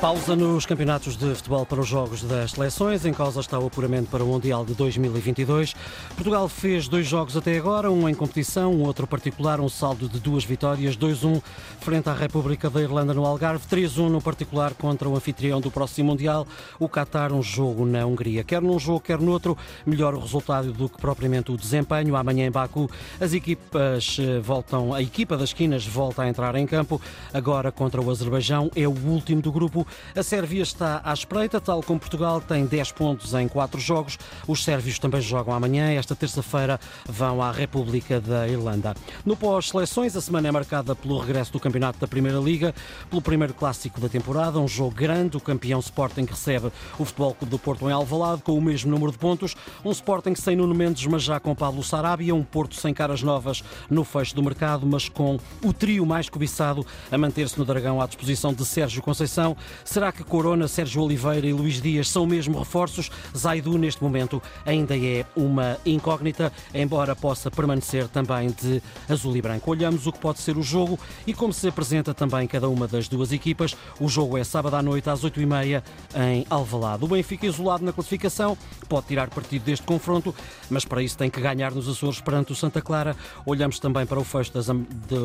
Pausa 0.00 0.34
nos 0.34 0.64
campeonatos 0.64 1.14
de 1.14 1.34
futebol 1.34 1.66
para 1.66 1.78
os 1.78 1.86
jogos 1.86 2.22
das 2.22 2.52
seleções. 2.52 3.04
Em 3.04 3.12
causa 3.12 3.38
está 3.38 3.58
o 3.58 3.66
apuramento 3.66 4.08
para 4.10 4.24
o 4.24 4.26
Mundial 4.26 4.64
de 4.64 4.72
2022. 4.72 5.74
Portugal 6.14 6.48
fez 6.48 6.88
dois 6.88 7.06
jogos 7.06 7.36
até 7.36 7.58
agora, 7.58 7.90
um 7.90 8.08
em 8.08 8.14
competição, 8.14 8.72
um 8.72 8.82
outro 8.82 9.06
particular, 9.06 9.60
um 9.60 9.68
saldo 9.68 10.08
de 10.08 10.18
duas 10.18 10.42
vitórias, 10.42 10.96
2-1 10.96 11.42
frente 11.80 12.08
à 12.08 12.14
República 12.14 12.70
da 12.70 12.80
Irlanda 12.80 13.12
no 13.12 13.26
Algarve, 13.26 13.66
3-1 13.68 14.08
no 14.08 14.22
particular 14.22 14.72
contra 14.72 15.06
o 15.06 15.14
anfitrião 15.14 15.60
do 15.60 15.70
próximo 15.70 16.12
Mundial, 16.12 16.46
o 16.78 16.88
Qatar, 16.88 17.30
um 17.30 17.42
jogo 17.42 17.84
na 17.84 18.06
Hungria. 18.06 18.42
Quer 18.42 18.62
num 18.62 18.78
jogo, 18.78 19.00
quer 19.00 19.18
no 19.20 19.30
outro, 19.30 19.54
melhor 19.84 20.14
o 20.14 20.20
resultado 20.20 20.72
do 20.72 20.88
que 20.88 20.98
propriamente 20.98 21.52
o 21.52 21.58
desempenho. 21.58 22.16
Amanhã 22.16 22.46
em 22.46 22.50
Baku, 22.50 22.90
as 23.20 23.34
equipas 23.34 24.16
eh, 24.18 24.40
voltam, 24.40 24.94
a 24.94 25.02
equipa 25.02 25.36
das 25.36 25.50
esquinas 25.50 25.86
volta 25.86 26.22
a 26.22 26.28
entrar 26.28 26.54
em 26.54 26.66
campo, 26.66 26.98
agora 27.34 27.70
contra 27.70 28.00
o 28.00 28.10
Azerbaijão, 28.10 28.70
é 28.74 28.88
o 28.88 28.94
último 29.06 29.42
do 29.42 29.52
grupo 29.52 29.86
a 30.14 30.22
Sérvia 30.22 30.62
está 30.62 31.00
à 31.04 31.12
espreita, 31.12 31.60
tal 31.60 31.82
como 31.82 32.00
Portugal 32.00 32.40
tem 32.40 32.66
10 32.66 32.92
pontos 32.92 33.34
em 33.34 33.48
4 33.48 33.80
jogos. 33.80 34.18
Os 34.46 34.64
sérvios 34.64 34.98
também 34.98 35.20
jogam 35.20 35.54
amanhã. 35.54 35.90
Esta 35.92 36.14
terça-feira 36.14 36.78
vão 37.08 37.42
à 37.42 37.50
República 37.50 38.20
da 38.20 38.48
Irlanda. 38.48 38.94
No 39.24 39.36
pós-seleções, 39.36 40.16
a 40.16 40.20
semana 40.20 40.48
é 40.48 40.52
marcada 40.52 40.94
pelo 40.94 41.18
regresso 41.18 41.52
do 41.52 41.60
campeonato 41.60 41.98
da 41.98 42.06
Primeira 42.06 42.38
Liga, 42.38 42.74
pelo 43.08 43.22
primeiro 43.22 43.54
clássico 43.54 44.00
da 44.00 44.08
temporada, 44.08 44.58
um 44.58 44.68
jogo 44.68 44.94
grande. 44.94 45.36
O 45.36 45.40
campeão 45.40 45.80
Sporting 45.80 46.24
recebe 46.24 46.70
o 46.98 47.04
Futebol 47.04 47.34
Clube 47.34 47.50
do 47.50 47.58
Porto 47.58 47.88
em 47.88 47.92
Alvalade 47.92 48.42
com 48.42 48.56
o 48.56 48.60
mesmo 48.60 48.90
número 48.90 49.12
de 49.12 49.18
pontos. 49.18 49.54
Um 49.84 49.90
Sporting 49.90 50.34
sem 50.34 50.56
Nuno 50.56 50.74
Mendes, 50.74 51.06
mas 51.06 51.22
já 51.22 51.38
com 51.40 51.54
Pablo 51.54 51.82
Sarabia. 51.82 52.34
Um 52.34 52.42
Porto 52.42 52.74
sem 52.74 52.92
caras 52.92 53.22
novas 53.22 53.62
no 53.88 54.04
fecho 54.04 54.34
do 54.34 54.42
mercado, 54.42 54.86
mas 54.86 55.08
com 55.08 55.38
o 55.64 55.72
trio 55.72 56.04
mais 56.06 56.28
cobiçado 56.28 56.86
a 57.10 57.18
manter-se 57.18 57.58
no 57.58 57.64
Dragão 57.64 58.00
à 58.00 58.06
disposição 58.06 58.52
de 58.52 58.64
Sérgio 58.64 59.02
Conceição, 59.02 59.56
Será 59.84 60.12
que 60.12 60.22
Corona, 60.24 60.68
Sérgio 60.68 61.02
Oliveira 61.02 61.46
e 61.46 61.52
Luís 61.52 61.80
Dias 61.80 62.08
são 62.08 62.26
mesmo 62.26 62.58
reforços? 62.58 63.10
Zaidu, 63.36 63.76
neste 63.78 64.02
momento, 64.02 64.42
ainda 64.64 64.96
é 64.96 65.24
uma 65.34 65.78
incógnita, 65.84 66.52
embora 66.74 67.16
possa 67.16 67.50
permanecer 67.50 68.08
também 68.08 68.50
de 68.50 68.82
azul 69.08 69.36
e 69.36 69.42
branco. 69.42 69.70
Olhamos 69.70 70.06
o 70.06 70.12
que 70.12 70.18
pode 70.18 70.38
ser 70.38 70.56
o 70.56 70.62
jogo 70.62 70.98
e 71.26 71.34
como 71.34 71.52
se 71.52 71.68
apresenta 71.68 72.12
também 72.12 72.46
cada 72.46 72.68
uma 72.68 72.86
das 72.86 73.08
duas 73.08 73.32
equipas. 73.32 73.76
O 73.98 74.08
jogo 74.08 74.38
é 74.38 74.44
sábado 74.44 74.76
à 74.76 74.82
noite, 74.82 75.08
às 75.08 75.22
8h30, 75.22 75.82
em 76.16 76.46
Alvalade. 76.50 77.04
O 77.04 77.08
Benfica, 77.08 77.46
isolado 77.46 77.84
na 77.84 77.92
classificação, 77.92 78.56
pode 78.88 79.06
tirar 79.06 79.30
partido 79.30 79.64
deste 79.64 79.86
confronto, 79.86 80.34
mas 80.68 80.84
para 80.84 81.02
isso 81.02 81.16
tem 81.16 81.30
que 81.30 81.40
ganhar 81.40 81.72
nos 81.72 81.88
Açores 81.88 82.20
perante 82.20 82.52
o 82.52 82.54
Santa 82.54 82.80
Clara. 82.80 83.16
Olhamos 83.46 83.78
também 83.78 84.06
para 84.06 84.18
o 84.18 84.24
fecho 84.24 84.52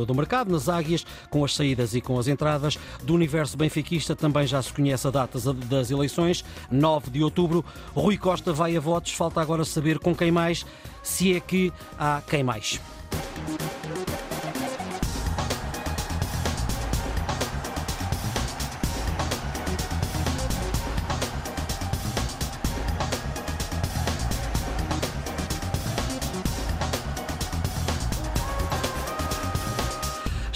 do 0.05 0.15
mercado, 0.15 0.52
nas 0.52 0.69
águias, 0.69 1.05
com 1.30 1.43
as 1.43 1.55
saídas 1.55 1.93
e 1.95 2.02
com 2.02 2.17
as 2.17 2.27
entradas. 2.27 2.77
Do 3.03 3.13
universo 3.13 3.58
benfiquista 3.58 4.15
também 4.15 4.44
também 4.45 4.47
já 4.47 4.61
se 4.61 4.71
conhece 4.71 5.07
a 5.07 5.11
data 5.11 5.39
das 5.65 5.91
eleições, 5.91 6.45
9 6.71 7.09
de 7.09 7.23
outubro. 7.23 7.65
Rui 7.93 8.17
Costa 8.17 8.53
vai 8.53 8.77
a 8.77 8.79
votos, 8.79 9.11
falta 9.11 9.41
agora 9.41 9.65
saber 9.65 9.99
com 9.99 10.15
quem 10.15 10.31
mais, 10.31 10.65
se 11.03 11.35
é 11.35 11.39
que 11.39 11.73
há 11.97 12.21
quem 12.27 12.43
mais. 12.43 12.79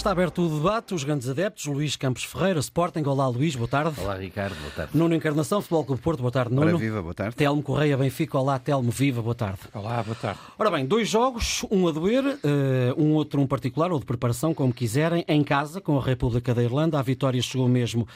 Está 0.09 0.19
aberto 0.19 0.41
o 0.41 0.49
debate, 0.49 0.95
os 0.95 1.03
grandes 1.03 1.29
adeptos, 1.29 1.67
Luís 1.67 1.95
Campos 1.95 2.23
Ferreira, 2.23 2.59
Sporting. 2.59 3.03
Olá, 3.05 3.27
Luís, 3.27 3.55
boa 3.55 3.67
tarde. 3.67 3.93
Olá, 4.01 4.15
Ricardo, 4.15 4.55
boa 4.55 4.71
tarde. 4.71 4.97
Nuno 4.97 5.13
Encarnação, 5.13 5.61
Futebol 5.61 5.85
Clube 5.85 6.01
Porto, 6.01 6.21
boa 6.21 6.31
tarde, 6.31 6.51
Nuno. 6.51 6.65
Ora, 6.65 6.77
viva, 6.77 6.99
boa 6.99 7.13
tarde. 7.13 7.35
Telmo 7.35 7.61
Correia, 7.61 7.95
Benfica. 7.95 8.39
Olá, 8.39 8.57
Telmo, 8.57 8.89
viva, 8.89 9.21
boa 9.21 9.35
tarde. 9.35 9.59
Olá, 9.71 10.01
boa 10.01 10.15
tarde. 10.15 10.39
Ora 10.57 10.71
bem, 10.71 10.83
dois 10.83 11.07
jogos, 11.07 11.63
um 11.69 11.87
a 11.87 11.91
doer, 11.91 12.39
eh, 12.43 12.91
um 12.97 13.13
outro 13.13 13.39
um 13.39 13.45
particular, 13.45 13.91
ou 13.91 13.99
de 13.99 14.05
preparação, 14.07 14.51
como 14.51 14.73
quiserem, 14.73 15.23
em 15.27 15.43
casa, 15.43 15.79
com 15.79 15.95
a 15.99 16.01
República 16.01 16.55
da 16.55 16.63
Irlanda. 16.63 16.97
A 16.97 17.03
vitória 17.03 17.39
chegou 17.39 17.67
mesmo 17.67 18.07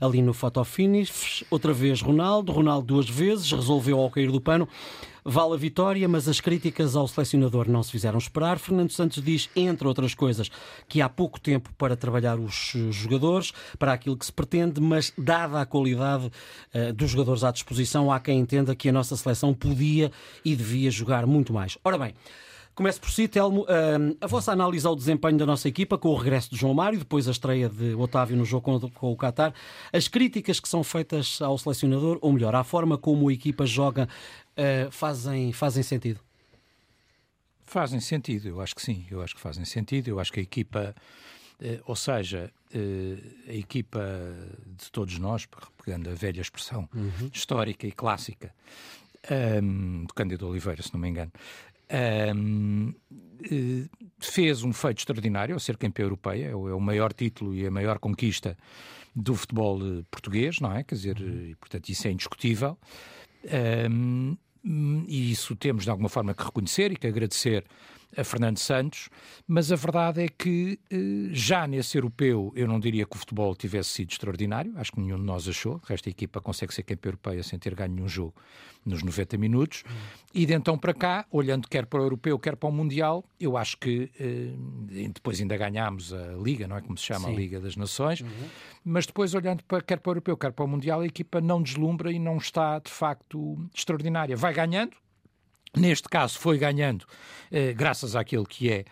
ali 0.00 0.22
no 0.22 0.32
fotofinish. 0.32 1.44
Outra 1.50 1.72
vez 1.72 2.00
Ronaldo, 2.00 2.52
Ronaldo 2.52 2.86
duas 2.86 3.08
vezes, 3.08 3.50
resolveu 3.50 3.98
ao 3.98 4.10
cair 4.10 4.30
do 4.30 4.40
pano. 4.40 4.68
Vale 5.30 5.52
a 5.52 5.56
vitória, 5.58 6.08
mas 6.08 6.26
as 6.26 6.40
críticas 6.40 6.96
ao 6.96 7.06
selecionador 7.06 7.68
não 7.68 7.82
se 7.82 7.90
fizeram 7.90 8.16
esperar. 8.16 8.58
Fernando 8.58 8.90
Santos 8.90 9.22
diz, 9.22 9.50
entre 9.54 9.86
outras 9.86 10.14
coisas, 10.14 10.50
que 10.88 11.02
há 11.02 11.08
pouco 11.08 11.38
tempo 11.38 11.70
para 11.76 11.94
trabalhar 11.94 12.38
os 12.38 12.72
jogadores, 12.90 13.52
para 13.78 13.92
aquilo 13.92 14.16
que 14.16 14.24
se 14.24 14.32
pretende, 14.32 14.80
mas 14.80 15.12
dada 15.18 15.60
a 15.60 15.66
qualidade 15.66 16.30
uh, 16.74 16.92
dos 16.94 17.10
jogadores 17.10 17.44
à 17.44 17.50
disposição, 17.50 18.10
há 18.10 18.18
quem 18.18 18.38
entenda 18.38 18.74
que 18.74 18.88
a 18.88 18.92
nossa 18.92 19.16
seleção 19.18 19.52
podia 19.52 20.10
e 20.42 20.56
devia 20.56 20.90
jogar 20.90 21.26
muito 21.26 21.52
mais. 21.52 21.76
Ora 21.84 21.98
bem, 21.98 22.14
Começo 22.78 23.00
por 23.00 23.10
si, 23.10 23.26
Telmo. 23.26 23.66
a 24.20 24.26
vossa 24.28 24.52
análise 24.52 24.86
ao 24.86 24.94
desempenho 24.94 25.36
da 25.36 25.44
nossa 25.44 25.66
equipa 25.66 25.98
com 25.98 26.10
o 26.10 26.14
regresso 26.14 26.48
de 26.48 26.56
João 26.56 26.72
Mário, 26.72 26.96
depois 26.96 27.26
a 27.26 27.32
estreia 27.32 27.68
de 27.68 27.92
Otávio 27.96 28.36
no 28.36 28.44
jogo 28.44 28.88
com, 28.90 29.10
o 29.10 29.16
Qatar, 29.16 29.52
as 29.92 30.06
críticas 30.06 30.60
que 30.60 30.68
são 30.68 30.84
feitas 30.84 31.42
ao 31.42 31.58
selecionador, 31.58 32.20
ou 32.20 32.32
melhor, 32.32 32.54
à 32.54 32.62
forma 32.62 32.96
como 32.96 33.30
a 33.30 33.32
equipa 33.32 33.66
joga, 33.66 34.08
uh, 34.56 34.92
fazem, 34.92 35.52
fazem 35.52 35.82
sentido? 35.82 36.20
Fazem 37.66 37.98
sentido, 37.98 38.46
eu 38.46 38.60
acho 38.60 38.76
que 38.76 38.82
sim, 38.82 39.04
eu 39.10 39.22
acho 39.22 39.34
que 39.34 39.40
fazem 39.40 39.64
sentido. 39.64 40.06
Eu 40.06 40.20
acho 40.20 40.32
que 40.32 40.38
a 40.38 40.42
equipa, 40.44 40.94
uh, 41.60 41.82
ou 41.84 41.96
seja, 41.96 42.48
uh, 42.72 43.50
a 43.50 43.54
equipa 43.54 44.00
de 44.64 44.88
todos 44.92 45.18
nós, 45.18 45.48
pegando 45.84 46.10
a 46.10 46.14
velha 46.14 46.40
expressão 46.40 46.88
uhum. 46.94 47.28
histórica 47.34 47.88
e 47.88 47.90
clássica 47.90 48.54
um, 49.62 50.04
do 50.04 50.14
Cândido 50.14 50.46
Oliveira, 50.46 50.80
se 50.80 50.92
não 50.94 51.00
me 51.00 51.08
engano, 51.08 51.32
um, 52.34 52.92
eh, 53.42 53.88
fez 54.20 54.62
um 54.62 54.72
feito 54.72 54.98
extraordinário 54.98 55.54
ao 55.54 55.60
ser 55.60 55.76
campeão 55.76 56.06
europeia, 56.06 56.46
é, 56.46 56.50
é 56.50 56.54
o 56.54 56.80
maior 56.80 57.12
título 57.12 57.54
e 57.54 57.66
a 57.66 57.70
maior 57.70 57.98
conquista 57.98 58.56
do 59.14 59.34
futebol 59.34 59.80
eh, 59.80 60.04
português, 60.10 60.60
não 60.60 60.72
é? 60.72 60.82
Quer 60.84 60.94
dizer, 60.94 61.20
uhum. 61.20 61.46
e, 61.46 61.54
portanto, 61.56 61.88
isso 61.88 62.06
é 62.08 62.10
indiscutível. 62.10 62.78
Um, 63.90 64.36
e 65.06 65.30
isso 65.30 65.54
temos 65.56 65.84
de 65.84 65.90
alguma 65.90 66.08
forma 66.08 66.34
que 66.34 66.42
reconhecer 66.42 66.92
e 66.92 66.96
que 66.96 67.06
agradecer 67.06 67.64
a 68.16 68.24
Fernando 68.24 68.58
Santos, 68.58 69.08
mas 69.46 69.70
a 69.70 69.76
verdade 69.76 70.22
é 70.22 70.28
que 70.28 70.78
eh, 70.90 71.28
já 71.30 71.66
nesse 71.66 71.96
europeu 71.98 72.52
eu 72.56 72.66
não 72.66 72.80
diria 72.80 73.04
que 73.04 73.14
o 73.14 73.18
futebol 73.18 73.54
tivesse 73.54 73.90
sido 73.90 74.10
extraordinário, 74.10 74.72
acho 74.76 74.92
que 74.92 75.00
nenhum 75.00 75.18
de 75.18 75.24
nós 75.24 75.46
achou, 75.46 75.80
esta 75.88 76.08
equipa 76.08 76.40
consegue 76.40 76.72
ser 76.74 76.82
campeã 76.82 77.10
europeia 77.10 77.42
sem 77.42 77.58
ter 77.58 77.74
ganho 77.74 77.94
nenhum 77.94 78.08
jogo 78.08 78.34
nos 78.84 79.02
90 79.02 79.36
minutos, 79.36 79.84
e 80.32 80.46
de 80.46 80.54
então 80.54 80.78
para 80.78 80.94
cá, 80.94 81.26
olhando 81.30 81.68
quer 81.68 81.84
para 81.86 82.00
o 82.00 82.02
europeu, 82.02 82.38
quer 82.38 82.56
para 82.56 82.68
o 82.68 82.72
mundial, 82.72 83.24
eu 83.38 83.56
acho 83.56 83.76
que 83.76 84.10
eh, 84.18 85.08
depois 85.12 85.40
ainda 85.40 85.56
ganhámos 85.56 86.12
a 86.12 86.32
Liga, 86.42 86.66
não 86.66 86.76
é 86.76 86.80
como 86.80 86.96
se 86.96 87.04
chama 87.04 87.28
Sim. 87.28 87.34
a 87.34 87.36
Liga 87.36 87.60
das 87.60 87.76
Nações, 87.76 88.20
uhum. 88.20 88.28
mas 88.84 89.06
depois 89.06 89.34
olhando 89.34 89.62
para, 89.64 89.82
quer 89.82 89.98
para 89.98 90.10
o 90.10 90.12
europeu, 90.12 90.36
quer 90.36 90.52
para 90.52 90.64
o 90.64 90.68
mundial, 90.68 91.00
a 91.00 91.06
equipa 91.06 91.40
não 91.40 91.62
deslumbra 91.62 92.10
e 92.10 92.18
não 92.18 92.38
está 92.38 92.78
de 92.78 92.90
facto 92.90 93.58
extraordinária. 93.74 94.36
Vai 94.36 94.54
ganhando, 94.54 94.96
Neste 95.76 96.08
caso, 96.08 96.38
foi 96.38 96.58
ganhando 96.58 97.04
eh, 97.50 97.72
graças 97.72 98.16
àquele 98.16 98.46
que 98.46 98.70
é 98.70 98.84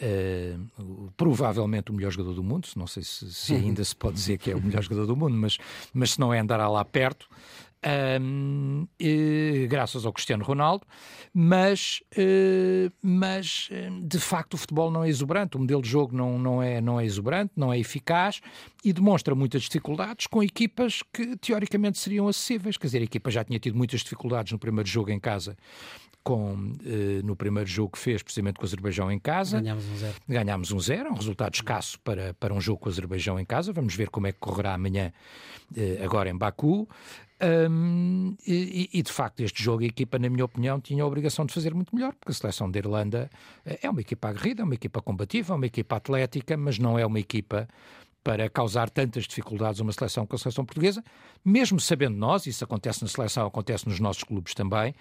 Uh, 0.00 1.12
provavelmente 1.16 1.92
o 1.92 1.94
melhor 1.94 2.10
jogador 2.10 2.34
do 2.34 2.42
mundo, 2.42 2.66
não 2.74 2.88
sei 2.88 3.04
se, 3.04 3.32
se, 3.32 3.54
ainda 3.54 3.84
se 3.84 3.94
pode 3.94 4.14
dizer 4.14 4.36
que 4.38 4.50
é 4.50 4.56
o 4.56 4.60
melhor 4.60 4.82
jogador 4.82 5.06
do 5.06 5.14
mundo, 5.14 5.36
mas, 5.36 5.58
mas 5.92 6.12
se 6.12 6.18
não 6.18 6.34
é 6.34 6.40
andará 6.40 6.66
lá 6.66 6.84
perto, 6.84 7.28
um, 8.20 8.86
uh, 9.00 9.68
graças 9.68 10.06
ao 10.06 10.12
Cristiano 10.12 10.42
Ronaldo, 10.42 10.84
mas, 11.32 12.02
uh, 12.16 12.92
mas 13.02 13.68
de 14.02 14.18
facto 14.18 14.54
o 14.54 14.56
futebol 14.56 14.90
não 14.90 15.04
é 15.04 15.08
exuberante, 15.08 15.56
o 15.56 15.60
modelo 15.60 15.82
de 15.82 15.88
jogo 15.88 16.16
não, 16.16 16.38
não, 16.38 16.62
é, 16.62 16.80
não 16.80 16.98
é 16.98 17.04
exuberante, 17.04 17.52
não 17.56 17.72
é 17.72 17.78
eficaz 17.78 18.40
e 18.84 18.92
demonstra 18.92 19.34
muitas 19.34 19.62
dificuldades 19.62 20.26
com 20.26 20.42
equipas 20.42 21.02
que 21.12 21.36
teoricamente 21.36 21.98
seriam 21.98 22.26
acessíveis. 22.26 22.76
Quer 22.76 22.86
dizer, 22.86 22.98
a 22.98 23.04
equipa 23.04 23.30
já 23.30 23.44
tinha 23.44 23.58
tido 23.58 23.76
muitas 23.76 24.00
dificuldades 24.00 24.52
no 24.52 24.58
primeiro 24.58 24.88
jogo 24.88 25.10
em 25.10 25.20
casa 25.20 25.56
com, 26.22 26.72
eh, 26.84 27.20
no 27.22 27.34
primeiro 27.36 27.68
jogo 27.68 27.92
que 27.92 27.98
fez, 27.98 28.22
precisamente 28.22 28.56
com 28.56 28.62
o 28.62 28.66
Azerbaijão 28.66 29.10
em 29.10 29.18
casa. 29.18 29.60
Ganhámos 29.60 29.88
um 29.88 29.96
zero. 29.96 30.14
Ganhámos 30.28 30.72
um 30.72 30.80
zero, 30.80 31.10
um 31.10 31.14
resultado 31.14 31.54
escasso 31.54 31.98
para, 32.00 32.34
para 32.34 32.54
um 32.54 32.60
jogo 32.60 32.80
com 32.80 32.88
o 32.88 32.92
Azerbaijão 32.92 33.38
em 33.38 33.44
casa. 33.44 33.72
Vamos 33.72 33.94
ver 33.94 34.10
como 34.10 34.26
é 34.26 34.32
que 34.32 34.38
correrá 34.38 34.74
amanhã, 34.74 35.12
eh, 35.76 36.00
agora 36.02 36.30
em 36.30 36.36
Baku. 36.36 36.88
Um, 37.42 38.36
e, 38.46 38.88
e, 38.92 39.02
de 39.02 39.10
facto, 39.10 39.40
este 39.40 39.64
jogo, 39.64 39.82
a 39.82 39.86
equipa, 39.86 40.16
na 40.16 40.30
minha 40.30 40.44
opinião, 40.44 40.80
tinha 40.80 41.02
a 41.02 41.06
obrigação 41.06 41.44
de 41.44 41.52
fazer 41.52 41.74
muito 41.74 41.94
melhor, 41.94 42.12
porque 42.12 42.30
a 42.30 42.34
seleção 42.34 42.70
da 42.70 42.78
Irlanda 42.78 43.28
eh, 43.66 43.80
é 43.82 43.90
uma 43.90 44.00
equipa 44.00 44.28
aguerrida, 44.28 44.62
é 44.62 44.64
uma 44.64 44.74
equipa 44.74 45.02
combativa, 45.02 45.52
é 45.52 45.56
uma 45.56 45.66
equipa 45.66 45.96
atlética, 45.96 46.56
mas 46.56 46.78
não 46.78 46.96
é 46.96 47.04
uma 47.04 47.18
equipa 47.18 47.68
para 48.24 48.48
causar 48.48 48.88
tantas 48.88 49.24
dificuldades 49.24 49.80
a 49.80 49.84
uma 49.84 49.92
seleção 49.92 50.24
como 50.26 50.36
a 50.36 50.38
seleção 50.38 50.64
portuguesa, 50.64 51.02
mesmo 51.44 51.80
sabendo 51.80 52.16
nós, 52.16 52.46
isso 52.46 52.62
acontece 52.62 53.02
na 53.02 53.08
seleção, 53.08 53.46
acontece 53.46 53.88
nos 53.88 53.98
nossos 53.98 54.22
clubes 54.22 54.54
também, 54.54 54.94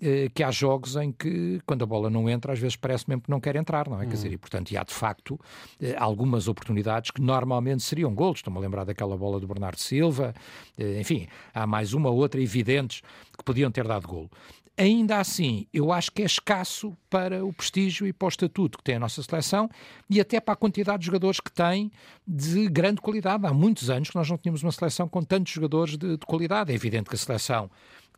eh, 0.00 0.30
que 0.32 0.42
há 0.44 0.50
jogos 0.50 0.94
em 0.94 1.10
que, 1.10 1.60
quando 1.66 1.82
a 1.82 1.86
bola 1.86 2.08
não 2.08 2.28
entra, 2.30 2.52
às 2.52 2.58
vezes 2.58 2.76
parece 2.76 3.08
mesmo 3.08 3.22
que 3.22 3.30
não 3.30 3.40
quer 3.40 3.56
entrar, 3.56 3.88
não 3.88 4.00
é? 4.00 4.06
Quer 4.06 4.12
dizer, 4.12 4.32
e 4.32 4.38
portanto, 4.38 4.70
e 4.70 4.76
há 4.76 4.84
de 4.84 4.94
facto 4.94 5.38
eh, 5.80 5.96
algumas 5.98 6.46
oportunidades 6.46 7.10
que 7.10 7.20
normalmente 7.20 7.82
seriam 7.82 8.14
golos. 8.14 8.38
Estou-me 8.38 8.58
a 8.58 8.62
lembrar 8.62 8.84
daquela 8.84 9.16
bola 9.16 9.40
do 9.40 9.46
Bernardo 9.48 9.80
Silva, 9.80 10.32
eh, 10.78 11.00
enfim, 11.00 11.26
há 11.52 11.66
mais 11.66 11.94
uma 11.94 12.10
ou 12.10 12.16
outra 12.16 12.40
evidentes 12.40 13.02
que 13.36 13.42
podiam 13.42 13.70
ter 13.70 13.86
dado 13.86 14.06
golo 14.06 14.30
ainda 14.78 15.18
assim, 15.18 15.66
eu 15.74 15.92
acho 15.92 16.12
que 16.12 16.22
é 16.22 16.24
escasso 16.24 16.96
para 17.10 17.44
o 17.44 17.52
prestígio 17.52 18.06
e 18.06 18.12
para 18.12 18.26
o 18.26 18.28
estatuto 18.28 18.78
que 18.78 18.84
tem 18.84 18.94
a 18.94 19.00
nossa 19.00 19.22
seleção 19.22 19.68
e 20.08 20.20
até 20.20 20.40
para 20.40 20.54
a 20.54 20.56
quantidade 20.56 21.00
de 21.00 21.06
jogadores 21.06 21.40
que 21.40 21.52
tem 21.52 21.90
de 22.26 22.68
grande 22.68 23.00
qualidade. 23.00 23.44
Há 23.44 23.52
muitos 23.52 23.90
anos 23.90 24.10
que 24.10 24.16
nós 24.16 24.30
não 24.30 24.38
tínhamos 24.38 24.62
uma 24.62 24.72
seleção 24.72 25.08
com 25.08 25.22
tantos 25.22 25.52
jogadores 25.52 25.96
de, 25.96 26.16
de 26.16 26.26
qualidade. 26.26 26.70
É 26.70 26.74
evidente 26.74 27.10
que 27.10 27.16
a 27.16 27.18
seleção 27.18 27.68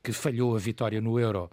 que 0.02 0.12
falhou 0.12 0.54
a 0.54 0.58
vitória 0.58 1.00
no 1.00 1.18
Euro 1.18 1.50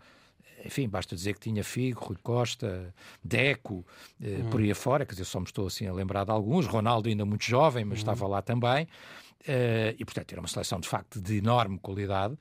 enfim, 0.66 0.90
basta 0.90 1.16
dizer 1.16 1.34
que 1.34 1.40
tinha 1.40 1.64
Figo, 1.64 2.04
Rui 2.04 2.18
Costa, 2.22 2.94
Deco, 3.24 3.86
eh, 4.22 4.40
hum. 4.42 4.50
por 4.50 4.60
aí 4.60 4.72
afora, 4.72 5.06
quer 5.06 5.14
dizer, 5.14 5.26
só 5.26 5.40
me 5.40 5.46
estou 5.46 5.68
assim 5.68 5.88
a 5.88 5.94
lembrar 5.94 6.26
de 6.26 6.32
alguns, 6.32 6.66
Ronaldo 6.66 7.08
ainda 7.08 7.24
muito 7.24 7.46
jovem, 7.46 7.86
mas 7.86 8.00
hum. 8.00 8.02
estava 8.02 8.28
lá 8.28 8.42
também, 8.42 8.88
eh, 9.48 9.96
e 9.98 10.04
portanto 10.04 10.32
era 10.32 10.42
uma 10.42 10.48
seleção 10.48 10.80
de 10.80 10.88
facto 10.88 11.22
de 11.22 11.38
enorme 11.38 11.80
qualidade, 11.80 12.38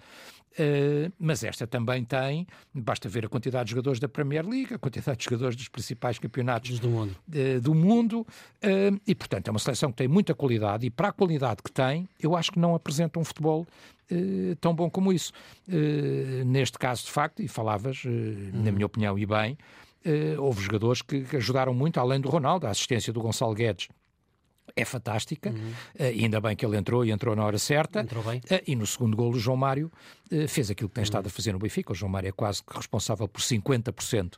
Uh, 0.58 1.12
mas 1.19 1.44
esta 1.44 1.67
também 1.67 2.03
tem, 2.03 2.47
basta 2.73 3.11
ver 3.11 3.26
a 3.26 3.29
quantidade 3.29 3.67
de 3.67 3.70
jogadores 3.73 4.00
da 4.00 4.08
Premier 4.08 4.47
League, 4.47 4.73
a 4.73 4.79
quantidade 4.79 5.19
de 5.19 5.25
jogadores 5.25 5.55
dos 5.55 5.69
principais 5.69 6.19
campeonatos 6.19 6.79
do 6.79 6.88
mundo, 6.88 7.17
uh, 7.29 7.61
do 7.61 7.75
mundo 7.75 8.20
uh, 8.20 9.00
e, 9.06 9.14
portanto, 9.14 9.49
é 9.49 9.50
uma 9.50 9.58
seleção 9.58 9.91
que 9.91 9.99
tem 9.99 10.08
muita 10.08 10.35
qualidade 10.35 10.87
e, 10.87 10.91
para 10.91 11.08
a 11.08 11.12
qualidade 11.12 11.62
que 11.62 11.70
tem, 11.70 12.08
eu 12.19 12.35
acho 12.35 12.50
que 12.50 12.58
não 12.58 12.75
apresenta 12.75 13.19
um 13.20 13.25
futebol 13.25 13.67
tão 14.61 14.73
bom 14.73 14.88
como 14.88 15.12
isso. 15.12 15.32
neste 16.47 16.79
caso, 16.79 17.06
de 17.06 17.11
facto, 17.11 17.43
e 17.43 17.49
falavas, 17.49 18.05
na 18.53 18.70
minha 18.70 18.87
opinião, 18.87 19.19
e 19.19 19.26
bem, 19.26 19.58
houve 20.38 20.62
jogadores 20.62 21.03
que, 21.03 21.23
que 21.23 21.37
ajudaram 21.37 21.75
muito, 21.75 21.99
além 21.99 22.20
do 22.20 22.29
Ronaldo, 22.29 22.69
a 22.69 22.70
assistência 22.70 23.12
do 23.12 23.20
Gonçalo 23.20 23.53
Guedes 23.53 23.88
é 24.76 24.84
fantástica, 24.84 25.49
uhum. 25.49 25.73
uh, 25.99 26.02
ainda 26.02 26.38
bem 26.38 26.55
que 26.55 26.64
ele 26.64 26.76
entrou 26.76 27.02
e 27.02 27.11
entrou 27.11 27.34
na 27.34 27.43
hora 27.43 27.58
certa. 27.58 28.00
Entrou 28.00 28.23
bem. 28.23 28.40
Uh, 28.40 28.62
e 28.67 28.76
no 28.76 28.87
segundo 28.87 29.17
golo, 29.17 29.34
o 29.34 29.38
João 29.38 29.56
Mário 29.56 29.90
uh, 30.31 30.46
fez 30.46 30.70
aquilo 30.70 30.90
que 30.90 30.94
tem 30.94 31.00
uhum. 31.00 31.06
estado 31.06 31.26
a 31.26 31.31
fazer 31.31 31.52
no 31.52 31.58
Benfica. 31.58 31.93
O 31.93 31.94
João 31.94 32.11
Mário 32.11 32.28
é 32.28 32.32
quase 32.32 32.62
responsável 32.69 33.26
por 33.26 33.40
50% 33.40 34.34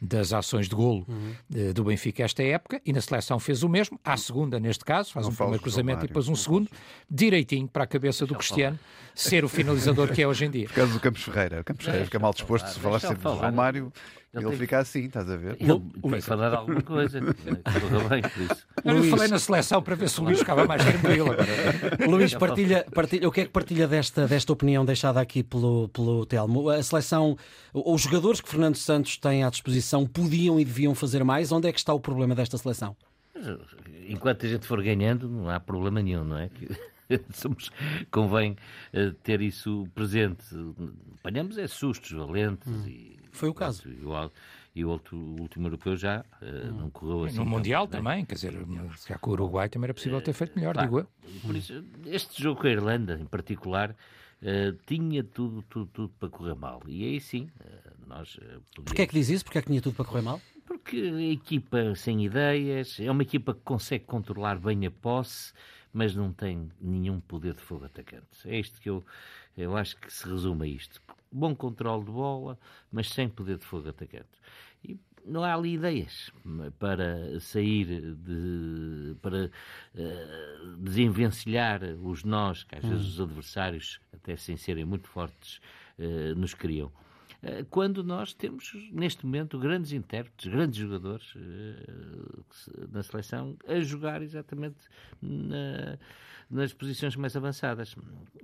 das 0.00 0.32
ações 0.32 0.68
de 0.68 0.74
golo 0.74 1.06
uhum. 1.06 1.72
do 1.72 1.84
Benfica 1.84 2.24
esta 2.24 2.42
época, 2.42 2.80
e 2.84 2.92
na 2.92 3.00
seleção 3.00 3.38
fez 3.38 3.62
o 3.62 3.68
mesmo. 3.68 4.00
À 4.02 4.16
segunda, 4.16 4.58
neste 4.58 4.84
caso, 4.84 5.12
faz 5.12 5.26
Não 5.26 5.32
um 5.32 5.36
primeiro 5.36 5.62
cruzamento 5.62 6.04
e 6.04 6.08
depois 6.08 6.26
um 6.26 6.34
segundo, 6.34 6.68
direitinho 7.08 7.68
para 7.68 7.84
a 7.84 7.86
cabeça 7.86 8.26
do 8.26 8.34
Cristiano, 8.34 8.78
ser 9.14 9.44
o 9.44 9.48
finalizador 9.48 10.10
que 10.12 10.22
é 10.22 10.26
hoje 10.26 10.46
em 10.46 10.50
dia. 10.50 10.66
Por 10.66 10.74
causa 10.74 10.92
do 10.92 10.98
Campos 11.00 11.22
Ferreira. 11.22 11.60
O 11.60 11.64
Campos 11.64 11.84
Ferreira 11.84 12.06
fica 12.06 12.18
mal 12.18 12.32
disposto 12.32 12.66
se 12.66 12.80
falar 12.80 12.98
sempre 12.98 13.22
do 13.22 13.36
João 13.36 13.52
Mário. 13.52 13.92
Ele, 14.34 14.46
ele 14.46 14.56
fica 14.56 14.78
assim, 14.78 15.04
estás 15.04 15.28
a 15.28 15.36
ver? 15.36 15.58
Ele 15.60 15.78
tem 15.78 16.10
que 16.12 16.20
falar 16.22 16.54
alguma 16.54 16.80
coisa. 16.80 17.20
bem, 17.20 18.22
por 18.22 18.42
isso. 18.42 18.66
Eu 18.82 18.94
Luís... 18.94 19.10
falei 19.10 19.28
na 19.28 19.38
seleção 19.38 19.82
para 19.82 19.94
ver 19.94 20.08
se 20.08 20.20
o 20.20 20.24
Luís 20.24 20.38
ficava 20.38 20.64
mais 20.64 20.82
tranquilo. 20.82 21.36
Luís, 22.08 22.32
partilha, 22.32 22.86
partilha, 22.94 23.28
o 23.28 23.30
que 23.32 23.42
é 23.42 23.44
que 23.44 23.50
partilha 23.50 23.86
desta, 23.86 24.26
desta 24.26 24.50
opinião 24.50 24.86
deixada 24.86 25.20
aqui 25.20 25.42
pelo, 25.42 25.88
pelo 25.90 26.24
Telmo? 26.24 26.70
A 26.70 26.82
seleção, 26.82 27.36
os 27.74 28.00
jogadores 28.00 28.40
que 28.40 28.48
Fernando 28.48 28.76
Santos 28.76 29.18
tem 29.18 29.44
à 29.44 29.50
disposição 29.50 30.06
podiam 30.06 30.58
e 30.58 30.64
deviam 30.64 30.94
fazer 30.94 31.22
mais? 31.24 31.52
Onde 31.52 31.68
é 31.68 31.72
que 31.72 31.78
está 31.78 31.92
o 31.92 32.00
problema 32.00 32.34
desta 32.34 32.56
seleção? 32.56 32.96
Enquanto 34.08 34.46
a 34.46 34.48
gente 34.48 34.66
for 34.66 34.82
ganhando, 34.82 35.28
não 35.28 35.50
há 35.50 35.60
problema 35.60 36.00
nenhum, 36.00 36.24
não 36.24 36.38
é? 36.38 36.48
Somos, 37.34 37.70
convém 38.10 38.56
uh, 38.94 39.12
ter 39.22 39.42
isso 39.42 39.86
presente. 39.94 40.44
Apanhamos 41.18 41.58
é 41.58 41.66
sustos 41.66 42.12
valentes 42.12 42.66
hum. 42.66 42.86
e 42.86 43.21
foi 43.32 43.48
o 43.48 43.54
caso. 43.54 43.88
E 44.74 44.84
o, 44.84 44.88
outro, 44.88 45.16
o 45.16 45.40
último 45.40 45.66
europeu 45.66 45.96
já 45.96 46.24
uh, 46.40 46.72
não 46.72 46.90
correu 46.90 47.24
assim. 47.24 47.36
No 47.36 47.44
Mundial 47.44 47.86
tanto, 47.86 48.02
também, 48.02 48.24
quer 48.24 48.34
dizer, 48.36 48.54
se 48.96 49.18
com 49.18 49.30
o 49.30 49.32
Uruguai 49.34 49.68
também 49.68 49.86
era 49.86 49.94
possível 49.94 50.20
ter 50.22 50.32
feito 50.32 50.56
melhor, 50.56 50.76
digo 50.76 51.00
eu. 51.00 51.08
Por 51.42 51.54
isso, 51.54 51.84
este 52.06 52.42
jogo 52.42 52.60
com 52.60 52.66
a 52.66 52.70
Irlanda, 52.70 53.18
em 53.20 53.26
particular, 53.26 53.90
uh, 53.90 54.72
tinha 54.86 55.22
tudo, 55.22 55.62
tudo, 55.68 55.86
tudo 55.92 56.12
para 56.18 56.28
correr 56.28 56.54
mal. 56.54 56.82
E 56.86 57.04
aí 57.04 57.20
sim, 57.20 57.50
uh, 57.60 58.06
nós. 58.06 58.34
Podíamos... 58.34 58.64
Porquê 58.84 59.02
é 59.02 59.06
que 59.06 59.14
diz 59.14 59.28
isso? 59.28 59.44
Porquê 59.44 59.58
é 59.58 59.62
que 59.62 59.68
tinha 59.68 59.82
tudo 59.82 59.94
para 59.94 60.04
correr 60.04 60.22
mal? 60.22 60.40
Porque 60.64 60.96
a 60.96 61.32
equipa 61.32 61.94
sem 61.94 62.24
ideias, 62.24 62.98
é 62.98 63.10
uma 63.10 63.22
equipa 63.22 63.52
que 63.52 63.60
consegue 63.60 64.04
controlar 64.04 64.58
bem 64.58 64.86
a 64.86 64.90
posse, 64.90 65.52
mas 65.92 66.14
não 66.14 66.32
tem 66.32 66.70
nenhum 66.80 67.20
poder 67.20 67.54
de 67.54 67.60
fogo 67.60 67.84
atacante. 67.84 68.26
É 68.46 68.58
isto 68.58 68.80
que 68.80 68.88
eu, 68.88 69.04
eu 69.56 69.76
acho 69.76 69.96
que 69.96 70.12
se 70.12 70.28
resume 70.28 70.64
a 70.64 70.68
isto 70.68 71.00
bom 71.32 71.54
controle 71.54 72.04
de 72.04 72.10
bola, 72.10 72.58
mas 72.90 73.08
sem 73.08 73.28
poder 73.28 73.56
de 73.56 73.64
fogo 73.64 73.88
atacante. 73.88 74.28
E 74.84 74.98
não 75.24 75.42
há 75.42 75.54
ali 75.54 75.74
ideias 75.74 76.30
para 76.78 77.40
sair 77.40 78.14
de. 78.14 79.16
para 79.22 79.46
uh, 79.46 80.76
desenvencilhar 80.78 81.82
os 82.02 82.22
nós, 82.24 82.64
que 82.64 82.76
às 82.76 82.84
vezes 82.84 83.06
os 83.06 83.20
adversários, 83.20 84.00
até 84.12 84.36
sem 84.36 84.56
serem 84.56 84.84
muito 84.84 85.08
fortes, 85.08 85.60
uh, 85.98 86.34
nos 86.38 86.54
criam 86.54 86.92
quando 87.70 88.04
nós 88.04 88.32
temos, 88.32 88.72
neste 88.92 89.26
momento, 89.26 89.58
grandes 89.58 89.92
intérpretes, 89.92 90.50
grandes 90.50 90.76
jogadores 90.76 91.34
na 92.92 93.02
seleção 93.02 93.56
a 93.66 93.80
jogar 93.80 94.22
exatamente 94.22 94.76
na, 95.20 95.98
nas 96.52 96.72
posições 96.72 97.16
mais 97.16 97.34
avançadas. 97.34 97.96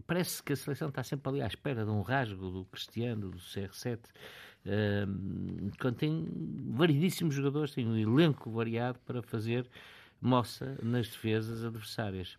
Parece 0.07 0.43
que 0.43 0.55
a 0.55 0.57
seleção 0.57 0.89
está 0.89 1.05
sempre 1.05 1.29
ali 1.29 1.43
à 1.43 1.47
espera 1.47 1.85
de 1.85 1.91
um 1.91 2.01
rasgo 2.01 2.51
do 2.51 2.65
Cristiano, 2.65 3.31
do 3.31 3.37
CR7, 3.37 3.99
uh, 3.99 5.71
quando 5.79 5.97
tem 5.97 6.27
variedíssimos 6.71 7.35
jogadores, 7.35 7.75
tem 7.75 7.87
um 7.87 7.97
elenco 7.97 8.51
variado 8.51 8.99
para 9.01 9.23
fazer 9.23 9.69
moça 10.21 10.79
nas 10.83 11.09
defesas 11.09 11.63
adversárias. 11.63 12.39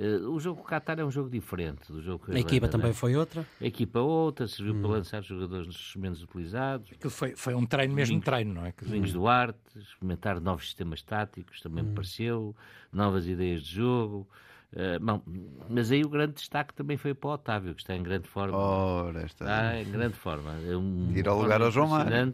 Uh, 0.00 0.30
o 0.30 0.40
jogo 0.40 0.62
com 0.62 0.66
o 0.66 0.70
Qatar 0.70 0.98
é 0.98 1.04
um 1.04 1.10
jogo 1.10 1.28
diferente 1.28 1.92
do 1.92 2.00
jogo 2.00 2.24
A, 2.32 2.34
a 2.34 2.40
equipa 2.40 2.68
também 2.68 2.90
é? 2.90 2.94
foi 2.94 3.14
outra? 3.16 3.46
A 3.60 3.66
equipa 3.66 4.00
outra, 4.00 4.48
serviu 4.48 4.74
hum. 4.74 4.80
para 4.80 4.90
lançar 4.92 5.22
jogadores 5.22 5.94
menos 5.94 6.22
utilizados. 6.22 6.90
Aquilo 6.90 7.10
foi, 7.10 7.36
foi 7.36 7.54
um 7.54 7.66
treino, 7.66 7.92
mesmo 7.92 8.14
Domingos, 8.14 8.24
treino, 8.24 8.54
não 8.54 8.64
é? 8.64 8.72
Domingos 8.80 9.12
Duarte, 9.12 9.58
experimentar 9.76 10.40
novos 10.40 10.64
sistemas 10.64 11.02
táticos, 11.02 11.60
também 11.60 11.84
hum. 11.84 11.88
me 11.88 11.94
pareceu, 11.94 12.56
novas 12.90 13.26
ideias 13.26 13.62
de 13.62 13.74
jogo. 13.74 14.26
Uh, 14.72 15.04
bom, 15.04 15.22
mas 15.68 15.92
aí 15.92 16.02
o 16.02 16.08
grande 16.08 16.32
destaque 16.32 16.72
também 16.72 16.96
foi 16.96 17.12
para 17.12 17.28
o 17.28 17.32
Otávio, 17.34 17.74
que 17.74 17.82
está 17.82 17.94
em 17.94 18.02
grande 18.02 18.26
forma. 18.26 18.56
Ora, 18.56 19.26
está. 19.26 19.44
está 19.44 19.82
em 19.82 19.92
grande 19.92 20.14
forma. 20.14 20.54
É 20.66 20.74
um 20.74 21.12
Ir 21.14 21.28
ao 21.28 21.42
lugar 21.42 21.60
ao 21.60 21.70
João 21.70 21.88
Mário. 21.88 22.32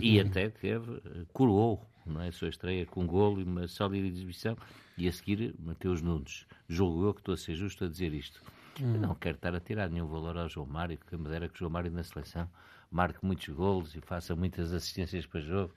E 0.00 0.18
até 0.18 0.48
teve, 0.48 1.02
coroou 1.34 1.84
não 2.08 2.22
é? 2.22 2.28
a 2.28 2.32
sua 2.32 2.48
estreia 2.48 2.86
com 2.86 3.02
um 3.02 3.06
golo 3.06 3.40
e 3.40 3.44
uma 3.44 3.68
sólida 3.68 4.06
exibição. 4.06 4.56
E 4.96 5.06
a 5.06 5.12
seguir, 5.12 5.54
Mateus 5.58 6.02
Nunes. 6.02 6.46
Julgo 6.68 7.06
eu 7.06 7.14
que 7.14 7.20
estou 7.20 7.34
a 7.34 7.36
ser 7.36 7.54
justo 7.54 7.84
a 7.84 7.88
dizer 7.88 8.12
isto. 8.12 8.42
Hum. 8.80 8.98
Não 8.98 9.14
quero 9.14 9.36
estar 9.36 9.54
a 9.54 9.60
tirar 9.60 9.88
nenhum 9.88 10.06
valor 10.06 10.36
ao 10.36 10.48
João 10.48 10.66
Mário, 10.66 10.98
que 10.98 11.16
me 11.16 11.28
dera 11.28 11.48
que 11.48 11.54
o 11.54 11.58
João 11.58 11.70
Mário 11.70 11.90
na 11.90 12.02
seleção 12.02 12.48
marque 12.90 13.24
muitos 13.24 13.48
golos 13.48 13.94
e 13.94 14.00
faça 14.00 14.34
muitas 14.34 14.72
assistências 14.72 15.26
para 15.26 15.40
jogo. 15.40 15.74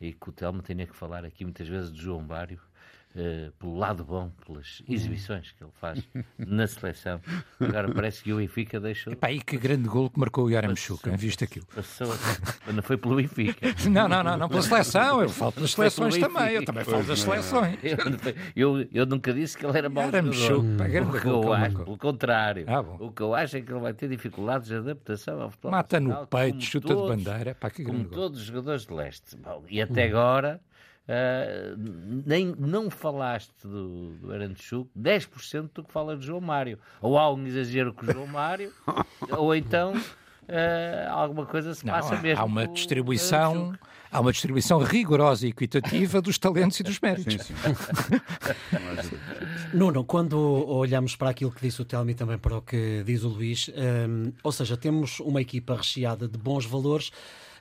E 0.00 0.12
que 0.12 0.28
o 0.28 0.32
Telmo 0.32 0.62
tenha 0.62 0.86
que 0.86 0.96
falar 0.96 1.24
aqui 1.24 1.44
muitas 1.44 1.68
vezes 1.68 1.90
do 1.90 1.98
João 1.98 2.20
Mário 2.20 2.60
Uh, 3.14 3.52
pelo 3.60 3.76
lado 3.76 4.02
bom, 4.02 4.28
pelas 4.44 4.82
exibições 4.88 5.52
que 5.52 5.62
ele 5.62 5.70
faz 5.80 6.02
na 6.36 6.66
seleção. 6.66 7.20
Agora 7.60 7.88
parece 7.94 8.24
que 8.24 8.32
o 8.32 8.38
Benfica 8.38 8.80
deixou. 8.80 9.12
Epá, 9.12 9.30
e 9.30 9.40
que 9.40 9.56
grande 9.56 9.88
gol 9.88 10.10
que 10.10 10.18
marcou 10.18 10.46
o 10.46 10.50
Yaramchuk, 10.50 11.08
viste 11.10 11.44
aquilo? 11.44 11.64
Passou, 11.66 12.08
não 12.72 12.82
foi 12.82 12.96
pelo 12.96 13.14
Benfica. 13.14 13.54
Não, 13.88 14.08
não, 14.08 14.24
não, 14.24 14.36
não 14.36 14.48
pela 14.48 14.62
seleção, 14.62 15.20
eu 15.22 15.28
falo 15.28 15.52
pelas 15.52 15.70
seleções 15.70 16.16
também, 16.16 16.54
eu 16.54 16.64
também 16.64 16.84
falo 16.84 17.04
das 17.04 17.20
seleções. 17.20 17.78
Eu, 18.56 18.78
eu, 18.80 18.88
eu, 18.92 19.06
nunca 19.06 19.32
disse 19.32 19.56
que 19.56 19.64
ele 19.64 19.78
era 19.78 19.88
mau 19.88 20.04
Yaramchuk, 20.06 20.76
pá, 20.76 20.88
grande 20.88 21.20
gol. 21.20 21.52
Acho, 21.52 21.84
pelo 21.84 21.98
contrário, 21.98 22.64
ah, 22.66 22.80
o 22.80 23.12
que 23.12 23.22
eu 23.22 23.34
acho 23.34 23.56
é 23.58 23.60
que 23.60 23.70
ele 23.70 23.80
vai 23.80 23.94
ter 23.94 24.08
dificuldades 24.08 24.68
de 24.68 24.74
adaptação 24.74 25.40
ao 25.40 25.50
futebol. 25.50 25.70
Mata 25.70 26.00
no 26.00 26.26
peito, 26.26 26.62
chuta 26.62 26.88
todos, 26.88 27.16
de 27.16 27.24
bandeira, 27.24 27.54
pá, 27.54 27.70
que 27.70 27.84
grande 27.84 27.98
como 27.98 28.08
gol. 28.08 28.18
todos 28.18 28.40
os 28.40 28.46
jogadores 28.46 28.86
de 28.86 28.92
leste. 28.92 29.36
Bom, 29.36 29.62
e 29.68 29.80
até 29.80 30.06
hum. 30.06 30.08
agora 30.08 30.60
Uh, 31.06 31.76
nem, 32.24 32.54
não 32.58 32.88
falaste 32.88 33.52
do, 33.62 34.12
do 34.12 34.32
Aranchuk 34.32 34.88
10% 34.98 35.70
do 35.74 35.84
que 35.84 35.92
fala 35.92 36.16
de 36.16 36.24
João 36.24 36.40
Mário. 36.40 36.78
Ou 37.00 37.18
há 37.18 37.30
um 37.30 37.46
exagero 37.46 37.92
com 37.92 38.06
o 38.06 38.12
João 38.12 38.26
Mário, 38.26 38.72
ou 39.36 39.54
então 39.54 39.92
uh, 39.94 41.10
alguma 41.10 41.44
coisa 41.44 41.74
se 41.74 41.84
passa 41.84 42.14
não, 42.14 42.22
mesmo. 42.22 42.40
Há 42.40 42.44
uma 42.44 42.66
distribuição. 42.66 43.74
Há 44.10 44.20
uma 44.20 44.30
distribuição 44.30 44.78
rigorosa 44.78 45.44
e 45.44 45.50
equitativa 45.50 46.22
dos 46.22 46.38
talentos 46.38 46.78
e 46.78 46.84
dos 46.84 47.00
méritos. 47.00 47.44
Sim, 47.44 47.54
sim. 47.54 48.20
Nuno, 49.74 50.04
quando 50.04 50.38
olhamos 50.38 51.16
para 51.16 51.30
aquilo 51.30 51.50
que 51.50 51.60
disse 51.60 51.82
o 51.82 51.84
Telmo 51.84 52.10
e 52.10 52.14
também 52.14 52.38
para 52.38 52.58
o 52.58 52.62
que 52.62 53.02
diz 53.04 53.24
o 53.24 53.28
Luís, 53.28 53.68
um, 53.70 54.32
ou 54.40 54.52
seja, 54.52 54.76
temos 54.76 55.18
uma 55.18 55.40
equipa 55.40 55.74
recheada 55.74 56.28
de 56.28 56.38
bons 56.38 56.64
valores, 56.64 57.10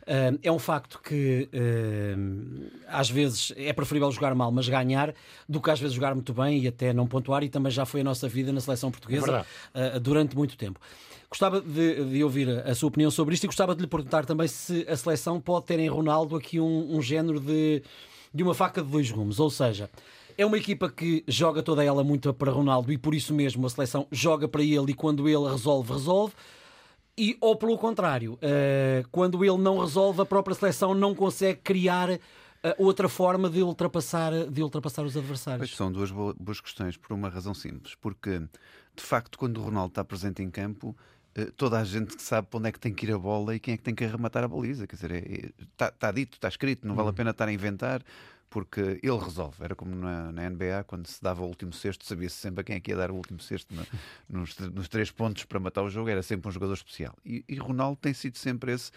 Uh, 0.03 0.37
é 0.43 0.51
um 0.51 0.59
facto 0.59 0.99
que 1.01 1.49
uh, 1.53 2.71
às 2.89 3.09
vezes 3.09 3.53
é 3.55 3.71
preferível 3.71 4.11
jogar 4.11 4.35
mal, 4.35 4.51
mas 4.51 4.67
ganhar, 4.67 5.13
do 5.47 5.61
que 5.61 5.71
às 5.71 5.79
vezes 5.79 5.95
jogar 5.95 6.13
muito 6.13 6.33
bem 6.33 6.59
e 6.59 6.67
até 6.67 6.91
não 6.91 7.07
pontuar, 7.07 7.41
e 7.43 7.49
também 7.49 7.71
já 7.71 7.85
foi 7.85 8.01
a 8.01 8.03
nossa 8.03 8.27
vida 8.27 8.51
na 8.51 8.59
seleção 8.59 8.91
portuguesa 8.91 9.45
é 9.73 9.99
durante 9.99 10.35
muito 10.35 10.57
tempo. 10.57 10.79
Gostava 11.29 11.61
de, 11.61 12.05
de, 12.05 12.23
ouvir 12.23 12.49
a 12.49 12.75
sua 12.75 12.89
opinião 12.89 13.09
sobre 13.09 13.33
isto 13.33 13.45
e 13.45 13.47
gostava 13.47 13.73
de 13.73 13.81
lhe 13.81 13.87
perguntar 13.87 14.25
também 14.25 14.47
se 14.47 14.85
a 14.87 14.95
seleção 14.95 15.39
pode 15.39 15.65
ter 15.65 15.79
em 15.79 15.87
Ronaldo 15.87 16.35
aqui 16.35 16.59
um, 16.59 16.95
um 16.95 17.01
género 17.01 17.39
de, 17.39 17.81
de 18.33 18.43
uma 18.43 18.53
faca 18.53 18.83
de 18.83 18.89
dois 18.89 19.09
gumes, 19.09 19.39
ou 19.39 19.49
seja, 19.49 19.89
é 20.37 20.45
uma 20.45 20.57
equipa 20.57 20.89
que 20.89 21.23
joga 21.27 21.63
toda 21.63 21.83
ela 21.83 22.03
muito 22.03 22.33
para 22.33 22.51
Ronaldo 22.51 22.91
e 22.91 22.97
por 22.97 23.15
isso 23.15 23.33
mesmo 23.33 23.65
a 23.65 23.69
seleção 23.69 24.05
joga 24.11 24.47
para 24.47 24.61
ele 24.61 24.91
e 24.91 24.93
quando 24.93 25.29
ele 25.29 25.49
resolve, 25.49 25.93
resolve. 25.93 26.33
E, 27.17 27.37
ou 27.39 27.55
pelo 27.55 27.77
contrário, 27.77 28.33
uh, 28.33 29.07
quando 29.11 29.43
ele 29.45 29.57
não 29.57 29.79
resolve, 29.79 30.21
a 30.21 30.25
própria 30.25 30.55
seleção 30.55 30.95
não 30.95 31.13
consegue 31.13 31.59
criar 31.63 32.09
uh, 32.09 32.19
outra 32.77 33.07
forma 33.07 33.49
de 33.49 33.61
ultrapassar, 33.61 34.31
de 34.49 34.63
ultrapassar 34.63 35.03
os 35.03 35.15
adversários. 35.15 35.69
Pois 35.69 35.77
são 35.77 35.91
duas 35.91 36.09
boas 36.11 36.59
questões, 36.59 36.97
por 36.97 37.13
uma 37.13 37.29
razão 37.29 37.53
simples. 37.53 37.93
Porque, 37.95 38.39
de 38.39 39.03
facto, 39.03 39.37
quando 39.37 39.57
o 39.59 39.63
Ronaldo 39.63 39.89
está 39.91 40.03
presente 40.03 40.41
em 40.41 40.49
campo, 40.49 40.95
eh, 41.35 41.51
toda 41.57 41.79
a 41.79 41.83
gente 41.83 42.21
sabe 42.21 42.47
para 42.47 42.59
onde 42.59 42.69
é 42.69 42.71
que 42.71 42.79
tem 42.79 42.93
que 42.93 43.05
ir 43.05 43.13
a 43.13 43.17
bola 43.17 43.55
e 43.55 43.59
quem 43.59 43.73
é 43.73 43.77
que 43.77 43.83
tem 43.83 43.95
que 43.95 44.03
arrematar 44.03 44.43
a 44.43 44.47
baliza. 44.47 44.85
Quer 44.85 44.95
dizer, 44.95 45.11
está 45.11 45.25
é, 45.29 45.47
é, 45.47 45.65
tá, 45.75 45.91
tá 45.91 46.11
dito, 46.11 46.33
está 46.33 46.47
escrito, 46.47 46.87
não 46.87 46.95
vale 46.95 47.07
a 47.07 47.11
uhum. 47.11 47.15
pena 47.15 47.31
estar 47.31 47.47
a 47.47 47.53
inventar, 47.53 48.03
porque 48.53 48.99
ele 49.01 49.17
resolve. 49.17 49.63
Era 49.63 49.73
como 49.73 49.95
na, 49.95 50.31
na 50.31 50.47
NBA, 50.47 50.83
quando 50.85 51.07
se 51.07 51.19
dava 51.19 51.41
o 51.41 51.47
último 51.47 51.73
sexto, 51.73 52.05
sabia-se 52.05 52.35
sempre 52.35 52.61
a 52.61 52.63
quem 52.63 52.75
é 52.75 52.79
que 52.79 52.91
ia 52.91 52.97
dar 52.97 53.09
o 53.09 53.15
último 53.15 53.39
sexto 53.39 53.73
no, 53.73 53.83
nos, 54.29 54.55
nos, 54.59 54.87
três 54.87 55.09
pontos 55.09 55.43
para 55.43 55.59
matar 55.59 55.81
o 55.81 55.89
jogo, 55.89 56.07
era 56.07 56.21
sempre 56.21 56.47
um 56.47 56.51
jogador 56.51 56.73
especial. 56.73 57.15
E, 57.25 57.43
e 57.49 57.55
Ronaldo 57.55 57.97
tem 57.99 58.13
sido 58.13 58.37
sempre 58.37 58.73
esse 58.73 58.91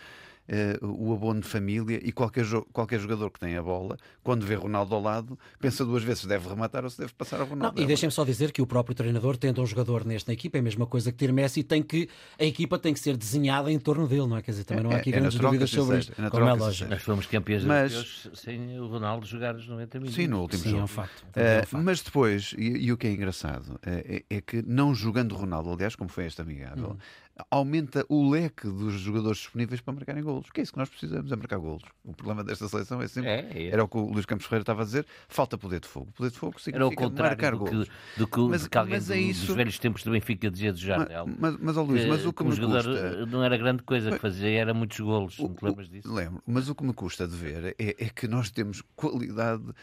o 0.82 1.12
abono 1.12 1.40
de 1.40 1.46
família 1.46 2.00
e 2.02 2.12
qualquer, 2.12 2.44
qualquer 2.72 3.00
jogador 3.00 3.30
que 3.30 3.40
tem 3.40 3.56
a 3.56 3.62
bola, 3.62 3.96
quando 4.22 4.46
vê 4.46 4.54
Ronaldo 4.54 4.94
ao 4.94 5.02
lado, 5.02 5.38
pensa 5.60 5.84
duas 5.84 6.02
vezes 6.02 6.20
se 6.20 6.28
deve 6.28 6.48
rematar 6.48 6.84
ou 6.84 6.90
se 6.90 6.98
deve 6.98 7.12
passar 7.14 7.40
a 7.40 7.44
Ronaldo. 7.44 7.76
Não, 7.76 7.82
e 7.82 7.86
deixem-me 7.86 8.12
só 8.12 8.24
dizer 8.24 8.52
que 8.52 8.62
o 8.62 8.66
próprio 8.66 8.94
treinador, 8.94 9.36
tendo 9.36 9.62
um 9.62 9.66
jogador 9.66 10.04
nesta 10.04 10.32
equipa, 10.32 10.58
é 10.58 10.60
a 10.60 10.62
mesma 10.62 10.86
coisa 10.86 11.10
que 11.10 11.18
ter 11.18 11.32
Messi, 11.32 11.62
tem 11.62 11.82
que, 11.82 12.08
a 12.38 12.44
equipa 12.44 12.78
tem 12.78 12.92
que 12.92 13.00
ser 13.00 13.16
desenhada 13.16 13.70
em 13.70 13.78
torno 13.78 14.06
dele, 14.06 14.26
não 14.26 14.36
é? 14.36 14.42
Quer 14.42 14.52
dizer, 14.52 14.64
também 14.64 14.84
não 14.84 14.90
há 14.90 14.96
aqui 14.96 15.12
é, 15.12 15.16
é 15.16 15.20
grandes 15.20 15.38
dúvidas 15.38 15.70
sobre 15.70 15.98
isto, 15.98 16.12
é 16.20 16.30
como 16.30 16.48
é 16.48 16.52
lógico. 16.52 16.90
Nós 16.90 17.02
fomos 17.02 17.26
campeões 17.26 17.64
mas... 17.64 18.28
sem 18.34 18.78
o 18.78 18.86
Ronaldo 18.86 19.26
jogar 19.26 19.54
os 19.56 19.66
90 19.66 19.98
minutos. 19.98 20.14
Sim, 20.14 20.26
no 20.28 20.40
último 20.40 20.62
Sim, 20.62 20.70
jogo. 20.70 20.80
É 20.80 20.84
um 20.84 20.88
facto. 20.88 21.22
Uh, 21.22 21.40
é 21.40 21.58
um 21.58 21.66
facto. 21.66 21.84
Mas 21.84 22.02
depois, 22.02 22.54
e, 22.56 22.86
e, 22.86 22.92
o 22.92 22.96
que 22.96 23.06
é 23.06 23.12
engraçado, 23.12 23.78
é, 23.84 24.22
é, 24.28 24.40
que 24.40 24.62
não 24.62 24.94
jogando 24.94 25.34
Ronaldo, 25.34 25.70
aliás, 25.70 25.94
como 25.96 26.08
foi 26.10 26.24
esta 26.24 26.42
amigável, 26.42 26.90
hum 26.90 27.25
aumenta 27.50 28.04
o 28.08 28.30
leque 28.30 28.66
dos 28.66 28.94
jogadores 28.94 29.38
disponíveis 29.38 29.80
para 29.80 29.94
marcarem 29.94 30.22
golos. 30.22 30.50
Que 30.50 30.60
é 30.60 30.62
isso 30.62 30.72
que 30.72 30.78
nós 30.78 30.88
precisamos, 30.88 31.30
é 31.30 31.36
marcar 31.36 31.58
golos. 31.58 31.82
O 32.04 32.14
problema 32.14 32.42
desta 32.42 32.68
seleção 32.68 33.00
é 33.02 33.08
sempre, 33.08 33.30
é, 33.30 33.50
é. 33.52 33.68
era 33.68 33.84
o 33.84 33.88
que 33.88 33.96
o 33.96 34.06
Luís 34.10 34.24
Campos 34.24 34.46
Ferreira 34.46 34.62
estava 34.62 34.82
a 34.82 34.84
dizer, 34.84 35.06
falta 35.28 35.58
poder 35.58 35.80
de 35.80 35.88
fogo. 35.88 36.10
Poder 36.12 36.30
de 36.30 36.38
fogo 36.38 36.60
significa 36.60 37.08
marcar 37.10 37.52
do 37.52 37.58
golos. 37.58 37.88
Que, 37.88 38.18
do 38.18 38.26
que, 38.26 38.40
mas, 38.40 38.66
que 38.66 38.78
alguém 38.78 38.94
mas 38.94 39.10
é 39.10 39.18
isso... 39.18 39.46
dos 39.46 39.56
velhos 39.56 39.78
tempos 39.78 40.02
do 40.02 40.10
Benfica 40.10 40.50
dizia 40.50 40.72
do 40.72 40.78
Jardel. 40.78 41.26
Mas, 41.26 41.38
mas, 41.38 41.56
mas, 41.60 41.76
oh, 41.76 41.82
Luís, 41.82 42.06
mas 42.06 42.24
o 42.24 42.32
que, 42.32 42.42
que 42.42 42.48
me 42.48 42.56
jogador 42.56 42.84
custa... 42.84 43.26
não 43.26 43.44
era 43.44 43.56
grande 43.56 43.82
coisa 43.82 44.10
que 44.10 44.18
fazia, 44.18 44.60
era 44.60 44.72
muitos 44.72 44.98
golos. 44.98 45.38
O, 45.38 45.48
não 45.48 45.54
te 45.54 45.64
lembras 45.64 45.88
disso? 45.88 46.12
Lembro, 46.12 46.42
mas 46.46 46.68
o 46.68 46.74
que 46.74 46.84
me 46.84 46.92
custa 46.92 47.28
de 47.28 47.36
ver 47.36 47.76
é, 47.78 48.04
é 48.04 48.08
que 48.08 48.26
nós 48.26 48.50
temos 48.50 48.82
qualidade 48.94 49.62
uh, 49.62 49.74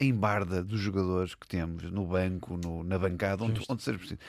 em 0.00 0.14
barda 0.14 0.62
dos 0.62 0.80
jogadores 0.80 1.34
que 1.34 1.46
temos 1.46 1.90
no 1.90 2.06
banco, 2.06 2.56
no, 2.56 2.82
na 2.82 2.98
bancada, 2.98 3.44
onde, 3.44 3.62
onde 3.68 3.82
seja 3.82 3.98
preciso. 3.98 4.20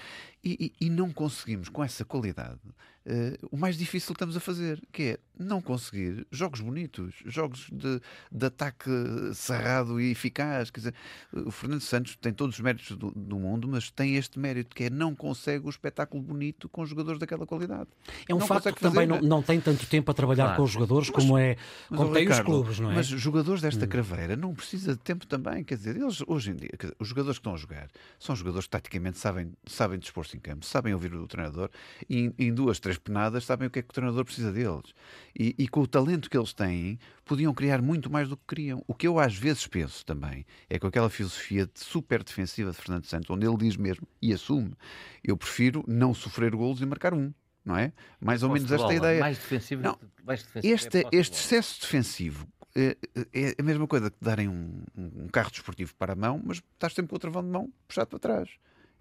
E, 0.43 0.73
e, 0.79 0.89
não 0.89 1.11
conseguimos, 1.11 1.69
com 1.69 1.81
essa 1.83 2.03
qualidade, 2.03 2.59
uh, 3.05 3.47
o 3.51 3.57
mais 3.57 3.77
difícil 3.77 4.07
que 4.07 4.13
estamos 4.13 4.35
a 4.37 4.39
fazer, 4.39 4.81
que 4.91 5.03
é 5.03 5.19
não 5.37 5.61
conseguir 5.61 6.27
jogos 6.31 6.61
bonitos, 6.61 7.15
jogos 7.25 7.67
de, 7.71 7.99
de 8.31 8.45
ataque 8.45 8.89
cerrado 9.33 9.99
e 9.99 10.11
eficaz. 10.11 10.69
Quer 10.69 10.79
dizer, 10.79 10.95
o 11.33 11.51
Fernando 11.51 11.81
Santos 11.81 12.15
tem 12.15 12.31
todos 12.31 12.55
os 12.55 12.61
méritos 12.61 12.95
do, 12.95 13.11
do, 13.11 13.39
mundo, 13.39 13.67
mas 13.67 13.89
tem 13.89 14.15
este 14.15 14.37
mérito 14.39 14.75
que 14.75 14.85
é 14.85 14.89
não 14.89 15.15
consegue 15.15 15.65
o 15.65 15.69
espetáculo 15.69 16.21
bonito 16.21 16.69
com 16.69 16.85
jogadores 16.85 17.19
daquela 17.19 17.45
qualidade. 17.45 17.89
É 18.27 18.33
um 18.33 18.39
não 18.39 18.47
facto 18.47 18.73
que 18.73 18.81
também 18.81 19.07
não, 19.07 19.21
não, 19.21 19.41
tem 19.41 19.59
tanto 19.59 19.85
tempo 19.87 20.09
a 20.11 20.13
trabalhar 20.13 20.45
claro. 20.45 20.57
com 20.57 20.63
os 20.63 20.71
jogadores 20.71 21.09
mas, 21.09 21.23
como 21.23 21.37
é 21.37 21.57
como 21.89 22.13
tem 22.13 22.23
Ricardo, 22.23 22.41
os 22.41 22.45
clubes, 22.45 22.79
não 22.79 22.91
é? 22.91 22.95
Mas 22.95 23.07
jogadores 23.07 23.61
desta 23.61 23.85
hum. 23.85 23.87
craveira 23.87 24.35
não 24.35 24.53
precisa 24.53 24.93
de 24.93 24.99
tempo 24.99 25.25
também. 25.25 25.63
Quer 25.63 25.77
dizer, 25.77 25.95
eles 25.95 26.23
hoje 26.27 26.51
em 26.51 26.55
dia, 26.55 26.69
dizer, 26.79 26.95
os 26.99 27.07
jogadores 27.07 27.37
que 27.37 27.41
estão 27.41 27.53
a 27.55 27.57
jogar 27.57 27.89
são 28.19 28.35
jogadores 28.35 28.67
que 28.67 28.71
taticamente 28.71 29.17
sabem, 29.17 29.51
sabem 29.65 29.97
dispor-se 29.97 30.37
em 30.37 30.39
campo, 30.39 30.65
sabem 30.65 30.93
ouvir 30.93 31.13
o 31.13 31.27
treinador 31.27 31.69
e 32.09 32.31
em 32.37 32.53
duas, 32.53 32.79
três 32.79 32.92
penadas 32.97 33.45
sabem 33.45 33.67
o 33.67 33.71
que 33.71 33.79
é 33.79 33.81
que 33.81 33.89
o 33.89 33.93
treinador 33.93 34.23
precisa 34.25 34.51
deles 34.51 34.93
e, 35.37 35.55
e, 35.57 35.67
com 35.67 35.81
o 35.81 35.87
talento 35.87 36.29
que 36.29 36.37
eles 36.37 36.53
têm, 36.53 36.99
podiam 37.25 37.53
criar 37.53 37.81
muito 37.81 38.11
mais 38.11 38.29
do 38.29 38.37
que 38.37 38.43
queriam. 38.47 38.83
O 38.87 38.93
que 38.93 39.07
eu 39.07 39.19
às 39.19 39.35
vezes 39.35 39.65
penso 39.67 40.05
também 40.05 40.45
é 40.69 40.77
com 40.77 40.87
aquela 40.87 41.09
filosofia 41.09 41.65
de 41.65 41.79
super 41.79 42.23
defensiva 42.23 42.71
de 42.71 42.77
Fernando 42.77 43.05
Santos, 43.05 43.29
onde 43.29 43.45
ele 43.45 43.57
diz 43.57 43.75
mesmo 43.75 44.07
e 44.21 44.33
assume: 44.33 44.73
eu 45.23 45.35
prefiro 45.35 45.83
não 45.87 46.13
sofrer 46.13 46.55
golos 46.55 46.81
e 46.81 46.85
marcar 46.85 47.13
um. 47.13 47.33
Não 47.65 47.77
é? 47.77 47.93
Mais 48.19 48.43
ou 48.43 48.49
menos 48.49 48.69
esta 48.69 48.83
bola, 48.83 48.93
ideia. 48.93 49.21
Mais 49.21 49.37
defensivo, 49.37 49.81
não, 49.81 49.97
mais 50.25 50.43
defensivo 50.43 50.73
este, 50.73 50.97
é 50.97 51.09
este 51.13 51.37
excesso 51.37 51.79
defensivo 51.79 52.45
é, 52.75 52.97
é, 53.33 53.55
a 53.57 53.63
mesma 53.63 53.87
coisa 53.87 54.09
que 54.09 54.17
darem 54.19 54.49
um, 54.49 54.83
um, 54.97 55.27
carro 55.27 55.51
desportivo 55.51 55.93
para 55.95 56.13
a 56.13 56.15
mão, 56.15 56.41
mas 56.43 56.57
estás 56.57 56.93
sempre 56.93 57.09
com 57.11 57.15
o 57.15 57.19
travão 57.19 57.43
de 57.43 57.49
mão 57.49 57.71
puxado 57.87 58.09
para 58.09 58.19
trás. 58.19 58.49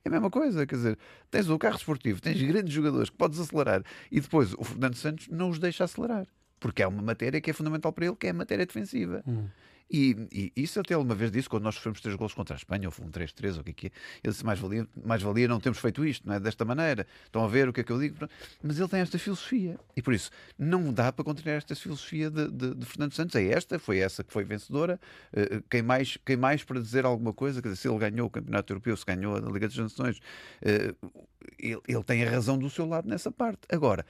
É 0.04 0.08
a 0.08 0.12
mesma 0.12 0.30
coisa, 0.30 0.66
quer 0.66 0.74
dizer, 0.74 0.98
tens 1.30 1.48
o 1.48 1.58
carro 1.58 1.76
esportivo, 1.76 2.20
tens 2.20 2.40
grandes 2.42 2.72
jogadores 2.72 3.08
que 3.08 3.16
podes 3.16 3.38
acelerar 3.38 3.84
e 4.10 4.20
depois 4.20 4.52
o 4.54 4.64
Fernando 4.64 4.96
Santos 4.96 5.28
não 5.28 5.48
os 5.48 5.58
deixa 5.58 5.84
acelerar. 5.84 6.26
Porque 6.58 6.82
há 6.82 6.88
uma 6.88 7.02
matéria 7.02 7.40
que 7.40 7.50
é 7.50 7.52
fundamental 7.52 7.92
para 7.92 8.06
ele, 8.06 8.16
que 8.16 8.26
é 8.26 8.30
a 8.30 8.34
matéria 8.34 8.66
defensiva. 8.66 9.22
Hum. 9.26 9.46
E, 9.90 10.16
e, 10.32 10.52
isso 10.56 10.80
até 10.80 10.96
uma 10.96 11.14
vez 11.14 11.30
disse, 11.30 11.48
quando 11.48 11.64
nós 11.64 11.74
sofremos 11.74 12.00
três 12.00 12.16
gols 12.16 12.34
contra 12.34 12.54
a 12.54 12.58
Espanha, 12.58 12.88
ou 12.88 13.04
um 13.04 13.10
3-3, 13.10 13.54
ou 13.54 13.60
o 13.60 13.64
que 13.64 13.70
é 13.70 13.72
que 13.72 13.86
é, 13.86 13.90
ele 14.22 14.32
disse, 14.32 14.44
mais 14.44 14.58
valia, 14.58 14.86
mais 15.04 15.22
valia 15.22 15.48
não 15.48 15.60
termos 15.60 15.78
feito 15.78 16.04
isto, 16.04 16.26
não 16.26 16.34
é? 16.34 16.40
Desta 16.40 16.64
maneira. 16.64 17.06
Estão 17.24 17.44
a 17.44 17.48
ver 17.48 17.68
o 17.68 17.72
que 17.72 17.80
é 17.80 17.84
que 17.84 17.92
eu 17.92 17.98
digo? 17.98 18.28
Mas 18.62 18.78
ele 18.78 18.88
tem 18.88 19.00
esta 19.00 19.18
filosofia. 19.18 19.78
E 19.96 20.02
por 20.02 20.14
isso, 20.14 20.30
não 20.58 20.92
dá 20.92 21.12
para 21.12 21.24
continuar 21.24 21.56
esta 21.56 21.74
filosofia 21.74 22.30
de, 22.30 22.50
de, 22.50 22.74
de 22.74 22.86
Fernando 22.86 23.12
Santos. 23.12 23.34
É 23.36 23.44
esta, 23.44 23.78
foi 23.78 23.98
essa 23.98 24.24
que 24.24 24.32
foi 24.32 24.44
vencedora. 24.44 25.00
Uh, 25.32 25.62
quem, 25.70 25.82
mais, 25.82 26.18
quem 26.24 26.36
mais 26.36 26.64
para 26.64 26.80
dizer 26.80 27.04
alguma 27.04 27.32
coisa? 27.32 27.60
Quer 27.60 27.68
dizer, 27.68 27.80
se 27.80 27.88
ele 27.88 27.98
ganhou 27.98 28.26
o 28.26 28.30
Campeonato 28.30 28.72
Europeu, 28.72 28.96
se 28.96 29.04
ganhou 29.04 29.36
a 29.36 29.40
Liga 29.40 29.68
das 29.68 29.76
Nações, 29.76 30.18
uh, 30.18 31.12
ele, 31.58 31.80
ele 31.86 32.04
tem 32.04 32.24
a 32.24 32.30
razão 32.30 32.58
do 32.58 32.68
seu 32.70 32.86
lado 32.86 33.08
nessa 33.08 33.30
parte. 33.30 33.60
Agora, 33.70 34.04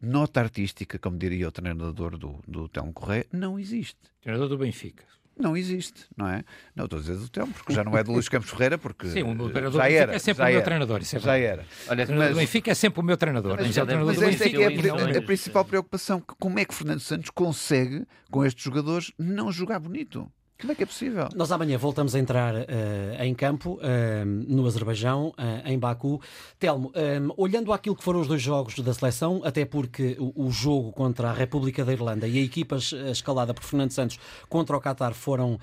nota 0.00 0.40
artística, 0.40 0.98
como 0.98 1.18
diria 1.18 1.48
o 1.48 1.52
treinador 1.52 2.16
do, 2.16 2.42
do 2.46 2.68
Telmo 2.68 2.92
Correia, 2.92 3.26
não 3.32 3.58
existe. 3.58 3.98
Treinador 4.20 4.48
do 4.48 4.58
Benfica 4.58 5.04
não 5.38 5.56
existe, 5.56 6.06
não 6.16 6.26
é? 6.28 6.42
Não, 6.74 6.84
estou 6.86 6.98
a 6.98 7.02
dizer 7.02 7.16
do 7.16 7.28
tempo, 7.28 7.52
porque 7.52 7.74
já 7.74 7.84
não 7.84 7.96
é 7.96 8.02
do 8.02 8.12
Luís 8.12 8.28
Campos 8.28 8.48
Ferreira, 8.48 8.78
porque 8.78 9.06
Sim, 9.08 9.22
o 9.22 9.34
meu 9.34 9.50
treinador 9.50 9.80
já 9.80 9.90
era, 9.90 10.14
é 10.14 10.18
sempre 10.18 10.42
o 10.42 10.46
meu 10.46 10.54
era, 10.54 10.64
treinador. 10.64 11.00
Isso 11.02 11.16
é 11.16 11.20
já 11.20 11.36
era. 11.36 11.66
Olha, 11.88 12.04
o 12.04 12.06
treinador 12.06 12.16
mas, 12.16 12.30
do 12.30 12.36
Benfica 12.36 12.70
é 12.70 12.74
sempre 12.74 13.00
o 13.00 13.02
meu 13.02 13.16
treinador. 13.16 13.56
Mas, 13.56 13.66
mas, 13.66 13.76
é 13.76 13.96
mas 13.96 14.22
esta 14.22 14.48
é, 14.48 14.62
é 14.62 15.14
a, 15.14 15.18
a, 15.18 15.22
principal 15.22 15.64
preocupação, 15.64 16.22
como 16.38 16.58
é 16.58 16.64
que 16.64 16.74
Fernando 16.74 17.00
Santos 17.00 17.30
consegue, 17.30 18.06
com 18.30 18.44
estes 18.44 18.64
jogadores, 18.64 19.12
não 19.18 19.52
jogar 19.52 19.78
bonito? 19.78 20.30
Como 20.58 20.72
é 20.72 20.74
que 20.74 20.82
é 20.84 20.86
possível? 20.86 21.28
Nós 21.34 21.52
amanhã 21.52 21.76
voltamos 21.76 22.14
a 22.14 22.18
entrar 22.18 22.54
uh, 22.54 23.22
em 23.22 23.34
campo, 23.34 23.74
uh, 23.74 24.24
no 24.24 24.66
Azerbaijão, 24.66 25.28
uh, 25.28 25.68
em 25.68 25.78
Baku. 25.78 26.18
Telmo, 26.58 26.90
olhando 27.36 27.74
aquilo 27.74 27.94
que 27.94 28.02
foram 28.02 28.20
os 28.20 28.28
dois 28.28 28.40
jogos 28.40 28.78
da 28.78 28.94
seleção, 28.94 29.42
até 29.44 29.66
porque 29.66 30.16
o, 30.18 30.46
o, 30.46 30.50
jogo 30.50 30.92
contra 30.92 31.28
a 31.28 31.32
República 31.32 31.84
da 31.84 31.92
Irlanda 31.92 32.26
e 32.26 32.38
a 32.38 32.42
equipa 32.42 32.76
escalada 33.10 33.52
por 33.52 33.62
Fernando 33.62 33.90
Santos 33.90 34.18
contra 34.48 34.74
o 34.74 34.80
Qatar 34.80 35.12
foram 35.12 35.58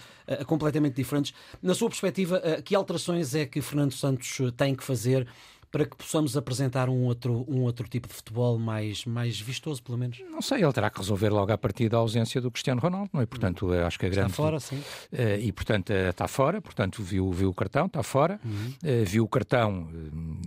completamente 0.45 0.95
diferentes, 0.95 1.33
na 1.61 1.73
sua 1.73 1.89
perspectiva, 1.89 2.39
que 2.63 2.75
alterações 2.75 3.33
é 3.33 3.45
que 3.45 3.61
Fernando 3.61 3.93
Santos 3.93 4.37
tem 4.55 4.75
que 4.75 4.83
fazer 4.83 5.27
para 5.73 5.87
que 5.87 5.97
possamos 5.97 6.37
apresentar 6.37 6.87
um 6.87 7.05
outro, 7.05 7.43
um 7.47 7.61
outro 7.63 7.87
tipo 7.89 8.07
de 8.07 8.13
futebol 8.13 8.59
mais, 8.59 9.05
mais 9.05 9.41
vistoso, 9.41 9.81
pelo 9.81 9.97
menos? 9.97 10.21
Não 10.29 10.39
sei, 10.39 10.63
ele 10.63 10.71
terá 10.71 10.87
que 10.87 10.99
resolver 10.99 11.29
logo 11.29 11.51
a 11.51 11.57
partir 11.57 11.89
da 11.89 11.97
ausência 11.97 12.39
do 12.39 12.51
Cristiano 12.51 12.79
Ronaldo, 12.79 13.09
não 13.11 13.19
é? 13.19 13.25
Portanto, 13.25 13.65
hum. 13.65 13.83
acho 13.83 13.97
que 13.97 14.05
a 14.05 14.09
grande... 14.09 14.29
Está 14.29 14.43
fora, 14.43 14.59
sim. 14.59 14.75
Uh, 14.75 15.39
e, 15.41 15.51
portanto, 15.51 15.89
uh, 15.89 16.09
está 16.11 16.27
fora, 16.27 16.61
portanto, 16.61 17.01
viu, 17.01 17.31
viu 17.31 17.49
o 17.49 17.53
cartão, 17.55 17.87
está 17.87 18.03
fora. 18.03 18.39
Uhum. 18.45 18.73
Uh, 18.83 19.03
viu 19.03 19.23
o 19.23 19.27
cartão, 19.27 19.89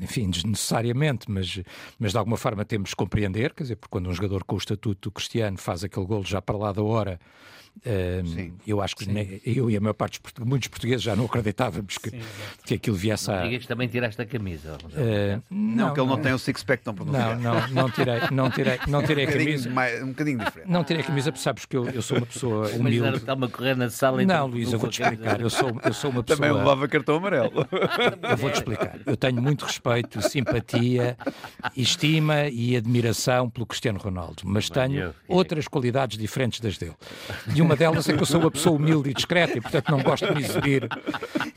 enfim, 0.00 0.30
desnecessariamente, 0.30 1.28
mas, 1.28 1.60
mas 1.98 2.12
de 2.12 2.18
alguma 2.18 2.36
forma 2.36 2.64
temos 2.64 2.90
que 2.90 2.96
compreender, 2.96 3.52
quer 3.52 3.64
dizer, 3.64 3.76
porque 3.76 3.90
quando 3.90 4.08
um 4.08 4.14
jogador 4.14 4.44
com 4.44 4.54
o 4.54 4.58
estatuto 4.58 5.08
do 5.08 5.12
Cristiano 5.12 5.58
faz 5.58 5.82
aquele 5.82 6.06
golo 6.06 6.24
já 6.24 6.40
para 6.40 6.56
lá 6.56 6.70
da 6.70 6.84
hora 6.84 7.18
Uh, 7.78 8.52
eu 8.66 8.80
acho 8.80 8.96
que 8.96 9.08
ne, 9.08 9.40
eu 9.44 9.70
e 9.70 9.76
a 9.76 9.80
maior 9.80 9.94
parte 9.94 10.20
dos 10.20 10.44
muitos 10.44 10.68
portugueses 10.68 11.02
já 11.02 11.14
não 11.14 11.26
acreditávamos 11.26 11.98
que, 11.98 12.10
Sim, 12.10 12.20
que 12.64 12.74
aquilo 12.74 12.96
viesse 12.96 13.30
a. 13.30 13.42
Diga 13.42 13.58
que 13.58 13.68
também 13.68 13.86
tiraste 13.88 14.20
a 14.20 14.26
camisa. 14.26 14.76
Uh, 14.84 15.42
não, 15.50 15.86
não, 15.88 15.94
que 15.94 16.00
ele 16.00 16.08
não, 16.08 16.16
não 16.16 16.22
tem 16.22 16.32
o 16.32 16.38
six-pack 16.38 16.82
pronunciado. 16.82 17.40
Não, 17.40 17.54
não, 17.54 17.68
não 17.68 17.90
tirei, 17.90 18.20
não 18.30 18.50
tirei, 18.50 18.78
não 18.88 19.02
tirei 19.02 19.26
um 19.26 19.28
a 19.28 19.32
camisa. 19.32 19.70
Mais, 19.70 20.02
um 20.02 20.08
bocadinho 20.08 20.38
diferente. 20.38 20.70
Não 20.70 20.84
tirei 20.84 21.02
a 21.02 21.04
camisa, 21.04 21.32
porque 21.32 21.42
sabes 21.42 21.64
que 21.64 21.76
eu, 21.76 21.88
eu 21.90 22.02
sou 22.02 22.16
uma 22.16 22.26
pessoa 22.26 22.68
humilde. 22.70 23.10
Mas 23.10 23.20
está-me 23.20 23.44
a 23.44 23.48
correr 23.48 23.76
na 23.76 23.90
sala 23.90 24.22
e 24.22 24.26
Não, 24.26 24.46
Luís, 24.46 24.72
eu 24.72 24.78
vou-te 24.78 25.02
explicar. 25.02 25.40
Eu 25.40 25.50
sou, 25.50 25.80
eu 25.84 25.92
sou 25.92 26.10
uma 26.10 26.22
pessoa. 26.22 26.48
Também 26.48 26.52
levava 26.52 26.88
cartão 26.88 27.16
amarelo. 27.16 27.52
Eu 28.28 28.36
vou-te 28.36 28.56
explicar. 28.56 28.98
Eu 29.06 29.16
tenho 29.16 29.40
muito 29.40 29.64
respeito, 29.64 30.20
simpatia, 30.22 31.16
estima 31.76 32.48
e 32.48 32.76
admiração 32.76 33.48
pelo 33.48 33.66
Cristiano 33.66 33.98
Ronaldo, 33.98 34.42
mas 34.44 34.68
tenho 34.68 35.14
outras 35.28 35.68
qualidades 35.68 36.18
diferentes 36.18 36.60
das 36.60 36.76
dele. 36.78 36.94
E 37.54 37.62
uma 37.66 37.76
delas 37.76 38.08
é 38.08 38.14
que 38.14 38.22
eu 38.22 38.26
sou 38.26 38.40
uma 38.40 38.50
pessoa 38.50 38.76
humilde 38.76 39.10
e 39.10 39.14
discreta 39.14 39.58
e, 39.58 39.60
portanto, 39.60 39.90
não 39.90 40.02
gosto 40.02 40.26
de 40.26 40.34
me 40.34 40.42
exibir, 40.42 40.88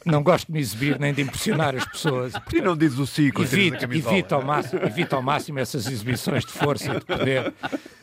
não 0.06 0.24
gosto 0.24 0.48
de 0.48 0.54
me 0.54 0.60
exibir 0.60 1.00
nem 1.00 1.14
de 1.14 1.22
impressionar 1.22 1.76
as 1.76 1.86
pessoas. 1.86 2.34
Portanto, 2.34 2.56
e 2.56 2.62
não 2.62 2.76
diz 2.76 2.98
o 2.98 3.06
Cico, 3.06 3.44
evito, 3.44 3.84
evito, 3.86 4.36
ao 4.36 4.44
máximo, 4.44 4.82
evito 4.84 5.16
ao 5.16 5.22
máximo 5.22 5.60
essas 5.60 5.88
exibições 5.88 6.46
de 6.46 6.52
força 6.52 6.94
e 6.94 7.00
de 7.00 7.06
poder. 7.06 7.54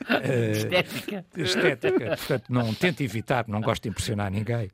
Uh, 0.06 0.52
estética. 0.52 1.24
Estética. 1.36 2.16
Portanto, 2.16 2.44
não 2.48 2.72
tento 2.72 3.00
evitar, 3.00 3.44
não 3.48 3.60
gosto 3.60 3.82
de 3.82 3.88
impressionar 3.88 4.30
ninguém. 4.30 4.70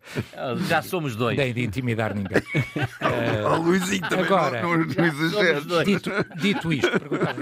Já 0.69 0.83
somos 0.83 1.17
dois. 1.17 1.37
Nem 1.39 1.55
de 1.55 1.65
intimidar 1.65 2.15
ninguém. 2.15 2.43
Uh, 3.03 3.55
o 3.55 3.63
Luizinho 3.63 4.09
também 4.09 4.25
agora, 4.25 4.63
não, 4.63 4.79
não, 4.79 4.85
não 4.87 5.85
dito, 5.85 6.11
dito 6.37 6.73
isto, 6.73 6.91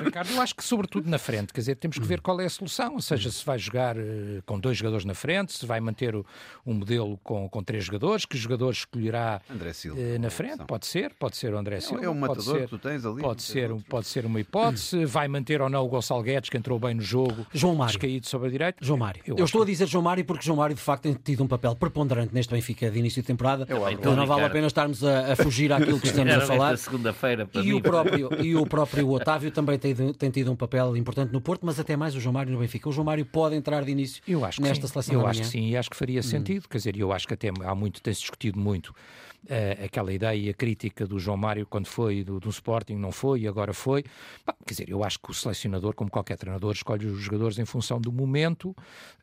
Ricardo, 0.04 0.30
eu 0.32 0.40
acho 0.40 0.54
que 0.54 0.64
sobretudo 0.64 1.08
na 1.08 1.18
frente, 1.18 1.52
quer 1.52 1.60
dizer, 1.60 1.76
temos 1.76 1.98
que 1.98 2.04
ver 2.04 2.20
qual 2.20 2.40
é 2.40 2.46
a 2.46 2.50
solução, 2.50 2.94
ou 2.94 3.00
seja, 3.00 3.30
se 3.30 3.44
vai 3.44 3.58
jogar 3.58 3.96
uh, 3.96 4.42
com 4.46 4.58
dois 4.58 4.76
jogadores 4.76 5.04
na 5.04 5.14
frente, 5.14 5.52
se 5.52 5.66
vai 5.66 5.79
manter 5.80 6.14
o, 6.14 6.24
um 6.66 6.74
modelo 6.74 7.18
com, 7.22 7.48
com 7.48 7.62
três 7.62 7.84
jogadores, 7.84 8.24
que 8.24 8.36
jogadores 8.36 8.80
escolherá 8.80 9.40
uh, 9.50 10.18
na 10.20 10.30
frente, 10.30 10.64
pode 10.64 10.86
ser, 10.86 11.12
pode 11.14 11.36
ser 11.36 11.52
o 11.54 11.58
André 11.58 11.80
Silva. 11.80 12.04
É 12.04 12.08
um 12.08 12.14
matador 12.14 12.56
ser, 12.56 12.62
que 12.64 12.68
tu 12.68 12.78
tens 12.78 13.04
ali. 13.04 13.22
Pode 13.22 13.42
ser, 13.42 13.74
pode 13.88 14.06
ser 14.06 14.26
uma 14.26 14.40
hipótese, 14.40 15.04
vai 15.06 15.28
manter 15.28 15.60
ou 15.60 15.68
não 15.68 15.84
o 15.84 15.88
Gonçalo 15.88 16.22
Guedes, 16.22 16.50
que 16.50 16.56
entrou 16.56 16.78
bem 16.78 16.94
no 16.94 17.02
jogo, 17.02 17.46
João 17.52 17.74
Mário. 17.74 17.92
descaído 17.92 18.26
sobre 18.26 18.48
a 18.48 18.50
direita. 18.50 18.78
João 18.84 18.98
Mário. 18.98 19.22
Eu, 19.26 19.36
eu 19.36 19.44
estou 19.44 19.60
que... 19.60 19.70
a 19.70 19.72
dizer 19.72 19.88
João 19.88 20.02
Mário 20.02 20.24
porque 20.24 20.44
João 20.44 20.56
Mário 20.56 20.74
de 20.74 20.82
facto 20.82 21.02
tem 21.02 21.14
tido 21.14 21.42
um 21.42 21.48
papel 21.48 21.74
preponderante 21.74 22.34
neste 22.34 22.52
Benfica 22.52 22.90
de 22.90 22.98
início 22.98 23.22
de 23.22 23.26
temporada, 23.26 23.66
então 23.92 24.16
não 24.16 24.26
vale 24.26 24.44
a 24.44 24.50
pena 24.50 24.66
estarmos 24.66 25.04
a, 25.04 25.32
a 25.32 25.36
fugir 25.36 25.72
àquilo 25.72 26.00
que 26.00 26.06
estamos 26.06 26.32
a 26.34 26.40
falar. 26.40 26.76
segunda-feira 26.76 27.48
e, 27.54 27.58
mim, 27.60 27.72
o 27.74 27.80
próprio, 27.80 28.42
e 28.42 28.56
o 28.56 28.66
próprio 28.66 29.10
Otávio 29.10 29.50
também 29.50 29.78
tem, 29.78 29.94
tem 29.94 30.30
tido 30.30 30.50
um 30.50 30.56
papel 30.56 30.96
importante 30.96 31.32
no 31.32 31.40
Porto, 31.40 31.64
mas 31.64 31.78
até 31.78 31.96
mais 31.96 32.14
o 32.14 32.20
João 32.20 32.32
Mário 32.32 32.52
no 32.52 32.58
Benfica. 32.58 32.88
O 32.88 32.92
João 32.92 33.04
Mário 33.04 33.24
pode 33.24 33.54
entrar 33.54 33.84
de 33.84 33.90
início 33.90 34.22
eu 34.26 34.44
acho 34.44 34.60
nesta 34.60 34.86
sim. 34.86 34.92
seleção 34.92 35.14
Eu 35.14 35.26
acho 35.26 35.40
que 35.40 35.46
sim, 35.46 35.69
e 35.70 35.76
acho 35.76 35.90
que 35.90 35.96
faria 35.96 36.20
hum. 36.20 36.22
sentido. 36.22 36.68
Quer 36.68 36.78
dizer, 36.78 36.96
eu 36.96 37.12
acho 37.12 37.26
que 37.26 37.34
até 37.34 37.48
há 37.48 37.74
muito, 37.74 38.02
tem-se 38.02 38.20
discutido 38.20 38.58
muito 38.58 38.94
uh, 39.44 39.84
aquela 39.84 40.12
ideia 40.12 40.52
crítica 40.54 41.06
do 41.06 41.18
João 41.18 41.36
Mário 41.36 41.66
quando 41.66 41.86
foi 41.86 42.22
do, 42.24 42.40
do 42.40 42.50
Sporting, 42.50 42.94
não 42.94 43.12
foi 43.12 43.40
e 43.40 43.48
agora 43.48 43.72
foi. 43.72 44.04
Bah, 44.46 44.54
quer 44.66 44.72
dizer, 44.72 44.88
eu 44.88 45.02
acho 45.04 45.18
que 45.18 45.30
o 45.30 45.34
selecionador, 45.34 45.94
como 45.94 46.10
qualquer 46.10 46.36
treinador, 46.36 46.72
escolhe 46.72 47.06
os 47.06 47.20
jogadores 47.20 47.58
em 47.58 47.64
função 47.64 48.00
do 48.00 48.12
momento 48.12 48.70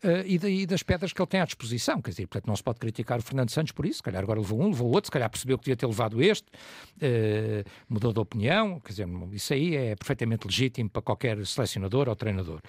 uh, 0.03 0.25
e, 0.25 0.35
e, 0.61 0.65
das 0.65 0.83
pedras 0.83 1.13
que 1.13 1.21
ele 1.21 1.27
tem 1.27 1.41
à 1.41 1.45
disposição. 1.45 2.01
Quer 2.01 2.11
dizer, 2.11 2.27
portanto, 2.27 2.47
não 2.47 2.55
se 2.55 2.63
pode 2.63 2.79
criticar 2.79 3.19
o 3.19 3.21
Fernando 3.21 3.49
Santos 3.49 3.71
por 3.71 3.85
isso. 3.85 3.97
Se 3.97 4.03
calhar 4.03 4.23
agora 4.23 4.39
levou 4.39 4.61
um, 4.61 4.67
levou 4.67 4.87
outro, 4.87 5.07
se 5.07 5.11
calhar 5.11 5.29
percebeu 5.29 5.57
que 5.57 5.65
devia 5.65 5.77
ter 5.77 5.85
levado 5.85 6.21
este, 6.21 6.47
uh, 6.47 7.69
mudou 7.89 8.13
de 8.13 8.19
opinião. 8.19 8.79
Quer 8.79 8.89
dizer, 8.89 9.07
isso 9.31 9.53
aí 9.53 9.75
é 9.75 9.95
perfeitamente 9.95 10.47
legítimo 10.47 10.89
para 10.89 11.01
qualquer 11.01 11.45
selecionador 11.45 12.09
ou 12.09 12.15
treinador. 12.15 12.61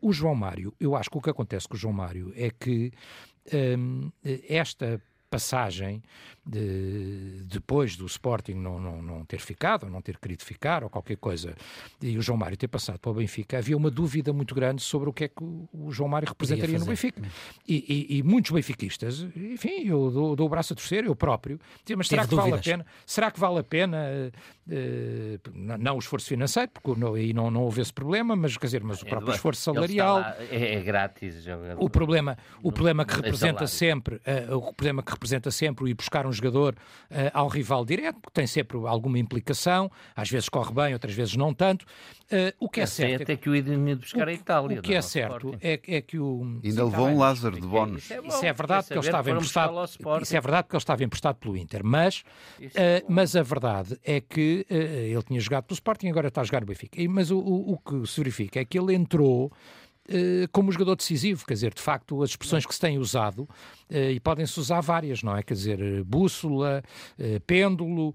o 0.00 0.12
João 0.12 0.34
Mário, 0.34 0.74
eu 0.80 0.94
acho 0.94 1.10
que 1.10 1.18
o 1.18 1.20
que 1.20 1.30
acontece 1.30 1.68
com 1.68 1.74
o 1.74 1.78
João 1.78 1.92
Mário 1.92 2.32
é 2.36 2.50
que 2.50 2.92
esta 4.48 5.00
passagem 5.30 6.02
de, 6.50 7.42
depois 7.44 7.96
do 7.96 8.06
Sporting 8.06 8.54
não, 8.54 8.80
não, 8.80 9.00
não 9.00 9.24
ter 9.24 9.38
ficado, 9.38 9.84
ou 9.84 9.90
não 9.90 10.02
ter 10.02 10.18
querido 10.18 10.44
ficar, 10.44 10.82
ou 10.82 10.90
qualquer 10.90 11.16
coisa, 11.16 11.54
e 12.02 12.18
o 12.18 12.22
João 12.22 12.36
Mário 12.36 12.56
ter 12.56 12.68
passado 12.68 12.98
para 12.98 13.10
o 13.10 13.14
Benfica, 13.14 13.58
havia 13.58 13.76
uma 13.76 13.90
dúvida 13.90 14.32
muito 14.32 14.54
grande 14.54 14.82
sobre 14.82 15.08
o 15.08 15.12
que 15.12 15.24
é 15.24 15.28
que 15.28 15.42
o, 15.42 15.90
João 15.90 16.08
Mário 16.08 16.28
representaria 16.28 16.78
no 16.78 16.86
Benfica. 16.86 17.22
E, 17.66 18.08
e, 18.10 18.18
e, 18.18 18.22
muitos 18.22 18.50
benfiquistas, 18.50 19.26
enfim, 19.36 19.86
eu 19.86 20.10
dou, 20.10 20.36
dou, 20.36 20.46
o 20.46 20.48
braço 20.48 20.72
a 20.72 20.76
torcer, 20.76 21.04
eu 21.04 21.14
próprio, 21.14 21.60
mas 21.96 22.08
será 22.08 22.26
que 22.26 22.34
vale 22.34 22.54
a 22.54 22.58
pena? 22.58 22.86
Será 23.06 23.30
que 23.30 23.38
vale 23.38 23.58
a 23.58 23.64
pena, 23.64 24.32
uh, 24.66 25.78
não 25.78 25.96
o 25.96 25.98
esforço 25.98 26.26
financeiro, 26.26 26.70
porque 26.72 26.98
não, 26.98 27.14
aí 27.14 27.32
não, 27.32 27.50
não 27.50 27.62
houve 27.62 27.80
esse 27.80 27.92
problema, 27.92 28.34
mas 28.34 28.56
quer 28.56 28.66
dizer, 28.66 28.82
mas 28.82 29.02
o 29.02 29.06
é 29.06 29.08
próprio 29.08 29.34
esforço 29.34 29.62
salarial. 29.62 30.18
Lá, 30.20 30.36
é, 30.50 30.74
é, 30.74 30.80
grátis. 30.80 31.44
O 31.78 31.88
problema, 31.88 32.36
o 32.62 32.72
problema 32.72 33.04
que 33.04 33.14
representa 33.14 33.66
sempre, 33.66 34.16
uh, 34.16 34.56
o 34.56 34.74
problema 34.74 35.02
que 35.02 35.12
representa 35.12 35.50
sempre 35.50 35.84
o 35.84 35.88
ir 35.88 35.94
buscar 35.94 36.26
um 36.26 36.32
jogador 36.40 36.74
uh, 36.74 37.14
ao 37.32 37.48
rival 37.48 37.84
direto, 37.84 38.18
porque 38.20 38.34
tem 38.34 38.46
sempre 38.46 38.76
alguma 38.86 39.18
implicação, 39.18 39.90
às 40.14 40.30
vezes 40.30 40.48
corre 40.48 40.72
bem, 40.72 40.92
outras 40.92 41.14
vezes 41.14 41.36
não 41.36 41.52
tanto. 41.52 41.84
Uh, 42.32 42.54
o 42.60 42.68
que 42.68 42.80
é, 42.80 42.82
é 42.84 42.86
certo. 42.86 43.22
até 43.22 43.36
que 43.36 43.48
o 43.50 43.56
ido 43.56 43.76
buscar 43.96 44.26
o, 44.26 44.30
a 44.30 44.32
Itália. 44.32 44.78
O 44.78 44.82
que 44.82 44.94
é 44.94 45.02
certo 45.02 45.56
é, 45.60 45.80
é, 45.86 46.00
que 46.00 46.18
o. 46.18 46.60
Ainda 46.62 46.84
levou 46.84 47.08
um 47.08 47.18
Lázaro 47.18 47.60
de 47.60 47.66
bónus. 47.66 48.04
Isso 48.04 48.14
é, 48.14 48.26
isso 48.26 48.44
é 48.44 48.52
verdade 48.52 48.86
que 48.86 48.92
ele 48.92 49.00
estava 49.00 49.30
emprestado. 49.30 49.84
Isso 50.22 50.36
é 50.36 50.40
verdade 50.40 50.68
que 50.68 50.74
ele 50.74 50.80
estava 50.80 51.04
emprestado 51.04 51.36
pelo 51.36 51.56
Inter, 51.56 51.84
mas, 51.84 52.24
uh, 52.60 52.70
mas 53.08 53.34
a 53.34 53.42
verdade 53.42 53.98
é 54.04 54.20
que 54.20 54.66
ele 54.68 55.22
tinha 55.22 55.40
jogado 55.40 55.64
pelo 55.64 55.74
Sporting 55.74 56.06
e 56.06 56.10
agora 56.10 56.28
está 56.28 56.40
a 56.40 56.44
jogar 56.44 56.60
no 56.60 56.66
Benfica. 56.66 56.98
Mas 57.08 57.30
o, 57.30 57.38
o, 57.38 57.72
o 57.72 57.78
que 57.78 58.06
se 58.06 58.20
verifica 58.20 58.60
é 58.60 58.64
que 58.64 58.78
ele 58.78 58.94
entrou 58.94 59.52
como 60.52 60.72
jogador 60.72 60.96
decisivo, 60.96 61.46
quer 61.46 61.54
dizer, 61.54 61.74
de 61.74 61.80
facto, 61.80 62.22
as 62.22 62.30
expressões 62.30 62.66
que 62.66 62.74
se 62.74 62.80
têm 62.80 62.98
usado 62.98 63.42
uh, 63.90 64.10
e 64.10 64.20
podem-se 64.20 64.58
usar 64.58 64.80
várias, 64.80 65.22
não 65.22 65.36
é? 65.36 65.42
Quer 65.42 65.54
dizer, 65.54 65.80
eh, 65.80 66.02
bússola, 66.02 66.82
pêndulo, 67.46 68.14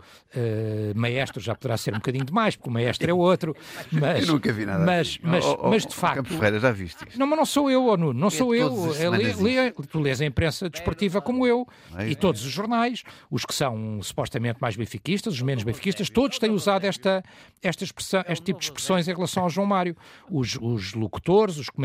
maestro 0.95 1.41
já 1.41 1.55
poderá 1.55 1.77
ser 1.77 1.93
um 1.93 1.97
bocadinho 1.97 2.25
demais, 2.25 2.55
porque 2.55 2.69
o 2.69 2.73
maestro 2.73 3.09
é 3.09 3.13
outro. 3.13 3.55
Mas, 3.91 4.27
eu 4.27 4.33
nunca 4.33 4.51
vi 4.51 4.65
nada. 4.65 4.85
Mas, 4.85 5.07
assim. 5.07 5.19
mas, 5.23 5.45
oh, 5.45 5.59
oh, 5.61 5.69
mas 5.69 5.85
de 5.85 5.95
facto. 5.95 6.15
Campo 6.17 6.29
Ferreira, 6.29 6.59
já 6.59 6.71
viste 6.71 7.07
isto? 7.07 7.19
Não, 7.19 7.27
mas 7.27 7.37
não 7.37 7.45
sou 7.45 7.69
eu, 7.69 7.85
oh, 7.85 7.97
Nuno, 7.97 8.19
não 8.19 8.29
sou 8.29 8.53
eu. 8.55 8.73
Lê, 9.11 9.33
lê, 9.33 9.71
tu 9.71 9.99
lês 9.99 10.21
a 10.21 10.25
imprensa 10.25 10.69
desportiva 10.69 11.21
como 11.21 11.45
eu 11.45 11.67
é, 11.97 12.09
e 12.09 12.15
todos 12.15 12.45
os 12.45 12.51
jornais, 12.51 13.03
os 13.29 13.45
que 13.45 13.53
são 13.53 14.01
supostamente 14.01 14.61
mais 14.61 14.75
benfiquistas, 14.75 15.33
os 15.33 15.41
menos 15.41 15.63
benfiquistas, 15.63 16.09
todos 16.09 16.39
têm 16.39 16.51
usado 16.51 16.85
esta, 16.85 17.23
esta 17.61 17.83
expressão, 17.83 18.23
este 18.27 18.45
tipo 18.45 18.59
de 18.59 18.65
expressões 18.65 19.07
em 19.07 19.13
relação 19.13 19.43
ao 19.43 19.49
João 19.49 19.67
Mário. 19.67 19.95
Os, 20.29 20.57
os 20.61 20.93
locutores, 20.93 21.57
os 21.57 21.69
comentadores, 21.69 21.84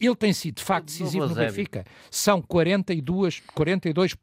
ele 0.00 0.16
tem 0.16 0.32
sido 0.32 0.56
de 0.56 0.62
facto 0.62 0.86
decisivo 0.86 1.26
no 1.26 1.34
Benfica. 1.34 1.84
São 2.10 2.40
42 2.42 3.12
42%, 3.22 3.42
42 3.54 4.16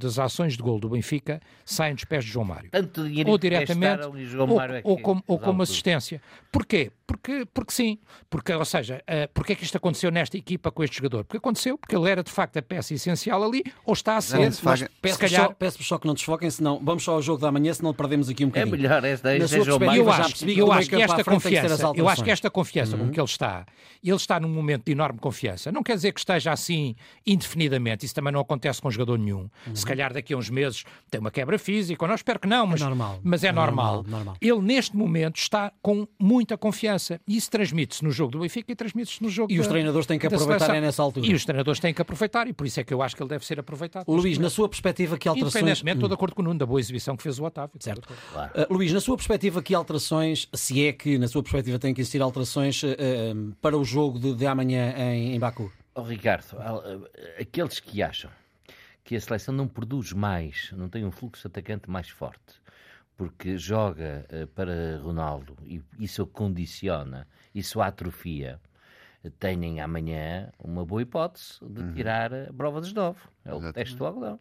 das 0.00 0.18
ações 0.18 0.56
de 0.56 0.62
gol 0.62 0.78
do 0.78 0.88
Benfica 0.88 1.40
saem 1.64 1.94
dos 1.94 2.04
pés 2.04 2.24
de 2.24 2.30
João 2.30 2.44
Mário. 2.44 2.70
Tanto 2.70 3.04
dinheiro 3.04 3.30
ou 3.30 3.38
diretamente, 3.38 4.06
ou, 4.06 4.60
é 4.60 4.80
ou, 4.84 4.98
como, 4.98 5.22
ou 5.26 5.38
como 5.38 5.62
assistência. 5.62 6.20
Porquê? 6.50 6.90
Porque, 7.06 7.46
porque 7.52 7.72
sim. 7.72 7.98
Porque, 8.30 8.52
ou 8.52 8.64
seja, 8.64 9.02
uh, 9.02 9.30
porque 9.34 9.52
é 9.52 9.56
que 9.56 9.64
isto 9.64 9.76
aconteceu 9.76 10.10
nesta 10.10 10.36
equipa 10.36 10.70
com 10.70 10.82
este 10.82 10.96
jogador? 10.96 11.24
Porque 11.24 11.36
aconteceu, 11.36 11.76
porque 11.76 11.94
ele 11.94 12.08
era 12.08 12.22
de 12.22 12.30
facto 12.30 12.56
a 12.56 12.62
peça 12.62 12.94
essencial 12.94 13.42
ali, 13.42 13.62
ou 13.84 13.92
está 13.92 14.16
a 14.16 14.20
ser. 14.20 14.52
Mas, 14.62 14.84
peço, 15.00 15.18
calhar... 15.18 15.46
só, 15.46 15.52
peço 15.52 15.82
só 15.82 15.98
que 15.98 16.06
não 16.06 16.14
desfoquem, 16.14 16.50
senão 16.50 16.80
vamos 16.82 17.02
só 17.02 17.12
ao 17.12 17.22
jogo 17.22 17.40
da 17.40 17.50
manhã, 17.52 17.72
senão 17.72 17.92
perdemos 17.92 18.28
aqui 18.28 18.44
um 18.44 18.48
é 18.48 18.50
bocadinho. 18.50 18.74
É 18.74 18.78
melhor 18.78 19.04
esta, 19.04 19.36
esta 19.36 19.62
João 19.62 19.78
Mário. 19.78 20.02
Eu 20.02 20.10
acho, 20.10 20.44
eu 20.48 20.72
acho 20.72 20.88
que 20.88 20.96
esta 20.96 21.24
confiança, 21.24 21.92
eu 21.94 22.08
acho 22.08 22.24
que 22.24 22.30
esta 22.30 22.50
confiança 22.50 22.96
uhum. 22.96 23.06
com 23.06 23.12
que 23.12 23.20
ele 23.20 23.26
está, 23.26 23.66
ele 24.02 24.11
está 24.16 24.38
num 24.38 24.48
momento 24.48 24.84
de 24.86 24.92
enorme 24.92 25.18
confiança. 25.18 25.72
Não 25.72 25.82
quer 25.82 25.94
dizer 25.94 26.12
que 26.12 26.20
esteja 26.20 26.52
assim 26.52 26.94
indefinidamente, 27.26 28.04
isso 28.04 28.14
também 28.14 28.32
não 28.32 28.40
acontece 28.40 28.80
com 28.80 28.90
jogador 28.90 29.18
nenhum. 29.18 29.48
Uhum. 29.66 29.76
Se 29.76 29.84
calhar 29.84 30.12
daqui 30.12 30.34
a 30.34 30.36
uns 30.36 30.50
meses 30.50 30.84
tem 31.10 31.20
uma 31.20 31.30
quebra 31.30 31.58
física, 31.58 32.04
ou 32.04 32.08
não 32.08 32.14
espero 32.14 32.38
que 32.38 32.48
não, 32.48 32.66
mas 32.66 32.80
é 32.80 32.84
normal. 32.84 33.20
Mas 33.22 33.44
é, 33.44 33.48
é 33.48 33.52
normal. 33.52 33.94
normal. 33.96 34.10
normal. 34.10 34.36
Ele 34.40 34.60
neste 34.60 34.96
momento 34.96 35.36
está 35.36 35.72
com 35.80 36.06
muita 36.18 36.56
confiança 36.56 37.20
e 37.26 37.36
isso 37.36 37.50
transmite-se 37.50 38.04
no 38.04 38.10
jogo 38.10 38.32
do 38.32 38.40
Benfica 38.40 38.70
e 38.72 38.74
transmite-se 38.74 39.22
no 39.22 39.28
jogo 39.28 39.52
E 39.52 39.60
os 39.60 39.66
treinadores 39.66 40.06
têm 40.06 40.18
que 40.18 40.26
aproveitar 40.26 40.80
nessa 40.80 41.02
altura. 41.02 41.26
E 41.26 41.34
os 41.34 41.44
treinadores 41.44 41.80
têm 41.80 41.94
que 41.94 42.02
aproveitar 42.02 42.46
e 42.48 42.52
por 42.52 42.66
isso 42.66 42.80
é 42.80 42.84
que 42.84 42.92
eu 42.92 43.02
acho 43.02 43.14
que 43.14 43.22
ele 43.22 43.30
deve 43.30 43.46
ser 43.46 43.58
aproveitado. 43.60 44.04
Luís, 44.08 44.38
na 44.38 44.50
sua 44.50 44.68
perspectiva, 44.68 45.16
que 45.16 45.28
alterações... 45.28 45.62
Independentemente, 45.62 45.96
estou 45.96 46.08
de 46.08 46.14
acordo 46.14 46.34
com 46.34 46.42
o 46.42 46.44
Nuno, 46.44 46.58
da 46.58 46.66
boa 46.66 46.80
exibição 46.80 47.16
que 47.16 47.22
fez 47.22 47.38
o 47.38 47.44
Otávio. 47.44 47.76
Certo. 47.78 48.08
Claro. 48.32 48.52
Uh, 48.54 48.74
Luís, 48.74 48.92
na 48.92 49.00
sua 49.00 49.16
perspectiva, 49.16 49.62
que 49.62 49.74
alterações, 49.74 50.48
se 50.52 50.84
é 50.86 50.92
que 50.92 51.18
na 51.18 51.28
sua 51.28 51.42
perspectiva 51.42 51.78
tem 51.78 51.94
que 51.94 52.00
existir 52.00 52.20
alterações 52.20 52.82
uh, 52.82 52.88
para 53.60 53.76
o 53.76 53.84
jogo 53.84 54.01
de, 54.10 54.34
de 54.34 54.46
amanhã 54.46 54.94
em, 54.96 55.34
em 55.34 55.38
Baku? 55.38 55.70
Oh, 55.94 56.02
Ricardo, 56.02 56.56
aqueles 57.38 57.78
que 57.80 58.02
acham 58.02 58.30
que 59.04 59.16
a 59.16 59.20
seleção 59.20 59.54
não 59.54 59.68
produz 59.68 60.12
mais, 60.12 60.72
não 60.72 60.88
tem 60.88 61.04
um 61.04 61.10
fluxo 61.10 61.46
atacante 61.46 61.90
mais 61.90 62.08
forte, 62.08 62.62
porque 63.16 63.58
joga 63.58 64.26
uh, 64.32 64.46
para 64.48 64.98
Ronaldo 65.02 65.56
e 65.64 65.82
isso 65.98 66.26
condiciona, 66.26 67.26
isso 67.54 67.80
atrofia, 67.80 68.60
têm 69.38 69.80
amanhã 69.80 70.50
uma 70.58 70.84
boa 70.84 71.02
hipótese 71.02 71.58
de 71.60 71.82
uhum. 71.82 71.94
tirar 71.94 72.32
a 72.32 72.52
prova 72.52 72.80
dos 72.80 72.92
nove. 72.92 73.20
É 73.44 73.54
o 73.54 73.72
teste 73.72 73.96
do 73.96 74.06
algodão. 74.06 74.40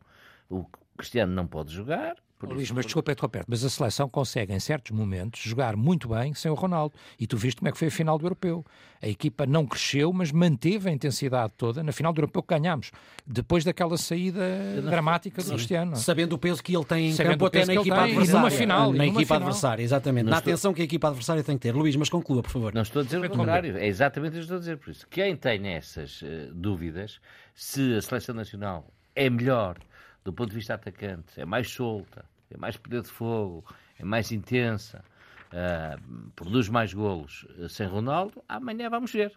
O 0.50 0.66
Cristiano 0.98 1.34
não 1.34 1.48
pode 1.48 1.74
jogar, 1.74 2.16
Por 2.48 2.56
Luís, 2.56 2.66
isso, 2.66 2.76
mas 2.76 2.86
desculpa 2.86 3.12
interromper 3.12 3.46
mas 3.48 3.64
a 3.64 3.70
seleção 3.70 4.10
consegue, 4.10 4.54
em 4.54 4.60
certos 4.60 4.92
momentos, 4.92 5.42
jogar 5.42 5.76
muito 5.76 6.10
bem 6.10 6.34
sem 6.34 6.50
o 6.50 6.54
Ronaldo. 6.54 6.96
E 7.20 7.28
tu 7.28 7.38
viste 7.38 7.58
como 7.58 7.70
é 7.70 7.72
que 7.72 7.78
foi 7.78 7.88
a 7.88 7.92
final 7.92 8.18
do 8.18 8.26
Europeu. 8.26 8.66
A 9.02 9.08
equipa 9.08 9.46
não 9.46 9.66
cresceu, 9.66 10.14
mas 10.14 10.32
manteve 10.32 10.90
a 10.90 10.92
intensidade 10.92 11.54
toda. 11.58 11.82
Na 11.82 11.92
final 11.92 12.14
do 12.14 12.20
Europeu 12.20 12.44
que 12.44 12.54
ganhámos, 12.54 12.92
depois 13.26 13.64
daquela 13.64 13.98
saída 13.98 14.42
dramática 14.84 15.42
do 15.42 15.52
Cristiano. 15.52 15.96
Sabendo 15.96 16.34
o 16.34 16.38
peso 16.38 16.64
que 16.64 16.76
ele 16.76 16.86
tem 16.86 17.08
em 17.10 17.14
Sabendo 17.14 17.32
campo 17.32 17.46
até 17.48 17.66
na 17.66 17.74
equipa 17.74 18.04
adversária. 18.04 18.30
E 18.30 18.34
numa 18.34 18.52
final. 18.52 18.94
Na 18.94 19.06
equipa 19.06 19.22
final. 19.22 19.38
adversária, 19.38 19.84
exatamente. 19.84 20.26
Não 20.26 20.32
na 20.32 20.38
estou... 20.38 20.52
atenção 20.52 20.74
que 20.74 20.82
a 20.82 20.86
equipa 20.86 21.08
adversária 21.08 21.44
tem 21.44 21.58
que 21.58 21.62
ter. 21.62 21.76
Luís, 21.76 21.96
mas 21.96 22.10
conclua, 22.10 22.44
por 22.44 22.52
favor. 22.52 22.74
Não 22.74 22.82
estou 22.82 23.02
a 23.02 23.06
dizer 23.06 23.24
o 23.24 23.30
contrário. 23.30 23.78
É 23.78 23.88
exatamente 23.88 24.32
o 24.32 24.34
que 24.34 24.40
estou 24.40 24.58
a 24.58 24.60
dizer. 24.60 24.78
Por 24.78 24.92
isso, 24.92 25.08
quem 25.10 25.36
tem 25.36 25.68
essas 25.68 26.22
uh, 26.22 26.54
dúvidas, 26.54 27.20
se 27.56 27.96
a 27.96 28.02
seleção 28.02 28.36
nacional 28.36 28.86
é 29.16 29.30
melhor 29.30 29.78
do 30.24 30.34
ponto 30.34 30.50
de 30.50 30.56
vista 30.56 30.74
atacante, 30.74 31.40
é 31.40 31.46
mais 31.46 31.70
solta, 31.70 32.26
tem 32.50 32.58
mais 32.58 32.78
poder 32.78 33.02
de 33.02 33.10
fogo, 33.10 33.66
é 33.98 34.04
mais 34.04 34.32
intensa, 34.32 35.04
uh, 35.52 36.32
produz 36.36 36.70
mais 36.70 36.94
golos 36.94 37.46
uh, 37.58 37.70
sem 37.70 37.88
Ronaldo, 37.88 38.44
amanhã 38.48 38.90
vamos 38.90 39.12
ver. 39.12 39.32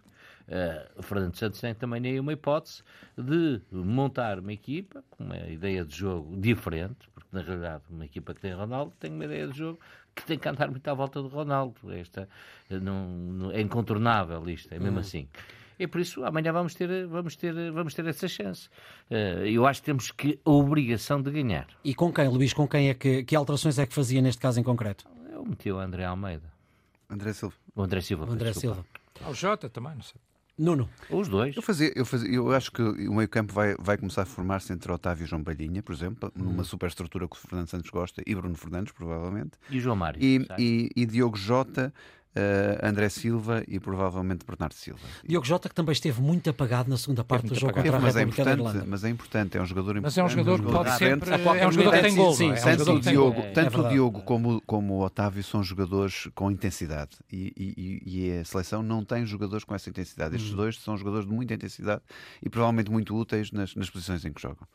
Uh, 0.47 0.99
o 0.99 1.01
Fernando 1.01 1.35
Santos 1.35 1.59
tem 1.59 1.73
também 1.73 2.05
aí 2.05 2.19
uma 2.19 2.33
hipótese 2.33 2.83
de 3.17 3.61
montar 3.71 4.39
uma 4.39 4.53
equipa 4.53 5.03
com 5.09 5.23
uma 5.23 5.37
ideia 5.37 5.83
de 5.83 5.95
jogo 5.95 6.39
diferente, 6.39 7.09
porque 7.15 7.29
na 7.31 7.41
realidade 7.41 7.83
uma 7.89 8.05
equipa 8.05 8.33
que 8.33 8.41
tem 8.41 8.53
Ronaldo 8.53 8.93
tem 8.99 9.11
uma 9.11 9.25
ideia 9.25 9.47
de 9.47 9.57
jogo 9.57 9.79
que 10.13 10.23
tem 10.23 10.37
que 10.37 10.47
andar 10.47 10.69
muito 10.69 10.87
à 10.87 10.93
volta 10.93 11.21
de 11.21 11.27
Ronaldo. 11.27 11.91
Esta, 11.91 12.29
não, 12.69 13.07
não, 13.07 13.51
é 13.51 13.59
incontornável 13.59 14.47
isto, 14.47 14.73
é 14.73 14.79
mesmo 14.79 14.97
hum. 14.97 15.01
assim 15.01 15.27
e 15.79 15.87
por 15.87 16.01
isso 16.01 16.23
amanhã 16.23 16.51
vamos 16.51 16.73
ter, 16.75 17.07
vamos 17.07 17.35
ter, 17.35 17.71
vamos 17.71 17.93
ter 17.93 18.05
essa 18.07 18.27
chance. 18.27 18.69
Eh, 19.09 19.49
eu 19.51 19.65
acho 19.65 19.81
que 19.81 19.85
temos 19.85 20.11
que 20.11 20.39
a 20.45 20.49
obrigação 20.49 21.21
de 21.21 21.31
ganhar. 21.31 21.67
E 21.83 21.93
com 21.93 22.11
quem, 22.11 22.27
Luís? 22.27 22.53
Com 22.53 22.67
quem 22.67 22.89
é 22.89 22.93
que, 22.93 23.23
que 23.23 23.35
alterações 23.35 23.77
é 23.79 23.85
que 23.85 23.93
fazia 23.93 24.21
neste 24.21 24.41
caso 24.41 24.59
em 24.59 24.63
concreto? 24.63 25.05
Eu 25.31 25.45
meti 25.45 25.71
o 25.71 25.79
André 25.79 26.05
Almeida. 26.05 26.51
André 27.09 27.33
Silva. 27.33 27.55
O 27.75 27.81
André 27.81 28.01
Silva. 28.01 28.25
O 28.25 28.31
André 28.31 28.53
Silva. 28.53 28.85
Ao 29.23 29.33
Jota 29.33 29.69
também, 29.69 29.95
não 29.95 30.01
sei. 30.01 30.19
Nuno. 30.57 30.89
Os 31.09 31.27
dois. 31.27 31.55
Eu, 31.55 31.61
fazia, 31.61 31.91
eu, 31.93 32.05
fazia, 32.05 32.33
eu 32.33 32.51
acho 32.53 32.71
que 32.71 32.81
o 32.81 33.13
meio 33.13 33.27
campo 33.27 33.53
vai, 33.53 33.75
vai 33.77 33.97
começar 33.97 34.21
a 34.21 34.25
formar-se 34.25 34.71
entre 34.71 34.89
Otávio 34.89 35.25
e 35.25 35.27
João 35.27 35.43
Palhinha, 35.43 35.83
por 35.83 35.93
exemplo, 35.93 36.31
hum. 36.35 36.43
numa 36.43 36.63
superestrutura 36.63 37.27
que 37.27 37.35
o 37.35 37.39
Fernando 37.39 37.67
Santos 37.67 37.89
gosta, 37.89 38.23
e 38.25 38.33
Bruno 38.33 38.55
Fernandes, 38.55 38.93
provavelmente. 38.93 39.51
E 39.69 39.79
João 39.79 39.97
Mário. 39.97 40.23
E, 40.23 40.47
e, 40.57 40.89
e 40.95 41.05
Diogo 41.05 41.37
Jota 41.37 41.93
uh, 42.35 42.85
André 42.85 43.09
Silva 43.09 43.63
e 43.67 43.79
provavelmente 43.79 44.45
Bernardo 44.45 44.73
Silva. 44.73 44.99
Diogo 45.27 45.45
Jota, 45.45 45.69
que 45.69 45.75
também 45.75 45.93
esteve 45.93 46.21
muito 46.21 46.49
apagado 46.49 46.89
na 46.89 46.97
segunda 46.97 47.23
parte 47.23 47.47
do 47.47 47.55
jogo 47.55 47.73
contra 47.73 47.97
a 47.97 47.99
mas 47.99 48.15
é 48.15 48.21
importante, 48.21 48.87
Mas 48.87 49.03
é 49.03 49.09
importante, 49.09 49.57
é 49.57 49.61
um 49.61 49.65
jogador 49.65 49.97
importante. 49.97 50.03
Mas 50.03 50.17
é 50.17 50.23
um 50.23 50.29
jogador 50.29 50.59
que 50.63 50.71
pode 50.71 50.97
sempre... 50.97 51.29
É 51.31 51.67
um 51.67 51.71
jogador 51.71 51.93
que 51.93 52.01
tem 52.01 52.15
gol. 52.15 52.33
Sim, 52.33 52.51
é? 52.51 52.55
tanto 52.55 52.91
o 52.91 52.99
Diogo, 52.99 53.41
tanto 53.53 53.81
o 53.81 53.89
Diogo 53.89 54.21
como, 54.21 54.61
como 54.61 54.95
o 54.95 55.03
Otávio 55.03 55.43
são 55.43 55.63
jogadores 55.63 56.27
com 56.35 56.51
intensidade 56.51 57.17
e, 57.31 57.53
e, 57.57 58.01
e, 58.05 58.39
a 58.39 58.45
seleção 58.45 58.83
não 58.83 59.03
tem 59.03 59.25
jogadores 59.25 59.63
com 59.63 59.73
essa 59.73 59.89
intensidade. 59.89 60.35
Estes 60.35 60.53
hum. 60.53 60.57
dois 60.57 60.77
são 60.77 60.97
jogadores 60.97 61.27
de 61.27 61.33
muita 61.33 61.53
intensidade 61.53 62.01
e 62.41 62.49
provavelmente 62.49 62.91
muito 62.91 63.15
úteis 63.15 63.51
nas, 63.51 63.75
nas 63.75 63.89
posições 63.89 64.25
em 64.25 64.33
que 64.33 64.41
jogam. 64.41 64.67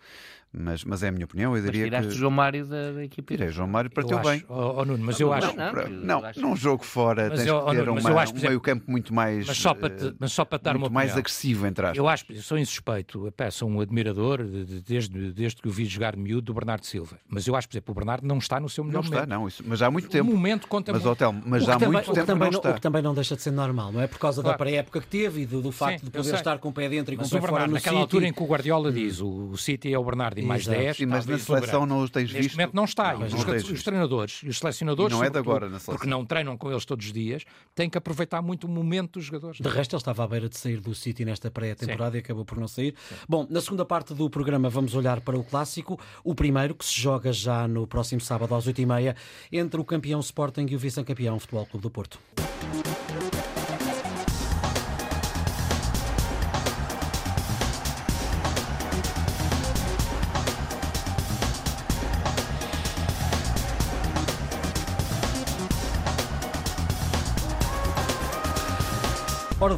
Mas, 0.52 0.84
mas 0.84 1.02
é 1.04 1.08
a 1.08 1.12
minha 1.12 1.24
opinião. 1.24 1.56
Eu 1.56 1.62
diria 1.62 1.88
mas 1.90 2.06
que. 2.06 2.12
João 2.12 2.32
Mário 2.32 2.66
da, 2.66 2.92
da 2.92 3.04
equipe. 3.04 3.36
Tirei 3.36 3.50
João 3.50 3.68
Mário 3.68 3.88
para 3.88 4.02
teu 4.02 4.18
bem. 4.18 4.44
Oh, 4.48 4.74
oh, 4.78 4.84
Nuno, 4.84 5.04
mas 5.04 5.20
eu 5.20 5.32
acho. 5.32 5.56
Não, 5.56 5.72
não, 5.72 6.20
não, 6.20 6.32
num 6.36 6.56
jogo 6.56 6.84
fora 6.84 7.28
mas 7.28 7.38
tens 7.38 7.48
eu, 7.48 7.64
que 7.64 7.70
ter 7.70 7.88
oh, 7.88 7.92
uma, 7.92 8.20
acho, 8.20 8.34
um 8.34 8.40
meio-campo 8.40 8.90
muito 8.90 9.14
mais. 9.14 9.46
Mas 9.46 9.56
só 9.56 9.74
para, 9.74 9.90
te, 9.90 10.14
mas 10.18 10.32
só 10.32 10.44
para 10.44 10.58
dar 10.58 10.74
muito 10.74 10.90
uma 10.90 10.94
mais 10.94 11.16
agressivo, 11.16 11.66
entre 11.66 11.86
aspas. 11.86 11.98
Eu 11.98 12.08
acho, 12.08 12.24
eu 12.30 12.42
sou 12.42 12.58
insuspeito, 12.58 13.32
sou 13.52 13.70
um 13.70 13.80
admirador 13.80 14.44
de, 14.44 14.80
desde, 14.80 15.32
desde 15.32 15.62
que 15.62 15.68
o 15.68 15.70
vi 15.70 15.84
jogar 15.84 16.16
miúdo 16.16 16.42
do 16.42 16.54
Bernardo 16.54 16.84
Silva. 16.84 17.16
Mas 17.28 17.46
eu 17.46 17.54
acho, 17.54 17.68
por 17.68 17.74
exemplo, 17.74 17.92
o 17.92 17.94
Bernardo 17.94 18.26
não 18.26 18.38
está 18.38 18.58
no 18.58 18.68
seu 18.68 18.82
melhor 18.82 19.04
não 19.04 19.10
momento. 19.10 19.22
Está, 19.22 19.38
não, 19.38 19.46
isso, 19.46 19.62
mas 19.64 19.82
há 19.82 19.90
muito 19.90 20.08
tempo. 20.08 20.28
O 20.28 20.34
momento 20.34 20.66
conta 20.66 20.92
mas, 20.92 21.02
muito. 21.02 21.12
Hotel, 21.12 21.34
mas 21.46 21.68
há 21.68 21.74
também, 21.74 21.88
muito 21.90 22.12
tempo 22.12 22.26
também 22.26 22.50
não, 22.50 22.58
está. 22.58 22.70
O 22.70 22.74
que 22.74 22.80
também 22.80 23.02
não 23.02 23.14
deixa 23.14 23.36
de 23.36 23.42
ser 23.42 23.52
normal, 23.52 23.92
não 23.92 24.00
é? 24.00 24.08
Por 24.08 24.18
causa 24.18 24.42
claro. 24.42 24.58
da 24.58 24.64
pré-época 24.64 25.00
que 25.00 25.06
teve 25.06 25.42
e 25.42 25.46
do, 25.46 25.62
do 25.62 25.70
facto 25.70 26.04
de 26.04 26.10
poder 26.10 26.34
estar 26.34 26.58
com 26.58 26.70
o 26.70 26.72
pé 26.72 26.88
dentro 26.88 27.14
e 27.14 27.16
com 27.16 27.24
o 27.24 27.30
pé 27.30 27.40
fora 27.40 27.68
no 27.68 27.74
Naquela 27.74 28.00
altura 28.00 28.26
em 28.26 28.32
que 28.32 28.42
o 28.42 28.46
Guardiola 28.46 28.90
diz 28.90 29.20
o 29.20 29.56
City 29.56 29.92
é 29.92 29.98
o 29.98 30.04
Bernardo 30.04 30.39
e 30.42 30.46
mais 30.46 30.66
10. 30.66 31.00
Mas 31.00 31.26
na 31.26 31.38
seleção 31.38 31.86
não 31.86 32.02
os 32.02 32.10
tens 32.10 32.30
visto. 32.30 32.42
Neste 32.42 32.56
momento 32.56 32.74
não 32.74 32.84
está. 32.84 33.14
Não, 33.14 33.26
os, 33.26 33.34
os, 33.34 33.70
os, 33.70 33.82
treinadores 33.82 34.40
e 34.42 34.48
os 34.48 34.58
selecionadores, 34.58 35.12
e 35.12 35.16
não 35.16 35.24
é 35.24 35.30
de 35.30 35.38
agora 35.38 35.66
na 35.66 35.78
seleção. 35.78 35.94
porque 35.94 36.08
não 36.08 36.24
treinam 36.24 36.56
com 36.56 36.70
eles 36.70 36.84
todos 36.84 37.06
os 37.06 37.12
dias, 37.12 37.44
têm 37.74 37.88
que 37.88 37.98
aproveitar 37.98 38.42
muito 38.42 38.66
o 38.66 38.68
momento 38.68 39.18
dos 39.18 39.24
jogadores. 39.24 39.60
De 39.60 39.68
resto, 39.68 39.94
ele 39.94 40.00
estava 40.00 40.24
à 40.24 40.28
beira 40.28 40.48
de 40.48 40.56
sair 40.56 40.80
do 40.80 40.94
City 40.94 41.24
nesta 41.24 41.50
pré-temporada 41.50 42.16
e 42.16 42.20
acabou 42.20 42.44
por 42.44 42.58
não 42.58 42.68
sair. 42.68 42.94
Sim. 43.08 43.14
Bom, 43.28 43.46
na 43.48 43.60
segunda 43.60 43.84
parte 43.84 44.14
do 44.14 44.28
programa 44.28 44.68
vamos 44.68 44.94
olhar 44.94 45.20
para 45.20 45.38
o 45.38 45.44
clássico, 45.44 45.98
o 46.24 46.34
primeiro 46.34 46.74
que 46.74 46.84
se 46.84 47.00
joga 47.00 47.32
já 47.32 47.66
no 47.68 47.86
próximo 47.86 48.20
sábado 48.20 48.54
às 48.54 48.66
8h30 48.66 49.16
entre 49.52 49.80
o 49.80 49.84
campeão 49.84 50.20
Sporting 50.20 50.66
e 50.68 50.76
o 50.76 50.78
vice-campeão 50.78 51.38
Futebol 51.38 51.66
Clube 51.66 51.82
do 51.82 51.90
Porto. 51.90 52.18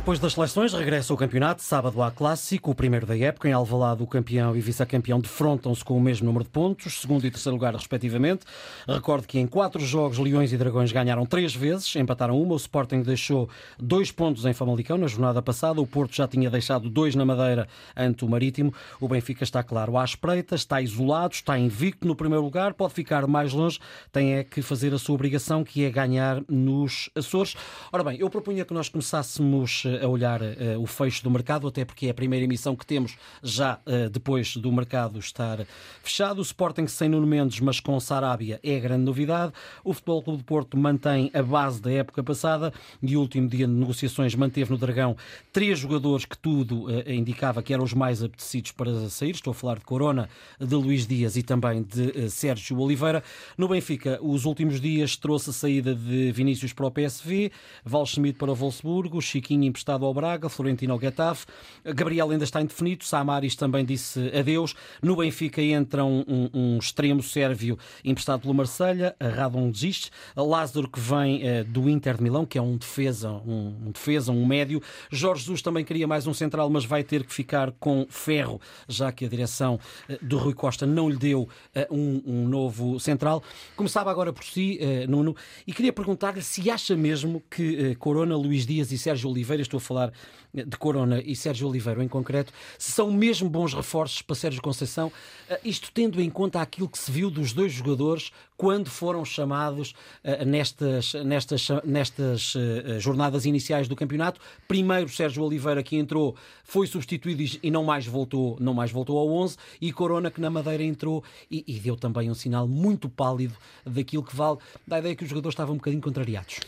Depois 0.02 0.18
das 0.18 0.32
seleções, 0.32 0.72
regressa 0.72 1.14
o 1.14 1.16
campeonato. 1.16 1.62
Sábado 1.62 2.02
há 2.02 2.10
clássico, 2.10 2.72
o 2.72 2.74
primeiro 2.74 3.06
da 3.06 3.16
época. 3.16 3.48
Em 3.48 3.52
Alvalade, 3.52 4.02
o 4.02 4.06
campeão 4.06 4.56
e 4.56 4.60
vice-campeão 4.60 5.20
defrontam-se 5.20 5.84
com 5.84 5.96
o 5.96 6.00
mesmo 6.00 6.26
número 6.26 6.42
de 6.42 6.50
pontos, 6.50 7.00
segundo 7.00 7.24
e 7.24 7.30
terceiro 7.30 7.54
lugar, 7.54 7.72
respectivamente. 7.72 8.44
Recordo 8.88 9.28
que 9.28 9.38
em 9.38 9.46
quatro 9.46 9.80
jogos, 9.80 10.18
Leões 10.18 10.52
e 10.52 10.56
Dragões 10.56 10.90
ganharam 10.90 11.24
três 11.24 11.54
vezes, 11.54 11.94
empataram 11.94 12.42
uma. 12.42 12.54
O 12.54 12.56
Sporting 12.56 13.02
deixou 13.02 13.48
dois 13.78 14.10
pontos 14.10 14.44
em 14.44 14.52
Famalicão 14.52 14.98
na 14.98 15.06
jornada 15.06 15.40
passada. 15.40 15.80
O 15.80 15.86
Porto 15.86 16.16
já 16.16 16.26
tinha 16.26 16.50
deixado 16.50 16.90
dois 16.90 17.14
na 17.14 17.24
Madeira 17.24 17.68
ante 17.96 18.24
o 18.24 18.28
Marítimo. 18.28 18.74
O 19.00 19.06
Benfica 19.06 19.44
está, 19.44 19.62
claro, 19.62 19.96
à 19.96 20.04
espreita, 20.04 20.56
está 20.56 20.82
isolado, 20.82 21.34
está 21.34 21.56
invicto 21.56 22.08
no 22.08 22.16
primeiro 22.16 22.42
lugar, 22.42 22.74
pode 22.74 22.92
ficar 22.92 23.24
mais 23.28 23.52
longe. 23.52 23.78
Tem 24.10 24.34
é 24.34 24.42
que 24.42 24.62
fazer 24.62 24.92
a 24.92 24.98
sua 24.98 25.14
obrigação, 25.14 25.62
que 25.62 25.84
é 25.84 25.90
ganhar 25.90 26.42
nos 26.48 27.08
Açores. 27.14 27.54
Ora 27.92 28.02
bem, 28.02 28.18
eu 28.18 28.28
propunha 28.28 28.64
que 28.64 28.74
nós 28.74 28.88
começássemos 28.88 29.91
a 30.02 30.08
olhar 30.08 30.40
uh, 30.40 30.80
o 30.80 30.86
fecho 30.86 31.22
do 31.22 31.30
mercado, 31.30 31.66
até 31.66 31.84
porque 31.84 32.06
é 32.06 32.10
a 32.10 32.14
primeira 32.14 32.44
emissão 32.44 32.76
que 32.76 32.86
temos 32.86 33.16
já 33.42 33.80
uh, 33.86 34.08
depois 34.10 34.56
do 34.56 34.70
mercado 34.70 35.18
estar 35.18 35.66
fechado. 36.02 36.38
O 36.38 36.42
Sporting 36.42 36.86
sem 36.86 37.08
Nuno 37.08 37.26
Mendes, 37.26 37.60
mas 37.60 37.80
com 37.80 37.98
Sarabia, 37.98 38.60
é 38.62 38.76
a 38.76 38.80
grande 38.80 39.04
novidade. 39.04 39.52
O 39.84 39.92
Futebol 39.92 40.22
Clube 40.22 40.38
de 40.38 40.44
Porto 40.44 40.76
mantém 40.76 41.30
a 41.34 41.42
base 41.42 41.80
da 41.80 41.90
época 41.90 42.22
passada 42.22 42.72
e 43.02 43.16
o 43.16 43.20
último 43.20 43.48
dia 43.48 43.66
de 43.66 43.72
negociações 43.72 44.34
manteve 44.34 44.70
no 44.70 44.78
Dragão 44.78 45.16
três 45.52 45.78
jogadores 45.78 46.24
que 46.24 46.38
tudo 46.38 46.86
uh, 46.86 47.10
indicava 47.10 47.62
que 47.62 47.74
eram 47.74 47.84
os 47.84 47.92
mais 47.92 48.22
apetecidos 48.22 48.72
para 48.72 49.08
sair. 49.08 49.30
Estou 49.30 49.50
a 49.50 49.54
falar 49.54 49.78
de 49.78 49.84
Corona, 49.84 50.28
de 50.60 50.74
Luís 50.74 51.06
Dias 51.06 51.36
e 51.36 51.42
também 51.42 51.82
de 51.82 52.30
Sérgio 52.30 52.78
Oliveira. 52.78 53.22
No 53.56 53.68
Benfica, 53.68 54.18
os 54.22 54.44
últimos 54.44 54.80
dias 54.80 55.16
trouxe 55.16 55.50
a 55.50 55.52
saída 55.52 55.94
de 55.94 56.32
Vinícius 56.32 56.72
para 56.72 56.86
o 56.86 56.90
PSV, 56.90 57.50
Val 57.84 58.06
Schmidt 58.06 58.38
para 58.38 58.52
o 58.52 58.54
Wolfsburgo, 58.54 59.20
Chiquinho 59.20 59.64
ao 59.90 60.14
Braga, 60.14 60.48
Florentino 60.48 60.92
ao 60.92 61.00
Getafe. 61.00 61.46
Gabriel 61.84 62.30
ainda 62.30 62.44
está 62.44 62.60
indefinido, 62.60 63.04
Samaris 63.04 63.54
também 63.54 63.84
disse 63.84 64.30
adeus. 64.36 64.74
No 65.02 65.16
Benfica 65.16 65.62
entra 65.62 66.04
um, 66.04 66.24
um, 66.26 66.50
um 66.52 66.78
extremo 66.78 67.22
sérvio 67.22 67.78
emprestado 68.04 68.40
pelo 68.42 68.54
Marselha, 68.54 69.14
Radon 69.20 69.70
Dzic. 69.70 70.10
Lázaro 70.36 70.88
que 70.88 71.00
vem 71.00 71.42
uh, 71.42 71.64
do 71.64 71.88
Inter 71.88 72.16
de 72.16 72.22
Milão, 72.22 72.44
que 72.44 72.58
é 72.58 72.62
um 72.62 72.76
defesa, 72.76 73.30
um, 73.30 73.74
um, 73.86 73.90
defesa, 73.90 74.32
um 74.32 74.44
médio. 74.44 74.82
Jorge 75.10 75.42
Jesus 75.42 75.62
também 75.62 75.84
queria 75.84 76.06
mais 76.06 76.26
um 76.26 76.34
central, 76.34 76.68
mas 76.70 76.84
vai 76.84 77.02
ter 77.02 77.24
que 77.24 77.32
ficar 77.32 77.72
com 77.72 78.06
Ferro, 78.08 78.60
já 78.88 79.10
que 79.10 79.24
a 79.24 79.28
direção 79.28 79.78
uh, 80.08 80.18
do 80.24 80.38
Rui 80.38 80.54
Costa 80.54 80.86
não 80.86 81.08
lhe 81.08 81.16
deu 81.16 81.42
uh, 81.42 81.94
um, 81.94 82.48
novo 82.48 82.98
central. 83.00 83.42
Começava 83.76 84.10
agora 84.10 84.32
por 84.32 84.44
si, 84.44 84.78
Nuno, 85.08 85.34
e 85.66 85.72
queria 85.72 85.92
perguntar-lhe 85.92 86.42
se 86.42 86.70
acha 86.70 86.96
mesmo 86.96 87.42
que 87.50 87.94
Corona, 87.96 88.36
Luís 88.36 88.66
Dias 88.66 88.92
e 88.92 88.98
Sérgio 88.98 89.30
Oliveira, 89.30 89.62
estou 89.72 89.78
a 89.78 89.80
falar 89.80 90.12
de 90.52 90.76
Corona 90.76 91.20
e 91.24 91.34
Sérgio 91.34 91.66
Oliveira 91.66 92.04
em 92.04 92.08
concreto, 92.08 92.52
se 92.78 92.92
são 92.92 93.10
mesmo 93.10 93.48
bons 93.48 93.72
reforços 93.72 94.20
para 94.20 94.36
Sérgio 94.36 94.60
Conceição, 94.60 95.10
eh, 95.48 95.60
isto 95.64 95.90
tendo 95.92 96.20
em 96.20 96.28
conta 96.28 96.60
aquilo 96.60 96.88
que 96.88 96.98
se 96.98 97.10
viu 97.10 97.30
dos 97.30 97.54
dois 97.54 97.72
jogadores 97.72 98.30
quando 98.54 98.90
foram 98.90 99.24
chamados 99.24 99.94
eh, 100.22 100.44
nestas, 100.44 101.14
nestas, 101.14 101.68
nestas 101.84 102.54
eh, 102.54 103.00
jornadas 103.00 103.46
iniciais 103.46 103.88
do 103.88 103.96
campeonato. 103.96 104.40
Primeiro 104.68 105.08
Sérgio 105.08 105.42
Oliveira 105.42 105.82
que 105.82 105.96
entrou, 105.96 106.36
foi 106.64 106.86
substituído 106.86 107.58
e 107.62 107.70
não 107.70 107.84
mais 107.84 108.06
voltou, 108.06 108.58
não 108.60 108.74
mais 108.74 108.90
voltou 108.90 109.18
ao 109.18 109.30
11 109.30 109.56
e 109.80 109.90
Corona 109.90 110.30
que 110.30 110.40
na 110.40 110.50
Madeira 110.50 110.84
entrou 110.84 111.24
e, 111.50 111.64
e 111.66 111.80
deu 111.80 111.96
também 111.96 112.30
um 112.30 112.34
sinal 112.34 112.68
muito 112.68 113.08
pálido 113.08 113.54
daquilo 113.86 114.22
que 114.22 114.36
vale, 114.36 114.58
da 114.86 114.98
ideia 114.98 115.16
que 115.16 115.24
os 115.24 115.30
jogadores 115.30 115.54
estavam 115.54 115.74
um 115.74 115.78
bocadinho 115.78 116.02
contrariados. 116.02 116.60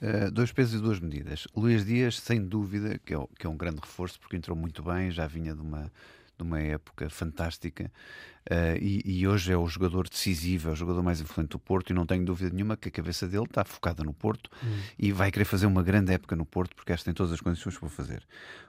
Uh, 0.00 0.30
dois 0.30 0.52
pesos 0.52 0.78
e 0.78 0.82
duas 0.82 1.00
medidas. 1.00 1.48
Luís 1.56 1.84
Dias, 1.84 2.20
sem 2.20 2.44
dúvida, 2.44 2.98
que 2.98 3.14
é, 3.14 3.18
que 3.36 3.46
é, 3.46 3.50
um 3.50 3.56
grande 3.56 3.80
reforço, 3.80 4.20
porque 4.20 4.36
entrou 4.36 4.56
muito 4.56 4.82
bem, 4.82 5.10
já 5.10 5.26
vinha 5.26 5.52
de 5.54 5.60
uma, 5.60 5.90
de 6.36 6.42
uma 6.42 6.60
época 6.60 7.10
fantástica. 7.10 7.90
Uh, 8.50 8.78
e, 8.80 9.02
e, 9.04 9.28
hoje 9.28 9.52
é 9.52 9.56
o 9.58 9.68
jogador 9.68 10.08
decisivo, 10.08 10.70
é 10.70 10.72
o 10.72 10.76
jogador 10.76 11.02
mais 11.02 11.20
influente 11.20 11.50
do 11.50 11.58
Porto, 11.58 11.90
e 11.90 11.92
não 11.92 12.06
tenho 12.06 12.24
dúvida 12.24 12.48
nenhuma 12.50 12.78
que 12.78 12.88
a 12.88 12.90
cabeça 12.90 13.28
dele 13.28 13.44
está 13.44 13.62
focada 13.62 14.02
no 14.02 14.14
Porto 14.14 14.50
hum. 14.64 14.80
e 14.98 15.12
vai 15.12 15.30
querer 15.30 15.44
fazer 15.44 15.66
uma 15.66 15.82
grande 15.82 16.14
época 16.14 16.34
no 16.34 16.46
Porto, 16.46 16.74
porque 16.74 16.90
esta 16.90 17.04
tem 17.04 17.12
todas 17.12 17.30
as 17.30 17.42
condições 17.42 17.76
para 17.76 17.90
fazer. 17.90 18.26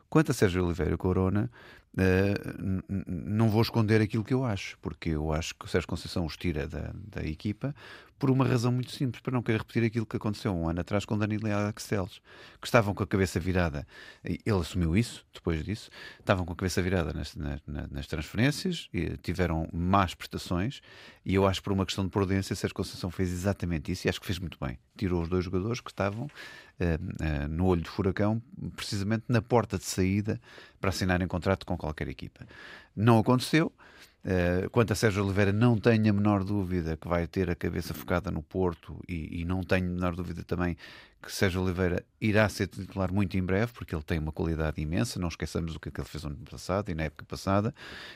Quanto 0.09 0.31
a 0.31 0.33
Sérgio 0.33 0.65
Oliveira 0.65 0.97
Corona, 0.97 1.49
uh, 1.93 2.83
não 3.07 3.49
vou 3.49 3.61
esconder 3.61 4.01
aquilo 4.01 4.23
que 4.23 4.33
eu 4.33 4.43
acho, 4.43 4.77
porque 4.79 5.11
eu 5.11 5.31
acho 5.31 5.55
que 5.55 5.63
o 5.63 5.67
Sérgio 5.69 5.87
Conceição 5.87 6.25
os 6.25 6.35
tira 6.35 6.67
da, 6.67 6.91
da 6.93 7.23
equipa 7.23 7.73
por 8.19 8.29
uma 8.29 8.45
razão 8.45 8.71
muito 8.71 8.91
simples, 8.91 9.21
para 9.21 9.31
não 9.31 9.41
querer 9.41 9.59
repetir 9.59 9.81
aquilo 9.83 10.05
que 10.05 10.17
aconteceu 10.17 10.53
um 10.53 10.67
ano 10.67 10.81
atrás 10.81 11.05
com 11.05 11.17
Danilo 11.17 11.47
e 11.47 11.51
Axeles, 11.51 12.19
que 12.59 12.67
estavam 12.67 12.93
com 12.93 13.01
a 13.01 13.07
cabeça 13.07 13.39
virada, 13.39 13.87
ele 14.23 14.59
assumiu 14.59 14.95
isso 14.97 15.25
depois 15.33 15.63
disso, 15.63 15.89
estavam 16.19 16.45
com 16.45 16.51
a 16.51 16.55
cabeça 16.55 16.81
virada 16.81 17.13
nas, 17.13 17.33
nas, 17.33 17.61
nas 17.65 18.07
transferências, 18.07 18.89
e 18.93 19.15
tiveram 19.17 19.68
más 19.73 20.13
prestações, 20.13 20.81
e 21.25 21.35
eu 21.35 21.45
acho 21.45 21.59
que 21.59 21.65
por 21.65 21.73
uma 21.73 21.85
questão 21.85 22.03
de 22.03 22.09
prudência, 22.09 22.55
Sérgio 22.55 22.75
Conceição 22.75 23.09
fez 23.11 23.31
exatamente 23.31 23.91
isso, 23.91 24.07
e 24.07 24.09
acho 24.09 24.19
que 24.19 24.25
fez 24.25 24.39
muito 24.39 24.57
bem. 24.59 24.77
Tirou 24.97 25.21
os 25.21 25.29
dois 25.29 25.45
jogadores 25.45 25.79
que 25.79 25.91
estavam 25.91 26.25
uh, 26.25 26.27
uh, 26.27 27.47
no 27.49 27.65
olho 27.65 27.81
do 27.81 27.89
furacão, 27.89 28.41
precisamente 28.75 29.25
na 29.27 29.41
porta 29.41 29.77
de 29.77 29.85
saída 29.85 30.39
para 30.79 30.89
assinarem 30.89 31.27
contrato 31.27 31.65
com 31.65 31.77
qualquer 31.77 32.07
equipa. 32.07 32.45
Não 32.95 33.19
aconteceu. 33.19 33.71
Uh, 34.19 34.69
quanto 34.71 34.91
a 34.91 34.95
Sérgio 34.95 35.23
Oliveira, 35.23 35.53
não 35.53 35.77
tenho 35.77 36.09
a 36.09 36.13
menor 36.13 36.43
dúvida 36.43 36.97
que 36.97 37.07
vai 37.07 37.25
ter 37.25 37.49
a 37.49 37.55
cabeça 37.55 37.93
focada 37.93 38.29
no 38.29 38.43
Porto 38.43 38.99
e, 39.07 39.41
e 39.41 39.45
não 39.45 39.63
tenho 39.63 39.85
a 39.85 39.93
menor 39.93 40.13
dúvida 40.13 40.43
também 40.43 40.75
que 41.21 41.31
Sérgio 41.31 41.61
Oliveira 41.61 42.03
irá 42.21 42.47
ser 42.47 42.67
titular 42.67 43.11
muito 43.11 43.37
em 43.37 43.43
breve, 43.43 43.71
porque 43.73 43.93
ele 43.93 44.03
tem 44.03 44.19
uma 44.19 44.31
qualidade 44.31 44.81
imensa, 44.81 45.19
não 45.19 45.27
esqueçamos 45.27 45.75
o 45.75 45.79
que 45.79 45.89
ele 45.89 46.07
fez 46.07 46.23
no 46.23 46.29
ano 46.29 46.39
passado 46.49 46.89
e 46.89 46.95
na 46.95 47.03
época 47.03 47.25
passada, 47.25 47.73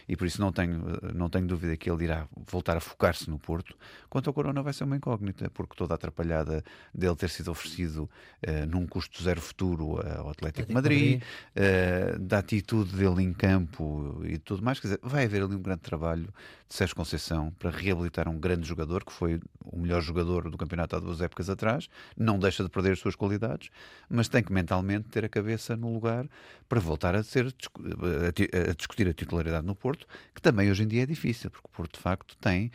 e 0.08 0.16
por 0.16 0.26
isso 0.26 0.40
não 0.40 0.52
tenho, 0.52 0.84
não 1.14 1.30
tenho 1.30 1.46
dúvida 1.46 1.76
que 1.76 1.90
ele 1.90 2.06
irá 2.06 2.28
voltar 2.50 2.78
a 2.78 2.80
focar-se 2.80 3.30
no 3.30 3.38
Porto. 3.38 3.76
Quanto 4.10 4.30
ao 4.30 4.34
Corona 4.34 4.62
vai 4.62 4.74
ser 4.74 4.86
uma 4.86 4.96
incógnita, 4.96 5.50
porque 5.50 5.76
toda 5.76 5.94
a 5.94 5.96
atrapalhada 5.96 6.64
dele 6.94 7.16
ter 7.16 7.30
sido 7.30 7.52
oferecido 7.52 8.10
uh, 8.48 8.66
num 8.68 8.88
custo 8.88 9.22
zero 9.22 9.42
futuro 9.42 10.00
ao 10.18 10.30
Atlético 10.30 10.68
de 10.68 10.74
Madrid, 10.74 11.22
Madrid. 11.56 12.16
Uh, 12.16 12.20
da 12.20 12.40
atitude 12.40 12.96
dele 12.96 13.22
em 13.24 13.34
campo 13.34 14.22
e 14.24 14.38
tudo 14.38 14.64
mais, 14.64 14.80
quer 14.80 14.88
dizer, 14.88 15.00
vai 15.04 15.26
haver 15.26 15.44
ali 15.44 15.56
um 15.56 15.62
grande 15.62 15.82
trabalho 15.82 16.30
de 16.74 16.78
Sérgio 16.78 16.96
Conceição 16.96 17.52
para 17.60 17.70
reabilitar 17.70 18.28
um 18.28 18.40
grande 18.40 18.68
jogador, 18.68 19.06
que 19.06 19.14
foi 19.14 19.40
o 19.64 19.78
melhor 19.78 20.02
jogador 20.02 20.50
do 20.50 20.58
campeonato 20.58 20.96
há 20.96 21.00
duas 21.00 21.22
épocas 21.22 21.48
atrás, 21.48 21.88
não 22.18 22.40
deixa 22.40 22.64
de 22.64 22.70
perder 22.70 22.94
as 22.94 23.00
suas 23.00 23.16
qualidades, 23.16 23.70
mas 24.10 24.28
tem 24.28 24.42
que 24.42 24.52
mentalmente 24.52 25.08
ter 25.10 25.24
a 25.24 25.30
cabeça 25.30 25.78
no 25.78 25.94
lugar 25.94 26.28
para 26.68 26.80
voltar 26.80 27.14
a, 27.14 27.22
ser, 27.22 27.46
a 27.46 28.74
discutir 28.74 29.08
a 29.08 29.14
titularidade 29.14 29.68
no 29.68 29.76
Porto, 29.76 30.08
que 30.34 30.42
também 30.42 30.72
hoje 30.72 30.82
em 30.82 30.88
dia 30.88 31.04
é 31.04 31.06
difícil, 31.06 31.52
porque 31.52 31.68
o 31.68 31.70
Porto 31.70 31.94
de 31.94 32.00
facto 32.00 32.36
tem 32.38 32.72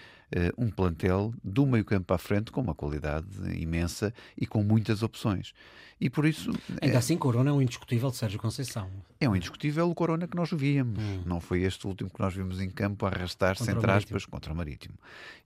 um 0.57 0.71
plantel 0.71 1.33
do 1.43 1.67
meio 1.67 1.85
campo 1.85 2.13
a 2.13 2.19
frente 2.19 2.51
com 2.51 2.61
uma 2.61 2.75
qualidade 2.75 3.27
imensa 3.59 4.13
e 4.37 4.47
com 4.47 4.63
muitas 4.63 5.03
opções. 5.03 5.55
E 6.01 6.09
por 6.09 6.25
isso. 6.25 6.53
Ainda 6.81 6.95
é, 6.95 6.97
assim, 6.97 7.17
Corona 7.17 7.51
é 7.51 7.53
um 7.53 7.61
indiscutível 7.61 8.11
de 8.11 8.17
Sérgio 8.17 8.39
Conceição. 8.39 8.89
É 9.21 9.29
um 9.29 9.35
indiscutível 9.35 9.91
o 9.91 9.95
Corona 9.95 10.29
que 10.29 10.37
nós 10.37 10.51
víamos. 10.53 11.03
Hum. 11.03 11.23
Não 11.27 11.41
foi 11.41 11.63
este 11.63 11.87
o 11.87 11.89
último 11.89 12.09
que 12.09 12.21
nós 12.21 12.33
vimos 12.33 12.61
em 12.61 12.71
campo 12.71 13.05
arrastar-se, 13.05 13.69
entre 13.69 13.91
aspas, 13.91 14.25
contra 14.25 14.53
o 14.53 14.57
Marítimo. 14.57 14.95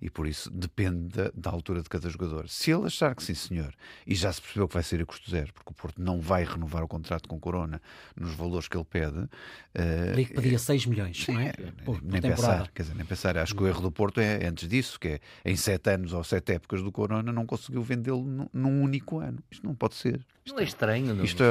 E 0.01 0.11
por 0.11 0.27
isso 0.27 0.51
depende 0.51 1.17
da, 1.17 1.31
da, 1.35 1.51
altura 1.51 1.83
de 1.83 1.89
cada 1.89 2.09
jogador. 2.11 2.51
Se 2.51 2.71
ele 2.71 2.87
achar 2.87 3.15
que 3.15 3.23
sim, 3.23 3.35
senhor, 3.35 3.73
e 4.07 4.15
já 4.15 4.31
se 4.31 4.43
percebeu 4.43 4.69
que 4.69 4.75
vai 4.75 4.83
ser 4.83 5.01
a 5.01 5.07
custo 5.07 5.31
zero, 5.31 5.55
porque 5.55 5.71
o 5.71 5.75
Porto 5.75 6.03
não 6.03 6.21
vai 6.21 6.45
renovar 6.45 6.83
o 6.83 6.89
contrato 6.89 7.29
com 7.29 7.41
Corona 7.41 7.81
nos 8.15 8.35
valores 8.35 8.69
que 8.69 8.77
ele 8.77 8.85
pede. 8.85 9.19
Uh, 9.19 10.17
que 10.17 10.35
pedia 10.35 10.59
6 10.59 10.85
milhões, 10.85 11.25
sim, 11.25 11.33
não 11.33 11.41
é? 11.41 11.53
Por, 11.85 12.03
nem 12.03 12.21
por 12.21 12.31
pensar, 12.31 12.71
quer 12.73 12.83
dizer, 12.83 12.95
nem 12.95 13.07
pensar. 13.07 13.39
Acho 13.39 13.55
que 13.55 13.63
o 13.63 13.67
erro 13.67 13.81
do 13.81 13.91
Porto 13.91 14.21
é 14.21 14.47
antes 14.47 14.69
disso, 14.73 14.99
que 14.99 15.09
é 15.09 15.21
em 15.45 15.55
sete 15.55 15.91
anos 15.91 16.13
ou 16.13 16.25
sete 16.25 16.53
épocas 16.53 16.83
do 16.83 16.91
Corona 16.91 17.33
não 17.33 17.47
conseguiu 17.47 17.83
vendê-lo 17.83 18.49
num 18.53 18.83
único 18.83 19.19
ano. 19.19 19.39
Isto 19.51 19.67
não 19.67 19.75
pode 19.75 19.95
ser. 19.95 20.25
Isto 20.45 20.55
não 20.55 20.63
é 20.63 20.65
estranho, 20.65 21.15
não? 21.15 21.25
Isto 21.25 21.43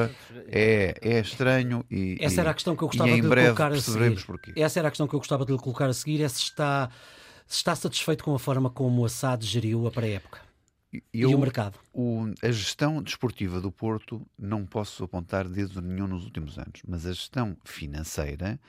é, 0.48 0.96
é 1.02 1.20
estranho 1.20 1.86
e 1.90 2.18
essa 2.20 2.42
era 2.42 2.52
a 2.52 2.54
questão 2.54 2.76
que 2.76 2.84
eu 2.84 2.88
gostava 2.88 3.12
de 3.12 3.22
colocar 3.22 3.72
a 3.72 3.80
seguir. 3.80 4.26
Porquê. 4.26 4.54
Essa 4.56 4.80
era 4.80 4.88
a 4.88 4.92
questão 4.92 5.08
que 5.08 5.14
eu 5.14 5.20
gostava 5.20 5.46
de 5.46 5.52
lhe 5.52 5.60
colocar 5.60 5.88
a 5.88 5.94
seguir, 5.94 6.22
é 6.22 6.28
se 6.28 6.42
está, 6.42 6.90
se 7.46 7.58
está 7.58 7.76
satisfeito 7.76 8.24
com 8.24 8.34
a 8.34 8.40
forma 8.40 8.70
como 8.70 9.02
o 9.02 9.06
Assad 9.06 9.46
geriu 9.46 9.86
a 9.88 9.92
pré-época. 9.92 10.42
e 11.14 11.26
o 11.26 11.38
mercado? 11.38 11.78
O, 11.94 12.26
a 12.42 12.52
gestão 12.52 13.02
desportiva 13.02 13.62
do 13.62 13.72
Porto 13.72 14.26
não 14.38 14.66
posso 14.66 15.04
apontar 15.04 15.48
dedo 15.48 15.82
nenhum 15.82 16.08
nos 16.08 16.26
últimos 16.26 16.58
anos, 16.58 16.82
mas 16.88 17.06
a 17.06 17.14
gestão 17.14 17.56
financeira 17.64 18.60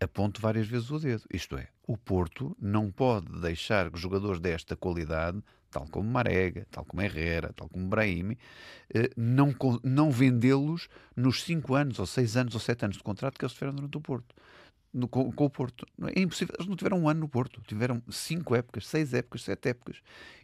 aponto 0.00 0.40
várias 0.40 0.66
vezes 0.66 0.90
o 0.90 0.98
dedo. 0.98 1.24
Isto 1.32 1.56
é, 1.56 1.68
o 1.86 1.96
Porto 1.96 2.56
não 2.60 2.90
pode 2.90 3.28
deixar 3.40 3.90
que 3.90 3.98
jogadores 3.98 4.40
desta 4.40 4.76
qualidade, 4.76 5.42
tal 5.70 5.86
como 5.90 6.08
Marega, 6.08 6.66
tal 6.70 6.84
como 6.84 7.02
Herrera, 7.02 7.52
tal 7.54 7.68
como 7.68 7.88
Brahimi, 7.88 8.38
eh, 8.94 9.10
não, 9.16 9.54
não 9.82 10.10
vendê-los 10.10 10.88
nos 11.16 11.42
5 11.42 11.74
anos, 11.74 11.98
ou 11.98 12.06
6 12.06 12.36
anos, 12.36 12.54
ou 12.54 12.60
7 12.60 12.84
anos 12.84 12.96
de 12.96 13.02
contrato 13.02 13.38
que 13.38 13.44
eles 13.44 13.52
tiveram 13.52 13.74
durante 13.74 13.96
o 13.96 14.00
Porto 14.00 14.34
no, 14.92 15.06
com, 15.06 15.30
com, 15.30 15.44
o 15.44 15.50
Porto. 15.50 15.86
É 16.14 16.20
impossível. 16.20 16.54
Eles 16.58 16.68
não 16.68 16.76
tiveram 16.76 16.98
um 16.98 17.08
ano 17.08 17.20
no 17.20 17.28
Porto, 17.28 17.60
tiveram 17.66 18.02
cinco 18.10 18.54
épocas, 18.54 18.86
seis 18.86 19.12
épocas, 19.14 19.42
sete 19.42 19.68
épocas. 19.68 20.00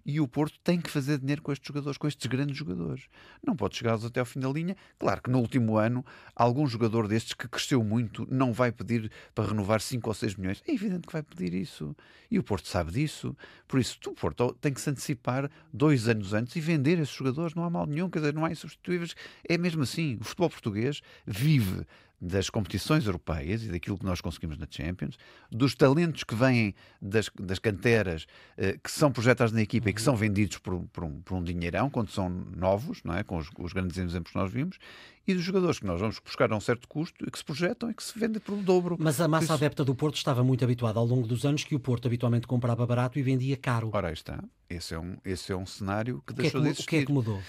E 0.06 0.20
o 0.20 0.28
Porto 0.28 0.58
tem 0.62 0.80
que 0.80 0.90
fazer 0.90 1.18
dinheiro 1.18 1.40
com 1.40 1.50
estes 1.50 1.66
jogadores, 1.66 1.96
com 1.96 2.06
estes 2.06 2.26
grandes 2.26 2.56
jogadores. 2.56 3.08
Não 3.44 3.56
pode 3.56 3.76
chegá-los 3.76 4.04
até 4.04 4.20
ao 4.20 4.26
fim 4.26 4.38
da 4.38 4.48
linha. 4.48 4.76
Claro 4.98 5.22
que 5.22 5.30
no 5.30 5.38
último 5.38 5.78
ano, 5.78 6.04
algum 6.36 6.66
jogador 6.66 7.08
destes 7.08 7.32
que 7.32 7.48
cresceu 7.48 7.82
muito 7.82 8.26
não 8.30 8.52
vai 8.52 8.70
pedir 8.70 9.10
para 9.34 9.48
renovar 9.48 9.80
5 9.80 10.08
ou 10.08 10.14
6 10.14 10.36
milhões. 10.36 10.62
É 10.68 10.72
evidente 10.72 11.06
que 11.06 11.12
vai 11.12 11.22
pedir 11.22 11.54
isso. 11.54 11.96
E 12.30 12.38
o 12.38 12.42
Porto 12.42 12.68
sabe 12.68 12.92
disso. 12.92 13.34
Por 13.66 13.80
isso, 13.80 13.98
o 14.06 14.12
Porto 14.12 14.54
tem 14.60 14.72
que 14.72 14.80
se 14.80 14.90
antecipar 14.90 15.50
dois 15.72 16.06
anos 16.06 16.34
antes 16.34 16.54
e 16.56 16.60
vender 16.60 16.98
esses 16.98 17.14
jogadores. 17.14 17.54
Não 17.54 17.64
há 17.64 17.70
mal 17.70 17.86
nenhum, 17.86 18.10
quer 18.10 18.18
dizer, 18.18 18.34
não 18.34 18.44
há 18.44 18.50
insubstituíveis. 18.50 19.14
É 19.48 19.56
mesmo 19.56 19.82
assim. 19.84 20.18
O 20.20 20.24
futebol 20.24 20.50
português 20.50 21.00
vive 21.26 21.86
das 22.20 22.48
competições 22.48 23.06
europeias 23.06 23.62
e 23.62 23.68
daquilo 23.68 23.98
que 23.98 24.04
nós 24.04 24.20
conseguimos 24.20 24.56
na 24.56 24.66
Champions, 24.68 25.18
dos 25.50 25.74
talentos 25.74 26.24
que 26.24 26.34
vêm 26.34 26.74
das, 27.00 27.30
das 27.38 27.58
canteras 27.58 28.26
eh, 28.56 28.78
que 28.82 28.90
são 28.90 29.12
projetados 29.12 29.52
na 29.52 29.60
equipa 29.60 29.86
uhum. 29.86 29.90
e 29.90 29.94
que 29.94 30.00
são 30.00 30.16
vendidos 30.16 30.58
por, 30.58 30.80
por, 30.92 31.04
um, 31.04 31.20
por 31.20 31.34
um 31.34 31.42
dinheirão 31.42 31.90
quando 31.90 32.10
são 32.10 32.28
novos, 32.28 33.02
não 33.04 33.14
é? 33.14 33.22
com 33.22 33.36
os, 33.36 33.50
os, 33.58 33.72
grandes 33.72 33.98
exemplos 33.98 34.32
que 34.32 34.38
nós 34.38 34.50
vimos, 34.50 34.78
e 35.26 35.34
dos 35.34 35.42
jogadores 35.42 35.78
que 35.78 35.86
nós 35.86 36.00
vamos 36.00 36.18
buscar 36.18 36.50
a 36.52 36.56
um 36.56 36.60
certo 36.60 36.88
custo 36.88 37.26
e 37.26 37.30
que 37.30 37.38
se 37.38 37.44
projetam 37.44 37.90
e 37.90 37.94
que 37.94 38.02
se 38.02 38.18
vendem 38.18 38.40
por 38.40 38.54
um 38.54 38.62
dobro. 38.62 38.96
Mas 38.98 39.20
a 39.20 39.28
massa 39.28 39.44
isso... 39.44 39.52
adepta 39.54 39.84
do 39.84 39.94
Porto 39.94 40.16
estava 40.16 40.42
muito 40.42 40.64
habituada 40.64 40.98
ao 40.98 41.06
longo 41.06 41.26
dos 41.26 41.44
anos 41.44 41.64
que 41.64 41.74
o 41.74 41.80
Porto 41.80 42.06
habitualmente 42.06 42.46
comprava 42.46 42.86
barato 42.86 43.18
e 43.18 43.22
vendia 43.22 43.56
caro. 43.56 43.90
Ora, 43.92 44.08
aí 44.08 44.14
está. 44.14 44.42
Esse 44.68 44.94
é 44.94 44.98
um, 44.98 45.16
esse 45.24 45.52
é 45.52 45.56
um 45.56 45.66
cenário 45.66 46.22
que 46.26 46.32
o 46.32 46.36
deixou 46.36 46.60
que 46.60 46.68
é 46.68 46.70
que, 46.70 46.74
de 46.74 46.80
existir. 46.80 46.84
O 46.84 46.88
que 46.88 46.96
é 46.96 47.06
que 47.06 47.12
mudou? 47.12 47.42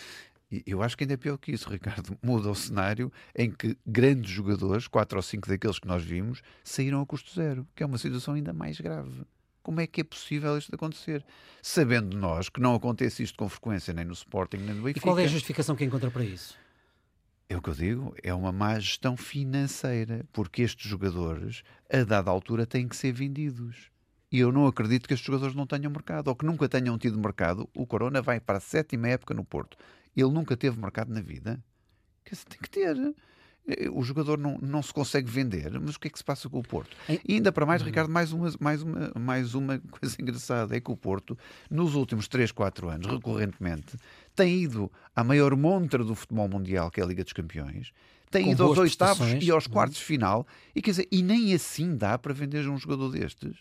Eu 0.66 0.82
acho 0.82 0.96
que 0.96 1.04
ainda 1.04 1.16
é 1.16 1.18
pior 1.18 1.38
que 1.38 1.52
isso, 1.52 1.70
Ricardo. 1.70 2.18
Muda 2.24 2.50
o 2.50 2.56
cenário 2.56 3.12
em 3.36 3.50
que 3.52 3.78
grandes 3.86 4.32
jogadores, 4.32 4.88
quatro 4.88 5.18
ou 5.18 5.22
cinco 5.24 5.48
daqueles 5.48 5.80
que 5.80 5.88
nós 5.88 6.04
vimos, 6.04 6.42
saíram 6.64 7.02
a 7.02 7.06
custo 7.06 7.34
zero, 7.34 7.68
que 7.76 7.84
é 7.84 7.86
uma 7.86 7.98
situação 7.98 8.36
ainda 8.36 8.54
mais 8.54 8.80
grave. 8.80 9.26
Como 9.64 9.82
é 9.82 9.88
que 9.88 10.02
é 10.02 10.04
possível 10.04 10.56
isto 10.58 10.74
acontecer? 10.76 11.26
Sabendo 11.62 12.16
nós 12.16 12.50
que 12.50 12.62
não 12.62 12.76
acontece 12.76 13.24
isto 13.24 13.36
com 13.36 13.50
frequência 13.50 13.94
nem 13.94 14.06
no 14.06 14.14
Sporting 14.14 14.58
nem 14.58 14.76
no 14.76 14.84
Benfica. 14.84 15.00
E 15.00 15.02
qual 15.02 15.18
é 15.18 15.24
a 15.24 15.28
justificação 15.28 15.76
que 15.76 15.84
encontra 15.84 16.12
para 16.12 16.24
isso? 16.24 16.56
É 17.50 17.58
o 17.58 17.62
que 17.62 17.70
eu 17.70 17.74
digo, 17.74 18.16
é 18.24 18.34
uma 18.34 18.52
má 18.52 18.78
gestão 18.80 19.18
financeira, 19.18 20.26
porque 20.32 20.62
estes 20.62 20.88
jogadores, 20.88 21.64
a 21.92 22.04
dada 22.04 22.30
altura, 22.30 22.66
têm 22.66 22.88
que 22.88 22.96
ser 22.96 23.12
vendidos. 23.12 23.92
E 24.32 24.40
eu 24.40 24.52
não 24.52 24.68
acredito 24.68 25.08
que 25.08 25.14
estes 25.14 25.26
jogadores 25.26 25.56
não 25.56 25.68
tenham 25.68 25.92
mercado, 25.92 26.28
ou 26.28 26.36
que 26.36 26.46
nunca 26.46 26.68
tenham 26.68 26.98
tido 26.98 27.20
mercado. 27.20 27.70
O 27.76 27.86
Corona 27.86 28.22
vai 28.22 28.40
para 28.40 28.58
a 28.58 28.62
sétima 28.62 29.10
época 29.10 29.34
no 29.34 29.44
Porto 29.44 29.78
ele 30.22 30.32
nunca 30.32 30.56
teve 30.56 30.80
mercado 30.80 31.14
na 31.14 31.22
vida. 31.22 31.64
Dizer, 32.30 32.46
tem 32.46 32.60
que 32.60 32.70
ter. 32.70 32.96
O 33.92 34.04
jogador 34.04 34.38
não, 34.38 34.60
não 34.60 34.84
se 34.84 34.94
consegue 34.94 35.30
vender, 35.30 35.80
mas 35.80 35.96
o 35.96 36.00
que 36.00 36.08
é 36.08 36.12
que 36.12 36.18
se 36.20 36.24
passa 36.24 36.48
com 36.48 36.60
o 36.60 36.64
Porto? 36.64 36.96
E 37.28 37.34
ainda 37.34 37.52
para 37.52 37.66
mais, 37.66 37.82
Ricardo, 37.82 38.12
mais 38.12 38.32
uma, 38.32 38.54
mais, 38.60 38.84
uma, 38.84 39.12
mais 39.20 39.56
uma 39.56 39.80
coisa 39.80 40.16
engraçada 40.22 40.78
é 40.78 40.80
que 40.80 40.92
o 40.92 40.96
Porto, 40.96 41.36
nos 41.70 41.96
últimos 41.96 42.28
3, 42.28 42.52
4 42.52 42.90
anos, 42.90 43.08
recorrentemente, 43.08 43.98
tem 44.36 44.62
ido 44.62 44.92
à 45.16 45.24
maior 45.24 45.56
montra 45.56 46.04
do 46.04 46.14
futebol 46.14 46.48
mundial, 46.48 46.92
que 46.92 47.02
é 47.02 47.04
a 47.04 47.08
Liga 47.08 47.24
dos 47.24 47.34
Campeões, 47.34 47.92
tem 48.30 48.52
ido 48.52 48.64
aos 48.64 48.78
oitavos 48.78 49.28
e 49.42 49.50
aos 49.50 49.66
quartos 49.66 49.98
de 49.98 50.04
final, 50.04 50.46
e 50.76 50.82
quer 50.82 50.92
dizer, 50.92 51.08
e 51.12 51.24
nem 51.24 51.54
assim 51.54 51.96
dá 51.96 52.20
para 52.20 52.34
vender 52.34 52.68
um 52.68 52.78
jogador 52.78 53.10
destes. 53.10 53.56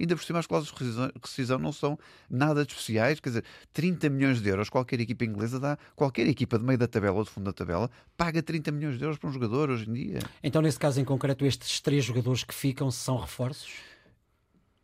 Ainda 0.00 0.16
por 0.16 0.24
cima, 0.24 0.38
as 0.38 0.46
cláusulas 0.46 1.12
de 1.12 1.20
rescisão 1.22 1.58
não 1.58 1.72
são 1.72 1.98
nada 2.28 2.64
de 2.64 2.72
especiais. 2.72 3.20
Quer 3.20 3.28
dizer, 3.28 3.44
30 3.74 4.08
milhões 4.08 4.40
de 4.40 4.48
euros, 4.48 4.70
qualquer 4.70 4.98
equipa 4.98 5.26
inglesa 5.26 5.60
dá, 5.60 5.78
qualquer 5.94 6.26
equipa 6.26 6.58
de 6.58 6.64
meio 6.64 6.78
da 6.78 6.88
tabela 6.88 7.18
ou 7.18 7.24
de 7.24 7.30
fundo 7.30 7.44
da 7.44 7.52
tabela, 7.52 7.90
paga 8.16 8.42
30 8.42 8.72
milhões 8.72 8.96
de 8.96 9.04
euros 9.04 9.18
para 9.18 9.28
um 9.28 9.32
jogador 9.32 9.68
hoje 9.68 9.88
em 9.88 9.92
dia. 9.92 10.20
Então, 10.42 10.62
nesse 10.62 10.78
caso 10.78 10.98
em 11.00 11.04
concreto, 11.04 11.44
estes 11.44 11.80
três 11.80 12.02
jogadores 12.02 12.42
que 12.42 12.54
ficam 12.54 12.90
são 12.90 13.18
reforços? 13.18 13.70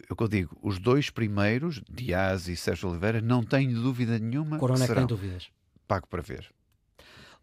É 0.08 0.12
o 0.12 0.16
que 0.16 0.22
eu 0.22 0.28
digo, 0.28 0.56
os 0.62 0.78
dois 0.78 1.10
primeiros, 1.10 1.82
Dias 1.90 2.46
e 2.46 2.56
Sérgio 2.56 2.90
Oliveira, 2.90 3.20
não 3.20 3.42
tenho 3.42 3.80
dúvida 3.80 4.18
nenhuma. 4.18 4.58
Corona 4.58 4.86
que 4.86 4.94
tem 4.94 5.06
dúvidas. 5.06 5.48
Pago 5.88 6.06
para 6.06 6.22
ver. 6.22 6.55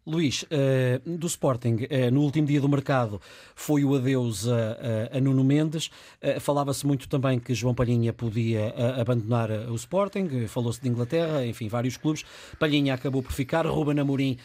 Luís, 0.06 0.42
uh, 0.42 1.18
do 1.18 1.26
Sporting, 1.26 1.76
uh, 1.84 2.10
no 2.12 2.20
último 2.20 2.46
dia 2.46 2.60
do 2.60 2.68
mercado 2.68 3.18
foi 3.54 3.84
o 3.84 3.94
adeus 3.94 4.46
a, 4.46 5.18
Nuno 5.20 5.42
Mendes. 5.42 5.86
Uh, 6.22 6.38
Falava-se 6.40 6.86
muito 6.86 7.08
também 7.08 7.38
que 7.38 7.54
João 7.54 7.74
Palhinha 7.74 8.12
podia 8.12 8.74
abandonar 9.00 9.50
o 9.50 9.74
Sporting, 9.74 10.46
falou-se 10.46 10.80
de 10.80 10.88
Inglaterra, 10.88 11.46
enfim, 11.46 11.68
vários 11.68 11.96
clubes. 11.96 12.24
Palhinha 12.58 12.92
acabou 12.92 13.22
por 13.22 13.32
ficar. 13.32 13.66
Ruben 13.66 13.98
Amorim 13.98 14.36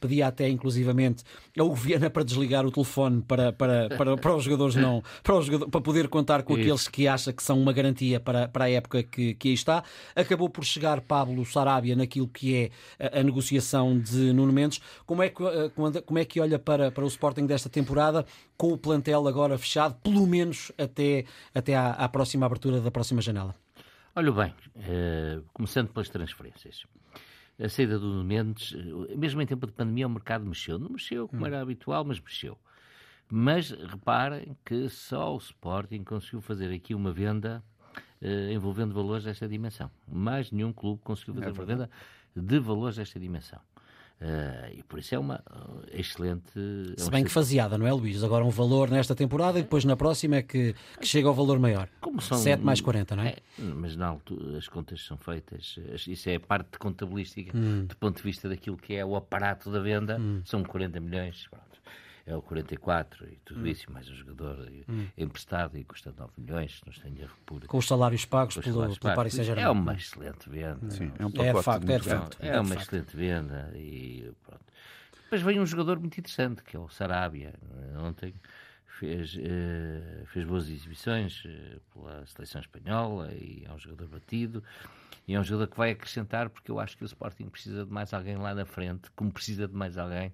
pedia 0.00 0.26
até, 0.26 0.48
inclusivamente, 0.48 1.22
ao 1.58 1.74
Viana 1.74 2.10
para 2.10 2.22
desligar 2.22 2.66
o 2.66 2.70
telefone 2.70 3.22
para, 3.22 3.52
para, 3.52 3.88
para, 3.88 4.16
para 4.16 4.36
os 4.36 4.44
jogadores 4.44 4.74
não 4.74 5.02
para, 5.22 5.36
os 5.36 5.46
jogadores, 5.46 5.70
para 5.70 5.80
poder 5.80 6.08
contar 6.08 6.42
com 6.42 6.54
Isso. 6.54 6.62
aqueles 6.62 6.88
que 6.88 7.08
acha 7.08 7.32
que 7.32 7.42
são 7.42 7.58
uma 7.58 7.72
garantia 7.72 8.20
para, 8.20 8.48
para 8.48 8.64
a 8.66 8.70
época 8.70 9.02
que, 9.02 9.34
que 9.34 9.48
aí 9.48 9.54
está. 9.54 9.82
Acabou 10.14 10.48
por 10.48 10.64
chegar 10.64 11.00
Pablo 11.00 11.44
Sarabia 11.46 11.96
naquilo 11.96 12.28
que 12.28 12.54
é 12.54 12.70
a, 12.98 13.20
a 13.20 13.22
negociação 13.22 13.98
de 13.98 14.32
Nuno 14.32 14.52
Mendes 14.52 14.65
como 15.04 15.22
é 15.22 15.28
que, 15.28 15.42
eh, 15.42 15.70
como 16.04 16.18
é 16.18 16.24
que 16.24 16.40
olha 16.40 16.58
para, 16.58 16.90
para 16.90 17.04
o 17.04 17.08
Sporting 17.08 17.46
desta 17.46 17.68
temporada, 17.68 18.24
com 18.56 18.72
o 18.72 18.78
plantel 18.78 19.26
agora 19.26 19.56
fechado, 19.58 19.94
pelo 20.02 20.26
menos 20.26 20.72
até, 20.78 21.24
até 21.54 21.74
à, 21.74 21.90
à 21.92 22.08
próxima 22.08 22.46
abertura 22.46 22.80
da 22.80 22.90
próxima 22.90 23.20
janela? 23.20 23.54
Olha 24.14 24.32
bem, 24.32 24.54
uh, 24.76 25.44
começando 25.52 25.88
pelas 25.88 26.08
transferências. 26.08 26.86
A 27.62 27.68
saída 27.68 27.98
do 27.98 28.24
Mendes, 28.24 28.74
eh, 28.74 29.14
mesmo 29.14 29.42
em 29.42 29.46
tempo 29.46 29.66
de 29.66 29.72
pandemia, 29.72 30.06
o 30.06 30.10
mercado 30.10 30.46
mexeu. 30.46 30.78
Não 30.78 30.88
mexeu 30.88 31.28
como 31.28 31.42
hum. 31.42 31.46
era 31.46 31.60
habitual, 31.60 32.02
mas 32.02 32.18
mexeu. 32.18 32.58
Mas 33.30 33.70
reparem 33.70 34.56
que 34.64 34.88
só 34.88 35.34
o 35.34 35.38
Sporting 35.38 36.02
conseguiu 36.02 36.40
fazer 36.40 36.72
aqui 36.72 36.94
uma 36.94 37.12
venda 37.12 37.62
uh, 38.22 38.52
envolvendo 38.52 38.94
valores 38.94 39.24
desta 39.24 39.48
dimensão. 39.48 39.90
Mais 40.06 40.50
nenhum 40.50 40.72
clube 40.72 41.02
conseguiu 41.02 41.34
fazer 41.34 41.48
é 41.48 41.52
uma 41.52 41.64
venda 41.64 41.90
de 42.34 42.58
valores 42.58 42.96
desta 42.96 43.20
dimensão. 43.20 43.60
Uh, 44.20 44.78
e 44.78 44.82
por 44.82 44.98
isso 44.98 45.14
é 45.14 45.18
uma 45.18 45.42
uh, 45.50 45.82
excelente. 45.92 46.50
É 46.96 47.02
Se 47.02 47.10
bem 47.10 47.22
que 47.22 47.30
faseada, 47.30 47.76
não 47.76 47.86
é, 47.86 47.92
Luís? 47.92 48.24
Agora 48.24 48.42
um 48.44 48.50
valor 48.50 48.90
nesta 48.90 49.14
temporada 49.14 49.58
e 49.58 49.62
depois 49.62 49.84
na 49.84 49.94
próxima 49.94 50.36
é 50.36 50.42
que, 50.42 50.74
que 50.98 51.06
chega 51.06 51.28
ao 51.28 51.34
valor 51.34 51.58
maior. 51.58 51.86
Como 52.00 52.20
são, 52.22 52.38
7 52.38 52.62
mais 52.62 52.80
40, 52.80 53.14
não 53.14 53.22
é? 53.22 53.28
é 53.28 53.62
mas 53.62 53.94
não, 53.94 54.20
as 54.56 54.68
contas 54.68 55.04
são 55.04 55.18
feitas. 55.18 55.78
Isso 56.06 56.30
é 56.30 56.36
a 56.36 56.40
parte 56.40 56.78
contabilística, 56.78 57.56
hum. 57.56 57.84
do 57.84 57.96
ponto 57.96 58.16
de 58.16 58.22
vista 58.22 58.48
daquilo 58.48 58.78
que 58.78 58.94
é 58.94 59.04
o 59.04 59.16
aparato 59.16 59.70
da 59.70 59.80
venda. 59.80 60.18
Hum. 60.18 60.40
São 60.44 60.64
40 60.64 60.98
milhões. 60.98 61.46
Pronto 61.50 61.66
é 62.26 62.34
o 62.34 62.42
44 62.42 63.24
e 63.32 63.36
tudo 63.44 63.60
hum. 63.60 63.66
isso, 63.66 63.90
mais 63.92 64.08
um 64.10 64.14
jogador 64.14 64.68
hum. 64.88 65.06
emprestado 65.16 65.78
e 65.78 65.84
custa 65.84 66.12
9 66.16 66.32
milhões, 66.36 66.82
não 66.84 66.92
tenho 66.92 67.22
erro 67.22 67.36
por. 67.46 67.64
Com 67.66 67.78
os 67.78 67.86
salários 67.86 68.24
pagos 68.24 68.56
pelo, 68.56 68.74
salários 68.74 68.98
pelo 68.98 69.14
Paris 69.14 69.34
Saint-Germain. 69.34 69.64
É 69.64 69.70
uma 69.70 69.94
excelente 69.94 70.50
venda. 70.50 70.90
Sim, 70.90 71.12
é 71.18 71.24
um 71.24 71.28
é 71.28 71.32
pacote. 71.32 71.48
É, 71.48 71.62
facto, 71.62 71.90
é, 71.90 71.98
facto, 72.00 72.38
é, 72.40 72.48
é 72.48 72.60
uma 72.60 72.68
facto. 72.70 72.82
excelente 72.82 73.16
venda 73.16 73.72
e 73.76 74.32
pronto. 74.44 74.64
Depois 75.22 75.42
vem 75.42 75.60
um 75.60 75.66
jogador 75.66 76.00
muito 76.00 76.18
interessante, 76.18 76.62
que 76.62 76.76
é 76.76 76.80
o 76.80 76.88
Sarabia. 76.88 77.54
Ontem 77.98 78.34
fez, 78.86 79.34
uh, 79.34 80.26
fez 80.26 80.44
boas 80.46 80.68
exibições 80.68 81.44
uh, 81.44 81.80
pela 81.92 82.26
seleção 82.26 82.60
espanhola 82.60 83.32
e 83.32 83.64
é 83.64 83.72
um 83.72 83.78
jogador 83.78 84.08
batido. 84.08 84.62
E 85.28 85.34
é 85.34 85.40
um 85.40 85.44
jogador 85.44 85.68
que 85.68 85.76
vai 85.76 85.90
acrescentar, 85.90 86.48
porque 86.48 86.70
eu 86.70 86.78
acho 86.78 86.96
que 86.96 87.04
o 87.04 87.06
Sporting 87.06 87.48
precisa 87.48 87.84
de 87.84 87.92
mais 87.92 88.14
alguém 88.14 88.36
lá 88.36 88.54
na 88.54 88.64
frente, 88.64 89.10
como 89.16 89.32
precisa 89.32 89.66
de 89.66 89.74
mais 89.74 89.98
alguém 89.98 90.32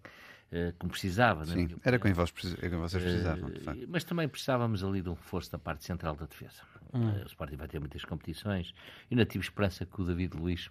como 0.78 0.90
precisava. 0.90 1.44
Sim, 1.46 1.76
era 1.82 1.98
com 1.98 2.12
vocês, 2.80 3.02
precisavam. 3.02 3.48
Uh, 3.48 3.86
mas 3.88 4.04
também 4.04 4.28
precisávamos 4.28 4.84
ali 4.84 5.00
de 5.00 5.08
um 5.08 5.14
reforço 5.14 5.50
da 5.50 5.58
parte 5.58 5.84
central 5.84 6.14
da 6.14 6.26
defesa. 6.26 6.62
Hum. 6.92 7.08
Uh, 7.08 7.22
o 7.22 7.26
Sporting 7.26 7.56
vai 7.56 7.68
ter 7.68 7.78
muitas 7.78 8.04
competições 8.04 8.74
e 9.10 9.14
ainda 9.14 9.24
tive 9.24 9.44
esperança 9.44 9.86
que 9.86 10.00
o 10.00 10.04
David 10.04 10.36
Luiz 10.36 10.70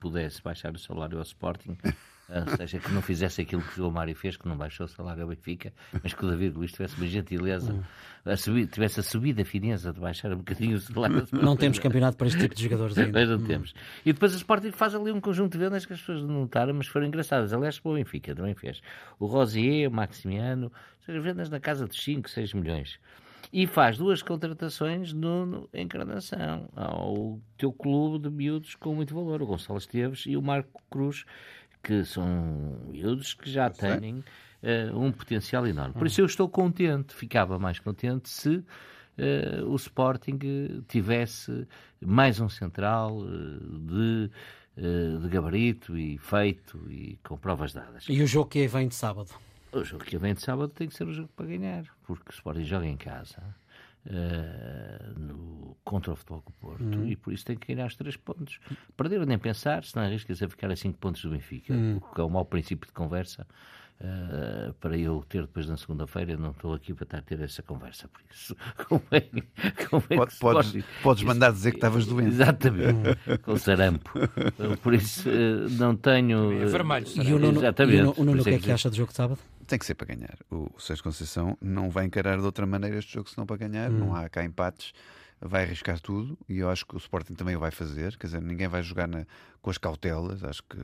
pudesse 0.00 0.42
baixar 0.42 0.74
o 0.74 0.78
salário 0.78 1.18
ao 1.18 1.22
Sporting. 1.22 1.76
ou 2.28 2.56
seja, 2.56 2.78
que 2.78 2.90
não 2.92 3.02
fizesse 3.02 3.42
aquilo 3.42 3.62
que 3.62 3.80
o 3.80 3.90
Mário 3.90 4.14
fez, 4.14 4.36
que 4.36 4.48
não 4.48 4.56
baixou 4.56 4.86
o 4.86 4.88
salário 4.88 5.22
ao 5.22 5.28
Benfica, 5.28 5.72
mas 6.02 6.14
que 6.14 6.24
o 6.24 6.28
David 6.30 6.56
Luiz 6.56 6.72
tivesse 6.72 6.96
uma 6.96 7.06
gentileza, 7.06 7.72
hum. 7.72 7.82
a 8.24 8.36
subir, 8.36 8.66
tivesse 8.66 9.00
a 9.00 9.02
subida 9.02 9.42
a 9.42 9.44
fineza 9.44 9.92
de 9.92 10.00
baixar 10.00 10.32
um 10.32 10.38
bocadinho 10.38 10.76
o 10.76 10.80
salário. 10.80 11.26
Não 11.32 11.56
temos 11.56 11.78
campeonato 11.78 12.16
para 12.16 12.26
este 12.26 12.40
tipo 12.40 12.54
de 12.54 12.62
jogadores 12.62 12.96
ainda. 12.96 13.12
Mas 13.12 13.28
não 13.28 13.44
temos. 13.46 13.74
E 14.04 14.12
depois 14.12 14.32
o 14.32 14.36
Sporting 14.36 14.70
faz 14.70 14.94
ali 14.94 15.12
um 15.12 15.20
conjunto 15.20 15.52
de 15.52 15.58
vendas 15.58 15.84
que 15.84 15.92
as 15.92 16.00
pessoas 16.00 16.22
não 16.22 16.40
notaram, 16.40 16.72
mas 16.74 16.86
foram 16.86 17.06
engraçadas. 17.06 17.52
Aliás, 17.52 17.80
o 17.82 17.94
Benfica 17.94 18.34
também 18.34 18.54
fez. 18.54 18.80
O 19.18 19.26
Rosier, 19.26 19.88
o 19.88 19.92
Maximiano, 19.92 20.72
seja, 21.04 21.20
vendas 21.20 21.50
na 21.50 21.60
casa 21.60 21.86
de 21.86 21.96
5, 21.96 22.30
6 22.30 22.54
milhões 22.54 22.98
e 23.52 23.68
faz 23.68 23.96
duas 23.96 24.20
contratações 24.20 25.12
no, 25.12 25.46
no 25.46 25.68
Encarnação, 25.72 26.68
ao 26.74 27.38
teu 27.56 27.72
clube 27.72 28.18
de 28.18 28.28
miúdos 28.28 28.74
com 28.74 28.96
muito 28.96 29.14
valor, 29.14 29.40
o 29.40 29.46
Gonçalo 29.46 29.78
Esteves 29.78 30.24
e 30.26 30.36
o 30.36 30.42
Marco 30.42 30.82
Cruz, 30.90 31.24
que 31.84 32.02
são 32.04 32.80
miúdos 32.88 33.34
que 33.34 33.50
já 33.50 33.68
têm 33.68 34.14
uh, 34.62 34.98
um 34.98 35.12
potencial 35.12 35.66
enorme. 35.66 35.92
Por 35.92 36.06
isso 36.06 36.22
eu 36.22 36.26
estou 36.26 36.48
contente, 36.48 37.14
ficava 37.14 37.58
mais 37.58 37.78
contente 37.78 38.28
se 38.30 38.56
uh, 38.56 38.64
o 39.66 39.76
Sporting 39.76 40.38
tivesse 40.88 41.68
mais 42.00 42.40
um 42.40 42.48
central 42.48 43.18
uh, 43.18 43.78
de, 43.78 44.30
de 45.20 45.28
gabarito 45.28 45.96
e 45.96 46.16
feito 46.18 46.90
e 46.90 47.18
com 47.22 47.36
provas 47.36 47.74
dadas. 47.74 48.06
E 48.08 48.22
o 48.22 48.26
jogo 48.26 48.48
que 48.48 48.66
vem 48.66 48.88
de 48.88 48.94
sábado? 48.94 49.30
O 49.70 49.84
jogo 49.84 50.04
que 50.04 50.16
vem 50.16 50.34
de 50.34 50.40
sábado 50.40 50.68
tem 50.68 50.88
que 50.88 50.94
ser 50.94 51.06
o 51.06 51.12
jogo 51.12 51.28
para 51.36 51.46
ganhar, 51.46 51.84
porque 52.06 52.30
o 52.30 52.32
Sporting 52.32 52.64
joga 52.64 52.86
em 52.86 52.96
casa. 52.96 53.42
Uh, 54.06 55.18
no, 55.18 55.76
contra 55.82 56.12
o 56.12 56.16
Futebol 56.16 56.42
do 56.44 56.52
Porto 56.52 56.98
uhum. 56.98 57.06
e 57.06 57.16
por 57.16 57.32
isso 57.32 57.44
tem 57.44 57.56
que 57.56 57.72
ganhar 57.74 57.86
os 57.86 57.96
três 57.96 58.16
pontos. 58.16 58.58
Perder 58.96 59.24
nem 59.26 59.38
pensar, 59.38 59.84
senão 59.84 60.04
arrisca-se 60.04 60.44
a 60.44 60.48
ficar 60.48 60.70
a 60.70 60.76
cinco 60.76 60.98
pontos 60.98 61.22
do 61.22 61.30
Benfica, 61.30 61.72
uhum. 61.72 61.96
o 61.96 62.14
que 62.14 62.20
é 62.20 62.24
um 62.24 62.28
mau 62.28 62.44
princípio 62.44 62.86
de 62.86 62.92
conversa. 62.92 63.46
Uh, 64.00 64.74
para 64.74 64.98
eu 64.98 65.24
ter 65.28 65.42
depois 65.42 65.68
na 65.68 65.76
segunda-feira, 65.76 66.36
não 66.36 66.50
estou 66.50 66.74
aqui 66.74 66.92
para 66.92 67.04
estar 67.04 67.18
a 67.18 67.22
ter 67.22 67.40
essa 67.40 67.62
conversa, 67.62 68.08
por 68.08 68.20
isso 68.28 68.56
convém, 68.88 69.30
convém 69.88 70.18
Pode, 70.18 70.36
podes, 70.36 70.84
podes 71.00 71.22
mandar 71.22 71.52
dizer 71.52 71.70
que 71.70 71.76
estavas 71.76 72.04
doente. 72.04 72.28
Exatamente, 72.30 73.38
com 73.42 73.56
sarampo. 73.56 74.10
Por 74.82 74.94
isso 74.94 75.28
uh, 75.30 75.70
não 75.78 75.94
tenho. 75.94 76.60
É 76.60 76.66
vermelho. 76.66 77.06
E 77.14 77.32
o 77.32 77.38
Nuno, 77.38 77.60
Exatamente. 77.60 77.96
E 77.96 78.00
o 78.00 78.04
Nuno, 78.04 78.14
o 78.18 78.24
Nuno 78.24 78.40
o 78.40 78.44
que 78.44 78.50
é 78.50 78.58
que 78.58 78.72
acha 78.72 78.90
do 78.90 78.96
jogo 78.96 79.10
de 79.10 79.16
sábado? 79.16 79.38
Tem 79.66 79.78
que 79.78 79.86
ser 79.86 79.94
para 79.94 80.14
ganhar. 80.14 80.36
O, 80.50 80.70
o 80.74 80.80
Sérgio 80.80 81.04
Conceição 81.04 81.56
não 81.60 81.90
vai 81.90 82.04
encarar 82.04 82.38
de 82.38 82.44
outra 82.44 82.66
maneira 82.66 82.98
este 82.98 83.14
jogo 83.14 83.28
senão 83.30 83.46
para 83.46 83.56
ganhar. 83.56 83.90
Hum. 83.90 83.98
Não 83.98 84.14
há 84.14 84.28
cá 84.28 84.44
empates. 84.44 84.92
Vai 85.40 85.64
arriscar 85.64 86.00
tudo 86.00 86.38
e 86.48 86.58
eu 86.58 86.70
acho 86.70 86.86
que 86.86 86.94
o 86.94 86.96
Sporting 86.96 87.34
também 87.34 87.54
o 87.54 87.60
vai 87.60 87.70
fazer. 87.70 88.16
Quer 88.16 88.28
dizer, 88.28 88.40
ninguém 88.40 88.66
vai 88.66 88.82
jogar 88.82 89.06
na, 89.06 89.26
com 89.60 89.68
as 89.68 89.76
cautelas. 89.76 90.42
Acho 90.42 90.62
que, 90.62 90.78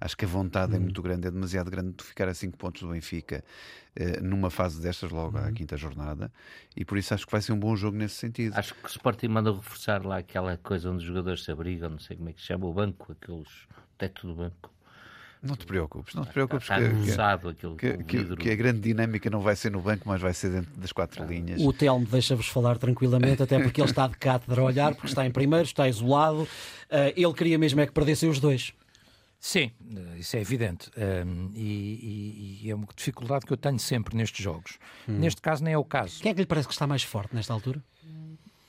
acho 0.00 0.16
que 0.16 0.24
a 0.24 0.28
vontade 0.28 0.72
é 0.72 0.74
hum. 0.74 0.80
é 0.80 0.80
muito 0.80 1.00
grande, 1.00 1.28
é 1.28 1.30
demasiado 1.30 1.70
grande 1.70 1.92
de 1.92 2.04
ficar 2.04 2.28
a 2.28 2.34
5 2.34 2.58
pontos 2.58 2.82
do 2.82 2.88
Benfica 2.88 3.42
eh, 3.96 4.20
numa 4.20 4.50
fase 4.50 4.82
destas, 4.82 5.10
logo 5.10 5.38
hum. 5.38 5.44
à 5.44 5.52
quinta 5.52 5.76
jornada. 5.76 6.30
E 6.76 6.84
por 6.84 6.98
isso 6.98 7.14
acho 7.14 7.24
que 7.24 7.32
vai 7.32 7.40
ser 7.40 7.52
um 7.52 7.58
bom 7.58 7.74
jogo 7.74 7.96
nesse 7.96 8.16
sentido. 8.16 8.54
Acho 8.56 8.74
que 8.74 8.84
o 8.84 8.88
Sporting 8.88 9.28
manda 9.28 9.52
reforçar 9.52 10.04
lá 10.04 10.18
aquela 10.18 10.58
coisa 10.58 10.90
onde 10.90 10.98
os 10.98 11.04
jogadores 11.04 11.44
se 11.44 11.50
abrigam, 11.50 11.90
não 11.90 11.98
sei 11.98 12.16
como 12.16 12.28
é 12.28 12.32
que 12.32 12.40
se 12.40 12.48
chama, 12.48 12.66
o 12.66 12.72
banco, 12.72 13.12
aqueles 13.12 13.66
teto 13.96 14.26
do 14.26 14.34
banco. 14.34 14.70
Não 15.42 15.56
te 15.56 15.66
preocupes, 15.66 16.14
não 16.14 16.24
te 16.24 16.30
preocupes 16.30 16.70
está, 16.70 16.80
está 16.80 17.38
que, 17.38 17.74
que, 17.76 18.04
que, 18.04 18.36
que, 18.36 18.50
a 18.50 18.54
grande 18.54 18.78
dinâmica 18.78 19.28
não 19.28 19.40
vai 19.40 19.56
ser 19.56 19.72
no 19.72 19.80
banco, 19.80 20.04
mas 20.06 20.20
vai 20.20 20.32
ser 20.32 20.50
dentro 20.50 20.70
das 20.76 20.92
quatro 20.92 21.24
linhas. 21.26 21.60
O 21.60 21.72
Telmo 21.72 22.06
deixa-vos 22.06 22.46
falar 22.46 22.78
tranquilamente, 22.78 23.42
até 23.42 23.58
porque 23.60 23.80
ele 23.80 23.90
está 23.90 24.06
de 24.06 24.16
cátedra 24.16 24.60
a 24.60 24.64
olhar, 24.64 24.94
porque 24.94 25.08
está 25.08 25.26
em 25.26 25.32
primeiro, 25.32 25.64
está 25.64 25.88
isolado. 25.88 26.42
Uh, 26.42 27.12
ele 27.16 27.32
queria 27.32 27.58
mesmo 27.58 27.80
é 27.80 27.86
que 27.86 27.92
perdessem 27.92 28.28
os 28.28 28.38
dois. 28.38 28.72
Sim, 29.40 29.72
isso 30.16 30.36
é 30.36 30.40
evidente. 30.40 30.88
Um, 30.96 31.50
e, 31.52 32.60
e, 32.62 32.70
é 32.70 32.74
uma 32.76 32.86
dificuldade 32.94 33.44
que 33.44 33.52
eu 33.52 33.56
tenho 33.56 33.80
sempre 33.80 34.16
nestes 34.16 34.40
jogos. 34.40 34.78
Hum. 35.08 35.18
Neste 35.18 35.42
caso, 35.42 35.64
nem 35.64 35.74
é 35.74 35.78
o 35.78 35.84
caso. 35.84 36.22
Quem 36.22 36.30
é 36.30 36.34
que 36.34 36.40
lhe 36.42 36.46
parece 36.46 36.68
que 36.68 36.72
está 36.72 36.86
mais 36.86 37.02
forte 37.02 37.34
nesta 37.34 37.52
altura? 37.52 37.82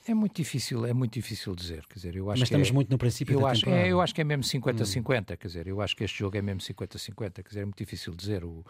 É 0.05 0.13
muito 0.13 0.35
difícil, 0.35 0.85
é 0.85 0.93
muito 0.93 1.13
difícil 1.13 1.55
dizer, 1.55 1.85
quer 1.87 1.95
dizer, 1.95 2.15
eu 2.15 2.29
acho 2.29 2.41
Mas 2.41 2.47
estamos 2.47 2.69
é, 2.69 2.71
muito 2.73 2.89
no 2.89 2.97
princípio 2.97 3.35
eu 3.35 3.41
da 3.41 3.51
acho, 3.51 3.69
é, 3.69 3.87
eu 3.87 4.01
acho 4.01 4.13
que 4.13 4.19
é 4.19 4.23
mesmo 4.23 4.43
50-50, 4.43 5.21
hum. 5.21 5.37
quer 5.39 5.47
dizer, 5.47 5.67
eu 5.67 5.81
acho 5.81 5.95
que 5.95 6.03
este 6.03 6.19
jogo 6.19 6.35
é 6.35 6.41
mesmo 6.41 6.59
50-50, 6.59 7.31
quer 7.35 7.41
dizer, 7.47 7.61
é 7.61 7.65
muito 7.65 7.77
difícil 7.77 8.13
dizer. 8.13 8.43
O, 8.43 8.65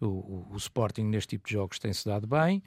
o, 0.00 0.46
o 0.52 0.56
Sporting 0.56 1.04
neste 1.04 1.30
tipo 1.30 1.46
de 1.48 1.54
jogos 1.54 1.78
tem-se 1.78 2.04
dado 2.04 2.26
bem, 2.26 2.62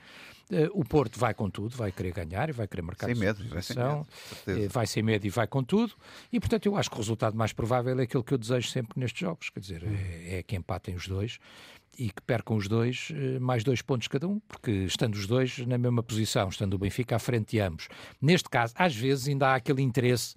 uh, 0.52 0.70
o 0.74 0.84
Porto 0.84 1.20
vai 1.20 1.34
com 1.34 1.50
tudo, 1.50 1.78
vai 1.78 1.92
querer 1.92 2.12
ganhar 2.12 2.50
e 2.50 2.52
vai 2.52 2.68
querer 2.68 2.82
marcar 2.82 3.08
sem 3.08 3.16
medo, 3.16 3.48
vai 3.48 3.62
sem 3.62 3.76
medo, 3.78 4.00
uh, 4.00 4.70
vai 4.70 4.88
sem 4.88 5.04
medo 5.04 5.28
e 5.28 5.30
vai 5.30 5.48
com 5.48 5.64
tudo, 5.64 5.94
e 6.32 6.40
portanto 6.40 6.66
eu 6.66 6.76
acho 6.76 6.90
que 6.90 6.96
o 6.96 7.00
resultado 7.00 7.38
mais 7.38 7.54
provável 7.54 8.00
é 8.00 8.04
aquilo 8.04 8.24
que 8.24 8.34
eu 8.34 8.38
desejo 8.38 8.68
sempre 8.70 9.00
nestes 9.00 9.20
jogos, 9.20 9.50
quer 9.50 9.60
dizer, 9.60 9.84
hum. 9.84 9.96
é, 9.96 10.40
é 10.40 10.44
que 10.44 10.56
empatem 10.56 10.96
os 10.96 11.08
dois 11.08 11.40
e 12.00 12.10
que 12.10 12.22
percam 12.22 12.56
os 12.56 12.68
dois 12.68 13.10
eh, 13.14 13.38
mais 13.40 13.64
dois 13.64 13.82
pontos 13.82 14.08
cada 14.08 14.28
um, 14.28 14.40
porque 14.48 14.72
estando 14.72 15.16
os 15.16 15.28
dois 15.28 15.60
na 15.68 15.78
mesma 15.78 16.02
posição, 16.02 16.48
estando 16.48 16.74
o 16.76 16.78
Benfica 16.78 17.18
à 17.18 17.20
frente 17.20 17.52
de 17.52 17.60
ambos. 17.60 17.90
Neste 18.22 18.50
caso, 18.50 18.74
às 18.78 18.96
vezes 18.96 19.28
ainda 19.28 19.50
há 19.50 19.56
aquele 19.56 19.82
interesse 19.82 20.34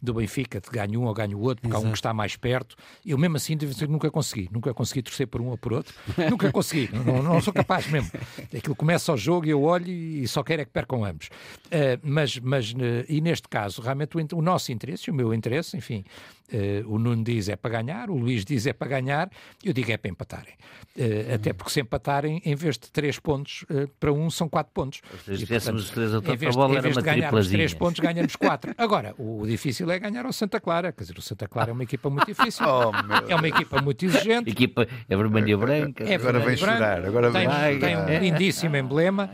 do 0.00 0.14
Benfica, 0.14 0.60
de 0.60 0.68
ganho 0.68 1.00
um 1.00 1.04
ou 1.04 1.14
ganho 1.14 1.38
o 1.38 1.42
outro, 1.42 1.62
porque 1.62 1.74
Exato. 1.74 1.86
há 1.86 1.88
um 1.88 1.92
que 1.92 1.98
está 1.98 2.12
mais 2.12 2.36
perto. 2.36 2.76
Eu 3.04 3.16
mesmo 3.16 3.36
assim 3.36 3.56
nunca 3.88 4.10
consegui, 4.10 4.48
nunca 4.52 4.72
consegui 4.74 5.02
torcer 5.02 5.26
por 5.26 5.40
um 5.40 5.48
ou 5.48 5.56
por 5.58 5.72
outro, 5.72 5.94
nunca 6.30 6.52
consegui, 6.52 6.90
não, 6.92 7.22
não, 7.22 7.40
sou 7.40 7.52
capaz 7.52 7.86
mesmo. 7.88 8.10
Aquilo 8.56 8.76
começa 8.76 9.12
o 9.12 9.16
jogo 9.16 9.46
e 9.46 9.50
eu 9.50 9.62
olho 9.62 9.88
e 9.88 10.26
só 10.28 10.42
quero 10.42 10.62
é 10.62 10.64
que 10.64 10.70
percam 10.70 11.04
ambos. 11.04 11.28
Uh, 11.66 11.98
mas, 12.02 12.38
mas 12.38 12.72
uh, 12.72 13.04
e 13.08 13.20
neste 13.20 13.48
caso, 13.48 13.80
realmente 13.80 14.16
o, 14.16 14.38
o, 14.38 14.42
nosso 14.42 14.70
interesse, 14.70 15.10
o 15.10 15.14
meu 15.14 15.32
interesse, 15.32 15.76
enfim, 15.76 16.04
Uh, 16.52 16.94
o 16.94 16.98
Nuno 16.98 17.24
diz 17.24 17.48
é 17.48 17.56
para 17.56 17.82
ganhar, 17.82 18.08
o 18.08 18.16
Luís 18.16 18.44
diz 18.44 18.66
é 18.66 18.72
para 18.72 18.88
ganhar, 18.88 19.28
eu 19.64 19.72
digo 19.72 19.90
é 19.90 19.96
para 19.96 20.10
empatarem. 20.10 20.54
Uh, 20.96 21.34
até 21.34 21.52
porque 21.52 21.72
se 21.72 21.80
empatarem, 21.80 22.40
em 22.44 22.54
vez 22.54 22.78
de 22.78 22.90
3 22.90 23.18
pontos 23.18 23.64
uh, 23.68 23.88
para 23.98 24.12
um, 24.12 24.30
são 24.30 24.48
4 24.48 24.72
pontos. 24.72 25.00
Se 25.24 25.36
tivéssemos 25.36 25.90
3 25.90 26.14
a 26.14 26.18
em 26.18 26.36
vez, 26.36 26.54
bola, 26.54 26.78
em 26.78 26.80
vez 26.80 26.96
de 26.96 27.02
ganharmos 27.02 27.48
3 27.48 27.74
pontos, 27.74 28.00
ganhamos 28.00 28.36
4. 28.36 28.74
Agora, 28.78 29.14
o, 29.18 29.42
o, 29.42 29.46
difícil 29.46 29.90
é 29.90 29.98
ganhar 29.98 30.24
ao 30.24 30.32
Santa 30.32 30.60
Clara. 30.60 30.92
Quer 30.92 31.02
dizer, 31.02 31.18
o 31.18 31.22
Santa 31.22 31.48
Clara 31.48 31.70
é 31.70 31.72
uma 31.72 31.82
equipa 31.82 32.08
muito 32.08 32.26
difícil. 32.26 32.64
Oh, 32.76 32.90
é 33.28 33.34
uma 33.34 33.48
equipa 33.48 33.80
muito 33.80 34.04
exigente. 34.04 34.50
equipa 34.50 34.86
é 35.08 35.16
vermelha 35.16 35.52
e 35.52 35.56
branca. 35.56 36.04
É 36.04 36.14
agora 36.16 36.40
vem 36.40 36.56
chorar. 36.56 37.04
Agora 37.04 37.30
tem, 37.30 37.48
vem 37.48 37.78
tem 37.78 37.96
um 37.96 38.18
lindíssimo 38.18 38.76
emblema. 38.76 39.30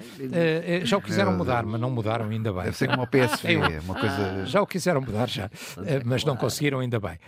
já 0.85 0.97
o 0.97 1.01
quiseram 1.01 1.37
mudar, 1.37 1.65
mas 1.65 1.81
não 1.81 1.91
mudaram 1.91 2.29
ainda 2.29 2.53
bem. 2.53 2.65
Deve 2.65 2.77
ser 2.77 2.89
como 2.89 3.03
o 3.03 3.07
PSV, 3.07 3.57
uma 3.85 3.95
coisa... 3.95 4.47
Já 4.47 4.61
o 4.63 4.67
quiseram 4.67 5.01
mudar, 5.01 5.29
já. 5.29 5.51
mas 6.05 6.25
não 6.25 6.37
conseguiram 6.37 6.81
ainda 6.81 7.01
bem. 7.03 7.19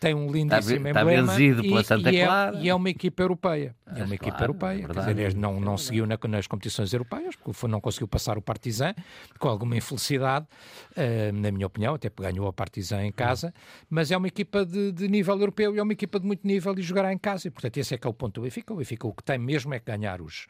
tem 0.00 0.14
um 0.14 0.30
lindíssimo 0.30 0.88
está, 0.88 1.02
emblema. 1.02 1.40
Está 1.40 1.62
pela 1.62 1.84
Santa 1.84 2.12
e, 2.12 2.24
Clara. 2.24 2.56
É, 2.56 2.62
e 2.62 2.68
é 2.68 2.74
uma 2.74 2.88
equipa 2.88 3.22
europeia. 3.22 3.74
É 3.94 4.04
uma 4.04 4.14
equipa 4.14 4.36
claro, 4.36 4.52
europeia. 4.52 4.84
É 4.84 5.04
Quer 5.04 5.14
dizer, 5.14 5.34
não, 5.34 5.60
não 5.60 5.76
seguiu 5.76 6.06
na, 6.06 6.18
nas 6.28 6.46
competições 6.46 6.92
europeias, 6.92 7.34
porque 7.36 7.66
não 7.66 7.80
conseguiu 7.80 8.08
passar 8.08 8.36
o 8.38 8.42
Partizan, 8.42 8.94
com 9.38 9.48
alguma 9.48 9.76
infelicidade, 9.76 10.46
uh, 10.92 11.32
na 11.32 11.50
minha 11.50 11.66
opinião, 11.66 11.94
até 11.94 12.10
porque 12.10 12.30
ganhou 12.30 12.46
a 12.46 12.52
Partizan 12.52 13.04
em 13.04 13.12
casa, 13.12 13.52
mas 13.88 14.10
é 14.10 14.16
uma 14.16 14.28
equipa 14.28 14.64
de, 14.64 14.92
de, 14.92 15.08
nível 15.08 15.38
europeu 15.38 15.74
e 15.74 15.78
é 15.78 15.82
uma 15.82 15.92
equipa 15.92 16.20
de 16.20 16.26
muito 16.26 16.46
nível 16.46 16.78
e 16.78 16.82
jogará 16.82 17.12
em 17.12 17.18
casa. 17.18 17.48
E, 17.48 17.50
portanto, 17.50 17.76
esse 17.78 17.94
é 17.94 17.98
que 17.98 18.06
é 18.06 18.10
o 18.10 18.14
ponto 18.14 18.40
do 18.40 18.42
Benfica. 18.42 18.72
O 18.72 18.76
Benfica 18.76 19.06
o 19.06 19.12
que 19.12 19.22
tem 19.22 19.38
mesmo 19.38 19.72
é 19.74 19.78
que 19.78 19.86
ganhar 19.86 20.20
os, 20.20 20.46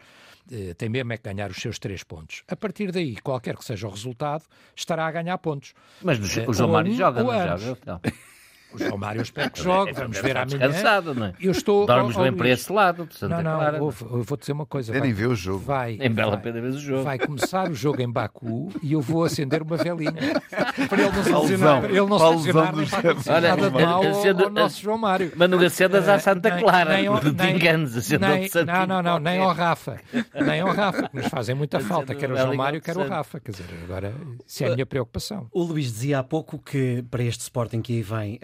uh, 0.51 0.75
tem 0.77 0.89
mesmo 0.89 1.13
é 1.13 1.17
que 1.17 1.25
ganhar 1.25 1.51
os 1.51 1.57
seus 1.57 1.79
três 1.79 2.03
pontos. 2.03 2.43
A 2.49 2.57
partir 2.57 2.91
daí, 2.91 3.17
qualquer 3.17 3.57
que 3.57 3.65
seja 3.65 3.87
o 3.87 3.91
resultado, 3.91 4.45
estará 4.75 5.07
a 5.07 5.11
ganhar 5.11 5.39
pontos. 5.39 5.75
Mas 6.03 6.19
o 6.19 6.53
João 6.53 6.73
Mário 6.73 6.93
joga, 6.95 7.23
não 7.23 7.59
joga? 7.59 7.79
Então. 7.81 8.01
O 8.73 8.79
João 8.79 8.99
Mário 8.99 9.21
eu 9.21 9.23
espero 9.23 9.51
que 9.51 9.63
jogue, 9.63 9.93
vamos 9.93 10.19
ver 10.19 10.37
amanhã. 10.37 10.59
Descansado, 10.59 11.15
não 11.15 11.27
é? 11.27 11.33
Eu 11.41 11.53
estou, 11.53 11.87
Dormes 11.87 12.17
oh, 12.17 12.21
oh, 12.21 12.23
bem 12.23 12.33
para 12.33 12.49
esse 12.49 12.73
lado, 12.73 13.07
de 13.07 13.17
Santa 13.17 13.37
não, 13.43 13.51
não, 13.51 13.59
Clara. 13.59 13.79
Eu 13.79 13.91
vou 14.23 14.37
dizer 14.39 14.53
uma 14.53 14.67
coisa. 14.67 14.95
Eu 14.95 15.01
nem 15.01 15.13
ver 15.13 15.27
o 15.29 15.35
jogo. 15.35 15.61
Vai, 15.61 15.97
Nem 15.97 16.11
bela 16.11 16.37
pena 16.37 16.61
ver 16.61 16.69
o 16.69 16.79
jogo. 16.79 17.03
Vai 17.03 17.19
começar 17.19 17.71
o 17.71 17.75
jogo 17.75 18.03
em 18.03 18.11
Baku 18.11 18.71
e 18.83 18.93
eu 18.93 19.01
vou 19.01 19.25
acender 19.25 19.63
uma 19.63 19.77
velinha 19.77 20.13
para 20.89 21.03
ele 21.03 21.11
não 21.13 21.23
se 21.25 21.33
lesionar, 21.33 21.85
ele 21.85 22.01
não 22.01 22.19
se 22.19 22.37
lesionar 22.37 22.77
nem 22.77 22.87
Olha, 23.29 23.57
nada 23.57 23.71
de 23.71 23.85
mal 23.85 24.03
ao, 24.05 24.45
ao 24.45 24.51
nosso 24.51 24.83
João 24.83 24.99
Mário. 24.99 25.33
Mas 25.37 25.51
não 25.51 25.59
acedas 25.61 26.09
à 26.09 26.19
Santa 26.19 26.51
Nem- 26.51 26.63
Clara, 26.63 26.97
nem 26.97 27.07
ao- 27.07 27.15
não 27.15 27.21
te 27.35 27.43
nem- 27.43 27.57
enganes, 27.57 28.11
nem- 28.11 28.41
de 28.43 28.49
Santinho 28.49 28.67
Não, 28.67 28.87
não, 28.87 29.03
não, 29.03 29.19
nem 29.19 29.41
ao. 29.41 29.53
Rafa. 29.53 30.01
Nem 30.35 30.61
ao 30.61 30.73
Rafa, 30.73 31.09
que 31.09 31.17
nos 31.17 31.27
fazem 31.27 31.55
muita 31.55 31.81
falta. 31.81 32.15
Quer 32.15 32.31
o 32.31 32.37
João 32.37 32.55
Mário, 32.55 32.81
quer 32.81 32.97
o. 32.97 33.07
Rafa. 33.09 33.41
Quer 33.41 33.53
dizer, 33.53 33.65
agora, 33.85 34.13
isso 34.47 34.65
é 34.65 34.69
a 34.69 34.75
minha 34.75 34.87
preocupação. 34.87 35.47
O 35.53 35.63
Luís 35.63 35.93
dizia 35.93 36.19
há 36.19 36.23
pouco 36.25 36.59
que 36.59 37.05
para 37.11 37.23
este 37.23 37.41
Sporting 37.43 37.81
que 37.81 37.95
aí 37.95 38.03
vem 38.03 38.39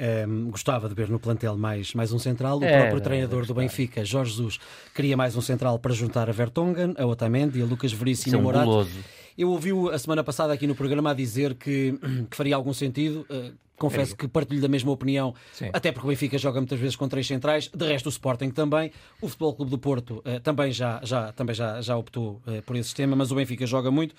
gostava 0.51 0.89
de 0.89 0.95
ver 0.95 1.09
no 1.09 1.19
plantel 1.19 1.57
mais, 1.57 1.95
mais 1.95 2.13
um 2.13 2.19
central. 2.19 2.59
O 2.59 2.65
É, 2.65 2.79
próprio 2.79 2.99
é, 2.99 3.01
treinador 3.01 3.47
do 3.47 3.55
Benfica, 3.55 4.05
Jorge 4.05 4.33
Jesus, 4.33 4.59
queria 4.95 5.17
mais 5.17 5.37
um 5.37 5.41
central 5.41 5.79
para 5.79 5.93
juntar 5.93 6.29
a 6.29 6.33
Vertonghen, 6.33 6.95
a 6.99 7.05
Otamendi, 7.07 7.61
a 7.61 7.65
Lucas 7.65 7.93
Veríssimo 7.93 8.35
é 8.35 8.39
e 8.39 8.41
a 8.41 8.43
Morato. 8.43 8.89
Eu 9.37 9.51
ouvi-o 9.51 9.89
a 9.91 9.99
semana 9.99 10.23
passada 10.23 10.53
aqui 10.53 10.67
no 10.67 10.75
programa 10.75 11.11
a 11.11 11.15
dizer 11.15 11.55
que, 11.55 11.99
que 12.31 12.37
faria 12.37 12.55
algum 12.57 12.73
sentido. 12.73 13.27
eh, 13.29 13.53
confesso 13.77 14.15
que 14.17 14.29
partilho 14.29 14.61
da 14.63 14.69
mesma 14.69 14.93
opinião, 14.93 15.35
Sim. 15.53 15.69
até 15.73 15.91
porque 15.91 16.07
o 16.07 16.11
Benfica 16.11 16.39
joga 16.39 16.61
muitas 16.61 16.79
vezes 16.79 16.95
com 16.95 17.09
três 17.09 17.27
centrais. 17.27 17.69
De 17.75 17.85
resto, 17.85 18.07
o 18.07 18.09
Sporting 18.09 18.51
também. 18.51 18.93
O 19.21 19.27
Futebol 19.29 19.53
Clube 19.53 19.71
do 19.73 19.79
Porto 19.79 20.23
eh, 20.25 20.39
também, 20.39 20.71
já, 20.71 21.01
já, 21.03 21.33
também 21.33 21.55
já, 21.57 21.81
já 21.83 21.97
optou 21.97 22.41
eh, 22.47 22.61
por 22.61 22.77
esse 22.77 22.85
sistema, 22.91 23.17
mas 23.17 23.33
o 23.33 23.35
Benfica 23.35 23.67
joga 23.67 23.91
muito. 23.91 24.15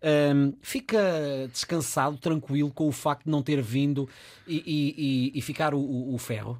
Ahm, 0.00 0.52
fica 0.62 1.00
descansado, 1.52 2.16
tranquilo 2.18 2.70
com 2.70 2.86
o 2.86 2.92
facto 2.92 3.24
de 3.24 3.30
não 3.30 3.42
ter 3.42 3.60
vindo 3.60 4.08
e, 4.46 4.56
e- 4.64 5.32
e- 5.34 5.38
e 5.38 5.42
ficar 5.42 5.74
o, 5.74 5.80
o- 5.80 6.14
o 6.14 6.18
ferro? 6.18 6.56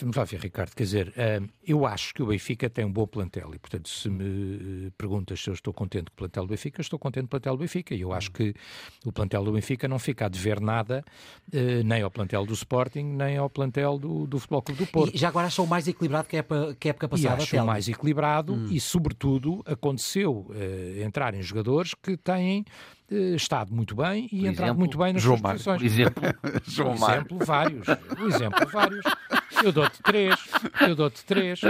Vamos 0.00 0.16
lá 0.16 0.24
ver, 0.24 0.40
Ricardo. 0.40 0.74
Quer 0.74 0.82
dizer, 0.82 1.12
eh, 1.16 1.40
eu 1.66 1.86
acho 1.86 2.12
que 2.12 2.22
o 2.22 2.26
Benfica 2.26 2.68
tem 2.68 2.84
um 2.84 2.92
bom 2.92 3.06
plantel 3.06 3.50
e, 3.54 3.58
portanto, 3.58 3.88
se 3.88 4.08
me 4.08 4.86
eh, 4.86 4.90
perguntas 4.98 5.40
se 5.40 5.48
eu 5.48 5.54
estou 5.54 5.72
contente 5.72 6.06
com 6.10 6.14
o 6.14 6.16
plantel 6.16 6.44
do 6.44 6.48
Benfica, 6.50 6.80
estou 6.80 6.98
contente 6.98 7.22
com 7.22 7.26
o 7.26 7.30
plantel 7.30 7.56
do 7.56 7.60
Benfica. 7.60 7.94
E 7.94 8.00
eu 8.00 8.12
acho 8.12 8.30
que 8.32 8.54
o 9.04 9.12
plantel 9.12 9.44
do 9.44 9.52
Benfica 9.52 9.86
não 9.86 9.98
fica 9.98 10.26
a 10.26 10.28
dever 10.28 10.60
nada 10.60 11.04
eh, 11.52 11.82
nem 11.84 12.02
ao 12.02 12.10
plantel 12.10 12.44
do 12.44 12.52
Sporting, 12.54 13.04
nem 13.04 13.36
ao 13.36 13.48
plantel 13.48 13.98
do, 13.98 14.26
do 14.26 14.38
Futebol 14.38 14.62
Clube 14.62 14.84
do 14.84 14.86
Porto. 14.90 15.14
E 15.14 15.18
já 15.18 15.28
agora 15.28 15.46
acham 15.46 15.66
mais 15.66 15.86
equilibrado 15.86 16.26
que 16.28 16.36
a 16.36 16.40
época, 16.40 16.76
que 16.78 16.88
a 16.88 16.90
época 16.90 17.06
E 17.06 17.10
passada? 17.10 17.34
acho 17.42 17.50
Telmo? 17.52 17.66
mais 17.66 17.88
equilibrado 17.88 18.54
Hum. 18.54 18.66
e, 18.70 18.80
sobretudo, 18.80 19.62
aconteceu 19.66 20.50
eh, 20.54 21.02
entrarem 21.04 21.42
jogadores 21.42 21.94
que 21.94 22.16
têm 22.16 22.64
estado 23.10 23.74
muito 23.74 23.94
bem 23.94 24.26
e 24.26 24.40
Por 24.40 24.46
entrado 24.46 24.66
exemplo, 24.66 24.78
muito 24.78 24.98
bem 24.98 25.12
nas 25.12 25.22
João 25.22 25.38
exemplo, 25.80 26.22
João 26.66 26.98
Mário. 26.98 27.20
exemplo, 27.22 27.38
vários. 27.44 27.88
O 27.88 28.26
exemplo, 28.26 28.68
vários. 28.68 29.04
Eu 29.64 29.72
dou-te 29.72 30.02
três. 30.02 30.34
Eu 30.80 30.94
dou-te 30.94 31.24
três. 31.24 31.60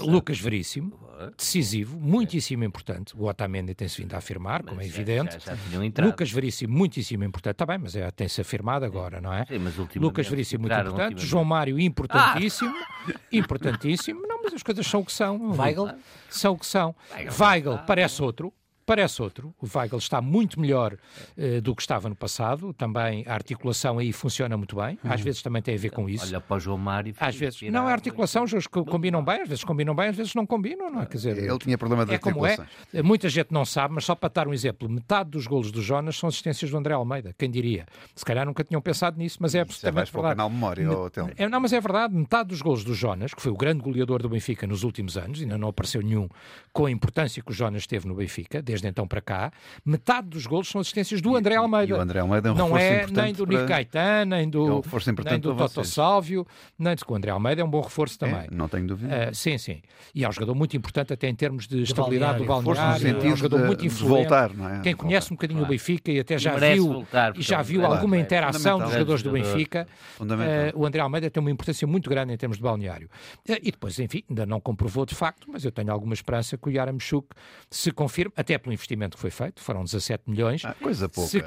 Lucas 0.00 0.40
Veríssimo, 0.40 0.98
decisivo, 1.36 1.96
muitíssimo 2.00 2.64
importante. 2.64 3.14
O 3.16 3.26
Otamendi 3.26 3.72
tem-se 3.72 4.02
vindo 4.02 4.14
a 4.14 4.18
afirmar, 4.18 4.64
como 4.64 4.80
é 4.80 4.86
evidente. 4.86 5.38
Já, 5.44 5.54
já. 5.54 6.04
Lucas 6.04 6.30
Veríssimo, 6.32 6.76
muitíssimo 6.76 7.22
importante. 7.22 7.54
Está 7.54 7.66
bem, 7.66 7.78
mas 7.78 7.94
é, 7.94 8.10
tem-se 8.10 8.40
afirmado 8.40 8.84
agora, 8.84 9.20
não 9.20 9.32
é? 9.32 9.44
Sim, 9.46 9.58
mas 9.60 9.76
Lucas 9.96 10.26
Veríssimo, 10.26 10.62
muito 10.62 10.74
importante. 10.74 11.24
João 11.24 11.44
Mário, 11.44 11.78
importantíssimo. 11.78 12.74
Importantíssimo. 13.32 14.26
Não, 14.26 14.42
mas 14.42 14.54
as 14.54 14.62
coisas 14.62 14.86
são 14.86 15.00
o 15.00 15.04
que 15.04 15.12
são. 15.12 15.52
Weigl? 15.52 15.88
São 16.28 16.52
o 16.54 16.58
que 16.58 16.66
são. 16.66 16.94
Weigl. 17.14 17.32
Weigl 17.40 17.78
parece 17.86 18.22
outro. 18.22 18.52
Parece 18.90 19.22
outro. 19.22 19.54
O 19.62 19.68
Weigl 19.72 19.98
está 19.98 20.20
muito 20.20 20.60
melhor 20.60 20.96
eh, 21.38 21.60
do 21.60 21.76
que 21.76 21.80
estava 21.80 22.08
no 22.08 22.16
passado. 22.16 22.72
Também 22.72 23.22
a 23.24 23.34
articulação 23.34 24.00
aí 24.00 24.12
funciona 24.12 24.56
muito 24.56 24.74
bem. 24.74 24.98
Às 25.04 25.20
vezes 25.20 25.42
também 25.42 25.62
tem 25.62 25.76
a 25.76 25.78
ver 25.78 25.90
com 25.90 26.08
isso. 26.08 26.26
Olha 26.26 26.40
para 26.40 26.56
o 26.56 26.58
João 26.58 26.76
Mário. 26.76 27.14
Às 27.20 27.36
vezes, 27.36 27.62
não 27.70 27.88
é 27.88 27.92
articulação, 27.92 28.42
os 28.42 28.66
combinam 28.66 29.24
bem, 29.24 29.42
às 29.42 29.48
vezes 29.48 29.62
combinam 29.62 29.94
bem, 29.94 30.08
às 30.08 30.16
vezes 30.16 30.34
não 30.34 30.44
combinam, 30.44 30.90
não 30.90 31.02
é? 31.02 31.06
Quer 31.06 31.18
dizer, 31.18 31.38
Ele 31.38 31.58
tinha 31.58 31.78
problema 31.78 32.04
de 32.04 32.14
é 32.14 32.18
como 32.18 32.44
é. 32.44 32.50
articulações. 32.50 33.04
Muita 33.04 33.28
gente 33.28 33.52
não 33.52 33.64
sabe, 33.64 33.94
mas 33.94 34.04
só 34.04 34.16
para 34.16 34.28
dar 34.28 34.48
um 34.48 34.52
exemplo, 34.52 34.88
metade 34.88 35.30
dos 35.30 35.46
golos 35.46 35.70
do 35.70 35.80
Jonas 35.80 36.16
são 36.16 36.28
assistências 36.28 36.68
do 36.68 36.76
André 36.76 36.92
Almeida. 36.92 37.32
Quem 37.38 37.48
diria? 37.48 37.86
Se 38.16 38.24
calhar 38.24 38.44
nunca 38.44 38.64
tinham 38.64 38.82
pensado 38.82 39.16
nisso, 39.16 39.38
mas 39.40 39.54
é 39.54 39.58
Já 39.58 39.62
absolutamente 39.62 39.94
vais 39.94 40.10
para 40.10 40.18
o 40.18 40.22
verdade. 40.22 40.36
canal 40.36 40.50
Memória, 40.50 41.10
Telmo. 41.10 41.30
É, 41.36 41.48
não, 41.48 41.60
mas 41.60 41.72
é 41.72 41.80
verdade, 41.80 42.12
metade 42.12 42.48
dos 42.48 42.60
golos 42.60 42.82
do 42.82 42.92
Jonas, 42.92 43.32
que 43.32 43.40
foi 43.40 43.52
o 43.52 43.56
grande 43.56 43.82
goleador 43.82 44.20
do 44.20 44.28
Benfica 44.28 44.66
nos 44.66 44.82
últimos 44.82 45.16
anos, 45.16 45.40
ainda 45.40 45.56
não 45.56 45.68
apareceu 45.68 46.02
nenhum 46.02 46.28
com 46.72 46.86
a 46.86 46.90
importância 46.90 47.40
que 47.40 47.52
o 47.52 47.54
Jonas 47.54 47.86
teve 47.86 48.08
no 48.08 48.16
Benfica, 48.16 48.60
desde 48.60 48.79
então 48.84 49.06
para 49.06 49.20
cá, 49.20 49.52
metade 49.84 50.28
dos 50.28 50.46
golos 50.46 50.68
são 50.68 50.80
assistências 50.80 51.20
do 51.20 51.36
André 51.36 51.56
Almeida. 51.56 51.92
E 51.92 51.96
o 51.96 52.00
André 52.00 52.20
Almeida 52.20 52.48
é 52.48 52.52
um 52.52 52.54
não 52.54 52.72
reforço 52.72 53.14
é 53.14 53.22
nem 53.22 53.32
do 53.34 53.46
para- 53.46 53.56
Nico 53.56 53.68
Caetano, 53.68 54.30
nem 54.30 54.40
É 54.42 54.46
um 54.46 54.50
do, 54.50 54.80
reforço 54.80 55.10
importante 55.10 55.32
nem 55.32 55.40
do 55.40 55.54
Toto 55.54 55.74
vocês. 55.74 55.88
Sálvio, 55.88 56.46
nem 56.78 56.94
do 56.94 57.02
o 57.08 57.14
André 57.14 57.30
Almeida 57.30 57.62
é 57.62 57.64
um 57.64 57.70
bom 57.70 57.80
reforço 57.80 58.18
também. 58.18 58.40
É, 58.40 58.48
não 58.50 58.68
tenho 58.68 58.86
dúvida. 58.86 59.28
Ah, 59.30 59.34
sim, 59.34 59.58
sim. 59.58 59.80
E 60.14 60.24
é 60.24 60.28
um 60.28 60.32
jogador 60.32 60.54
muito 60.54 60.76
importante 60.76 61.12
até 61.12 61.28
em 61.28 61.34
termos 61.34 61.66
de 61.66 61.82
estabilidade 61.82 62.38
do 62.38 62.44
balneário. 62.44 63.08
É 63.20 63.26
um 63.32 63.36
jogador 63.36 63.58
de, 63.60 63.66
muito 63.66 63.80
de 63.80 63.86
influente. 63.86 64.28
voltar, 64.28 64.54
não 64.54 64.68
é? 64.68 64.80
Quem 64.80 64.94
De 64.94 64.98
conhece 64.98 65.32
um 65.32 65.36
bocadinho 65.36 65.62
o 65.62 65.66
Benfica 65.66 66.10
e 66.10 66.20
até 66.20 66.38
já 66.38 66.52
merece 66.54 66.74
viu 66.74 66.92
voltar, 66.92 67.36
e 67.36 67.42
já 67.42 67.56
é 67.56 67.60
um 67.60 67.62
viu 67.64 67.80
grande- 67.80 67.94
alguma 67.96 68.16
é 68.16 68.20
interação 68.20 68.78
dos 68.78 68.92
jogadores 68.92 69.22
do. 69.22 69.30
Benfica, 69.30 69.86
eh, 70.20 70.72
o 70.74 70.86
André 70.86 71.00
Almeida 71.00 71.30
tem 71.30 71.40
uma 71.40 71.50
importância 71.50 71.86
muito 71.86 72.08
grande 72.10 72.32
em 72.32 72.36
termos 72.36 72.56
de 72.58 72.62
balneário. 72.62 73.08
Eh, 73.48 73.58
e 73.62 73.70
depois, 73.70 73.98
enfim, 73.98 74.22
ainda 74.28 74.46
não 74.46 74.60
comprovou 74.60 75.04
de 75.06 75.14
facto, 75.14 75.46
mas 75.50 75.64
eu 75.64 75.70
tenho 75.72 75.90
alguma 75.92 76.14
esperança 76.14 76.56
que 76.56 76.68
o 76.68 76.70
Yaramchuk 76.70 77.28
se 77.70 77.90
confirme, 77.90 78.32
até 78.36 78.58
pelo 78.58 78.69
investimento 78.72 79.16
que 79.16 79.20
foi 79.20 79.30
feito, 79.30 79.60
foram 79.60 79.84
17 79.84 80.24
milhões, 80.28 80.64
Ah, 80.64 80.74
coisa 80.80 81.08
pouca. 81.08 81.28
se 81.30 81.38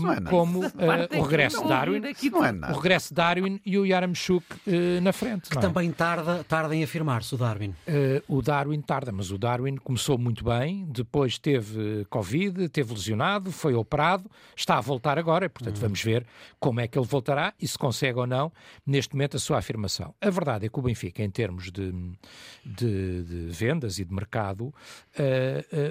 não 0.00 0.12
é 0.12 0.20
como 0.22 0.64
eh, 0.64 1.18
o 1.18 1.22
regresso 1.22 1.62
de 1.62 1.68
Darwin, 1.68 2.00
é 2.04 2.72
o 2.72 2.74
regresso 2.76 3.08
de 3.08 3.14
Darwin 3.14 3.60
e 3.64 3.78
o 3.78 3.84
Yaramchuk 3.86 4.44
eh, 4.66 5.00
na 5.00 5.12
frente. 5.12 5.48
Que 5.50 5.56
não 5.56 5.62
é? 5.62 5.66
também 5.66 5.90
tarda, 5.92 6.44
tarda 6.44 6.74
em 6.74 6.82
afirmar-se 6.82 7.34
o 7.34 7.38
Darwin. 7.38 7.74
Eh, 7.86 8.22
o 8.28 8.40
Darwin 8.42 8.80
tarda, 8.80 9.12
mas 9.12 9.30
o 9.30 9.38
Darwin 9.38 9.76
começou 9.76 10.16
muito 10.18 10.44
bem, 10.44 10.86
depois 10.90 11.38
teve 11.38 12.04
Covid, 12.10 12.68
teve 12.68 12.92
lesionado, 12.92 13.50
foi 13.52 13.74
operado, 13.74 14.30
está 14.56 14.78
a 14.78 14.80
voltar 14.80 15.18
agora, 15.18 15.46
e, 15.46 15.48
portanto 15.48 15.78
vamos 15.78 16.02
ver 16.02 16.26
como 16.58 16.80
é 16.80 16.88
que 16.88 16.98
ele 16.98 17.06
voltará 17.06 17.52
e 17.60 17.66
se 17.66 17.76
consegue 17.78 18.18
ou 18.18 18.26
não, 18.26 18.52
neste 18.86 19.14
momento, 19.14 19.36
a 19.36 19.40
sua 19.40 19.58
afirmação. 19.58 20.14
A 20.20 20.30
verdade 20.30 20.66
é 20.66 20.68
que 20.68 20.78
o 20.78 20.82
Benfica, 20.82 21.22
em 21.22 21.30
termos 21.30 21.70
de, 21.70 21.92
de- 22.64 23.22
de 23.22 23.46
vendas 23.50 23.98
e 23.98 24.04
de 24.04 24.12
mercado, 24.14 24.72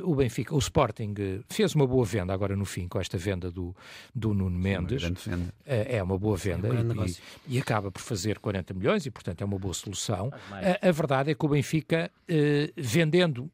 o 0.03 0.15
Benfica, 0.15 0.53
o 0.55 0.57
Sporting 0.69 1.13
eh, 1.17 1.39
fez 1.49 1.73
uma 1.75 1.85
boa 1.87 2.05
venda 2.05 2.33
agora 2.33 2.55
no 2.55 2.65
fim, 2.65 2.87
com 2.87 2.99
esta 2.99 3.17
venda 3.17 3.49
do, 3.51 3.75
do 4.13 4.33
Nuno 4.33 4.57
Mendes. 4.57 5.01
grande 5.01 5.19
venda. 5.25 5.53
É 5.65 5.97
é 5.97 6.03
uma 6.03 6.17
boa 6.17 6.37
venda 6.37 6.67
um 6.67 6.71
grande 6.71 7.19
e- 7.47 7.55
e, 7.55 7.59
acaba 7.59 7.91
por 7.91 8.01
fazer 8.01 8.37
40 8.39 8.73
milhões 8.73 9.05
e, 9.05 9.11
portanto, 9.11 9.41
é 9.41 9.45
uma 9.45 9.57
boa 9.57 9.73
solução. 9.73 10.31
A, 10.51 10.87
a 10.87 10.91
verdade 10.91 11.31
é 11.31 11.35
que 11.35 11.45
o 11.45 11.49
Benfica, 11.49 12.11
eh, 12.27 12.71
vendendo 12.77 13.49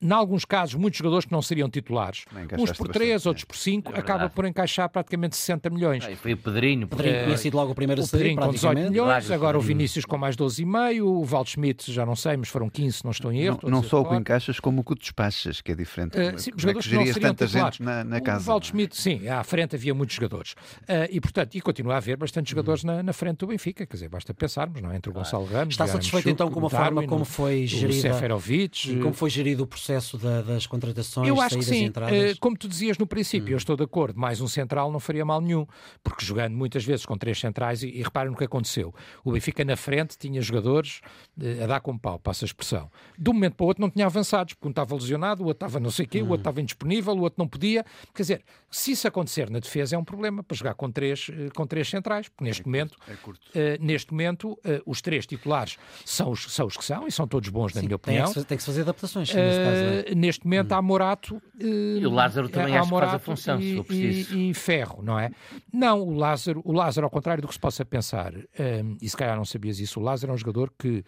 em 0.00 0.12
alguns 0.12 0.44
casos, 0.44 0.76
muitos 0.76 0.98
jogadores 0.98 1.24
que 1.24 1.32
não 1.32 1.42
seriam 1.42 1.68
titulares. 1.68 2.24
Uns 2.56 2.70
por 2.70 2.88
3, 2.88 3.14
bastante, 3.14 3.28
outros 3.28 3.44
por 3.44 3.56
5, 3.56 3.92
é 3.92 3.98
acaba 3.98 4.30
por 4.30 4.44
encaixar 4.44 4.88
praticamente 4.88 5.36
60 5.36 5.70
milhões. 5.70 6.04
Ah, 6.04 6.16
foi 6.16 6.34
o 6.34 6.36
Pedrinho. 6.36 6.84
O 6.84 6.88
Pedrinho 6.88 7.24
tinha 7.24 7.36
sido 7.36 7.56
logo 7.56 7.72
o 7.72 7.74
primeiro 7.74 8.02
a 8.02 8.06
sair, 8.06 8.36
com 8.36 8.48
18 8.48 8.90
milhões, 8.90 9.30
agora 9.30 9.58
o 9.58 9.60
Vinícius 9.60 10.04
com 10.04 10.16
mais 10.16 10.36
12,5, 10.36 11.02
o 11.02 11.24
Waldschmidt 11.24 11.92
já 11.92 12.06
não 12.06 12.14
sei, 12.14 12.36
mas 12.36 12.48
foram 12.48 12.70
15, 12.70 13.00
não 13.04 13.10
estou 13.10 13.32
em 13.32 13.40
erro. 13.40 13.58
Não, 13.64 13.70
não 13.70 13.82
só 13.82 14.00
o 14.00 14.08
que 14.08 14.14
encaixas, 14.14 14.60
como 14.60 14.82
o 14.82 14.84
que 14.84 14.94
despachas, 14.94 15.60
que 15.60 15.72
é 15.72 15.74
diferente. 15.74 16.16
Uh, 16.16 16.38
sim, 16.38 16.50
os 16.54 16.62
jogadores 16.62 16.86
é 16.86 16.90
que, 16.90 17.14
que 17.14 17.20
não 17.20 17.20
tanta 17.20 17.46
titulares. 17.46 17.76
gente 17.76 17.84
na, 17.84 18.04
na 18.04 18.20
casa. 18.20 18.44
O 18.44 18.52
Waldschmidt, 18.52 18.96
sim, 18.96 19.26
à 19.28 19.42
frente 19.42 19.74
havia 19.74 19.94
muitos 19.94 20.14
jogadores. 20.14 20.52
Uh, 20.52 21.10
e, 21.10 21.20
portanto, 21.20 21.56
e 21.56 21.60
continua 21.60 21.94
a 21.94 21.96
haver 21.96 22.16
bastantes 22.16 22.50
jogadores 22.50 22.84
na, 22.84 23.02
na, 23.02 23.12
frente 23.12 23.38
do 23.38 23.48
Benfica, 23.48 23.84
quer 23.84 23.94
dizer, 23.94 24.08
basta 24.08 24.32
pensarmos, 24.32 24.80
não 24.80 24.92
é? 24.92 24.96
Entre 24.96 25.10
o 25.10 25.12
Gonçalo 25.12 25.44
Ramos, 25.44 25.74
Está 25.74 25.88
satisfeito 25.88 26.30
então 26.30 26.50
com 26.50 26.64
a 26.64 26.70
forma 26.70 27.04
como 27.04 27.24
foi 27.24 27.66
gerida, 27.66 28.16
como 29.02 29.12
foi 29.12 29.30
gerido 29.30 29.64
o 29.64 29.66
processo 29.66 29.87
da, 30.18 30.42
das 30.42 30.66
contratações, 30.66 31.28
eu 31.28 31.40
acho 31.40 31.58
que 31.58 31.64
sim. 31.64 31.88
Uh, 31.88 32.38
como 32.40 32.56
tu 32.56 32.68
dizias 32.68 32.98
no 32.98 33.06
princípio, 33.06 33.48
hum. 33.48 33.52
eu 33.52 33.56
estou 33.56 33.76
de 33.76 33.82
acordo, 33.82 34.18
mais 34.18 34.40
um 34.40 34.48
central 34.48 34.92
não 34.92 35.00
faria 35.00 35.24
mal 35.24 35.40
nenhum, 35.40 35.66
porque 36.02 36.24
jogando 36.24 36.54
muitas 36.54 36.84
vezes 36.84 37.06
com 37.06 37.16
três 37.16 37.38
centrais, 37.38 37.82
e, 37.82 37.88
e 37.88 38.02
reparem 38.02 38.30
no 38.30 38.36
que 38.36 38.44
aconteceu. 38.44 38.94
O 39.24 39.32
Benfica 39.32 39.64
na 39.64 39.76
frente 39.76 40.16
tinha 40.18 40.40
jogadores 40.40 41.00
uh, 41.40 41.64
a 41.64 41.66
dar 41.66 41.80
com 41.80 41.96
pau, 41.96 42.18
passa 42.18 42.44
a 42.44 42.46
expressão. 42.46 42.90
De 43.18 43.30
um 43.30 43.32
momento 43.32 43.54
para 43.54 43.64
o 43.64 43.66
outro 43.68 43.80
não 43.80 43.90
tinha 43.90 44.06
avançados, 44.06 44.54
porque 44.54 44.68
um 44.68 44.70
estava 44.70 44.94
lesionado, 44.94 45.42
o 45.42 45.46
outro 45.46 45.66
estava 45.66 45.80
não 45.80 45.90
sei 45.90 46.04
o 46.04 46.08
quê, 46.08 46.22
hum. 46.22 46.26
o 46.26 46.28
outro 46.30 46.42
estava 46.42 46.60
indisponível, 46.60 47.14
o 47.14 47.20
outro 47.20 47.38
não 47.38 47.48
podia. 47.48 47.84
Quer 48.14 48.22
dizer, 48.22 48.44
se 48.70 48.92
isso 48.92 49.08
acontecer 49.08 49.50
na 49.50 49.58
defesa 49.58 49.96
é 49.96 49.98
um 49.98 50.04
problema 50.04 50.42
para 50.42 50.56
jogar 50.56 50.74
com 50.74 50.90
três, 50.90 51.28
uh, 51.28 51.52
com 51.54 51.66
três 51.66 51.88
centrais, 51.88 52.28
porque 52.28 52.44
neste 52.44 52.62
é 52.62 52.66
momento, 52.66 52.96
curto, 53.22 53.50
é 53.54 53.76
curto. 53.76 53.84
neste 53.84 54.12
momento 54.12 54.58
os 54.84 55.00
três 55.00 55.26
titulares 55.26 55.76
são 56.04 56.30
os, 56.30 56.52
são 56.52 56.66
os 56.66 56.76
que 56.76 56.84
são, 56.84 57.06
e 57.06 57.12
são 57.12 57.26
todos 57.26 57.48
bons, 57.48 57.74
na 57.74 57.82
minha 57.82 57.96
opinião. 57.96 58.24
Tem 58.26 58.34
que, 58.34 58.40
se, 58.40 58.46
tem 58.46 58.56
que 58.56 58.62
se 58.62 58.66
fazer 58.66 58.82
adaptações, 58.82 59.32
neste 59.32 59.60
caso. 59.60 59.77
É? 59.78 60.14
Neste 60.14 60.44
momento 60.44 60.72
hum. 60.72 60.76
há 60.76 60.82
Morato. 60.82 61.42
e 61.58 62.06
o 62.06 62.10
Lázaro 62.10 62.48
também 62.48 62.76
acho 62.76 62.88
que 62.88 62.98
faz 62.98 63.14
a 63.14 63.18
função, 63.18 63.60
e, 63.60 63.62
se 63.62 63.76
for 63.76 63.84
preciso. 63.84 64.36
E, 64.36 64.50
e, 64.50 64.54
Ferro, 64.54 65.02
não 65.02 65.18
é? 65.18 65.30
Não, 65.72 66.02
o 66.02 66.14
Lázaro, 66.14 66.62
o 66.64 66.72
Lázaro, 66.72 67.06
ao 67.06 67.10
contrário 67.10 67.42
do 67.42 67.48
que 67.48 67.54
se 67.54 67.60
possa 67.60 67.84
pensar, 67.84 68.34
um, 68.34 68.96
e 69.00 69.08
se 69.08 69.16
calhar 69.16 69.36
não 69.36 69.44
sabias 69.44 69.78
isso, 69.80 70.00
o 70.00 70.02
Lázaro 70.02 70.32
é 70.32 70.34
um 70.34 70.38
jogador 70.38 70.72
que 70.78 70.98
uh, 70.98 71.04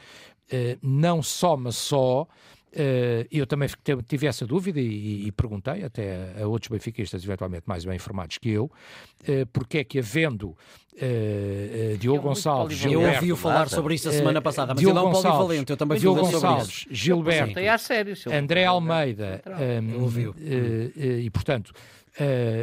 não 0.83 1.23
soma 1.23 1.73
só. 1.73 2.27
Uh, 2.73 3.27
eu 3.33 3.49
também 3.49 3.69
tive 4.07 4.29
essa 4.29 4.47
dúvida 4.47 4.79
e, 4.79 5.27
e, 5.27 5.33
perguntei 5.33 5.83
até 5.83 6.41
a 6.41 6.47
outros 6.47 6.69
benfiquistas, 6.69 7.25
eventualmente 7.25 7.65
mais 7.67 7.85
bem 7.85 7.97
informados 7.97 8.39
que 8.39 8.49
eu, 8.49 8.67
uh, 8.67 9.47
porque 9.53 9.79
é 9.79 9.85
que 9.85 9.99
havendo 9.99 10.51
uh, 10.51 11.99
Diogo 11.99 12.21
éGonçalves, 12.21 12.79
Gilberto, 12.79 13.07
eu 13.09 13.15
ouvi-o 13.15 13.37
falar 13.37 13.69
sobre 13.69 13.97
isso 13.97 14.09
a 14.09 14.13
semana 14.13 14.41
passada, 14.41 14.73
mas 14.73 14.81
Diogo 14.81 14.97
ele 14.97 15.05
é 15.05 15.09
um 15.09 15.13
Gonçalves, 15.13 15.39
polivalente, 15.39 15.71
eu 15.73 15.77
também 15.77 15.99
Diogo 15.99 16.21
Gonçalves, 16.21 16.87
Gilberto, 16.89 17.59
André 18.33 18.65
Almeida, 18.67 19.43
um, 19.83 20.09
e 20.97 21.29
portanto, 21.31 21.73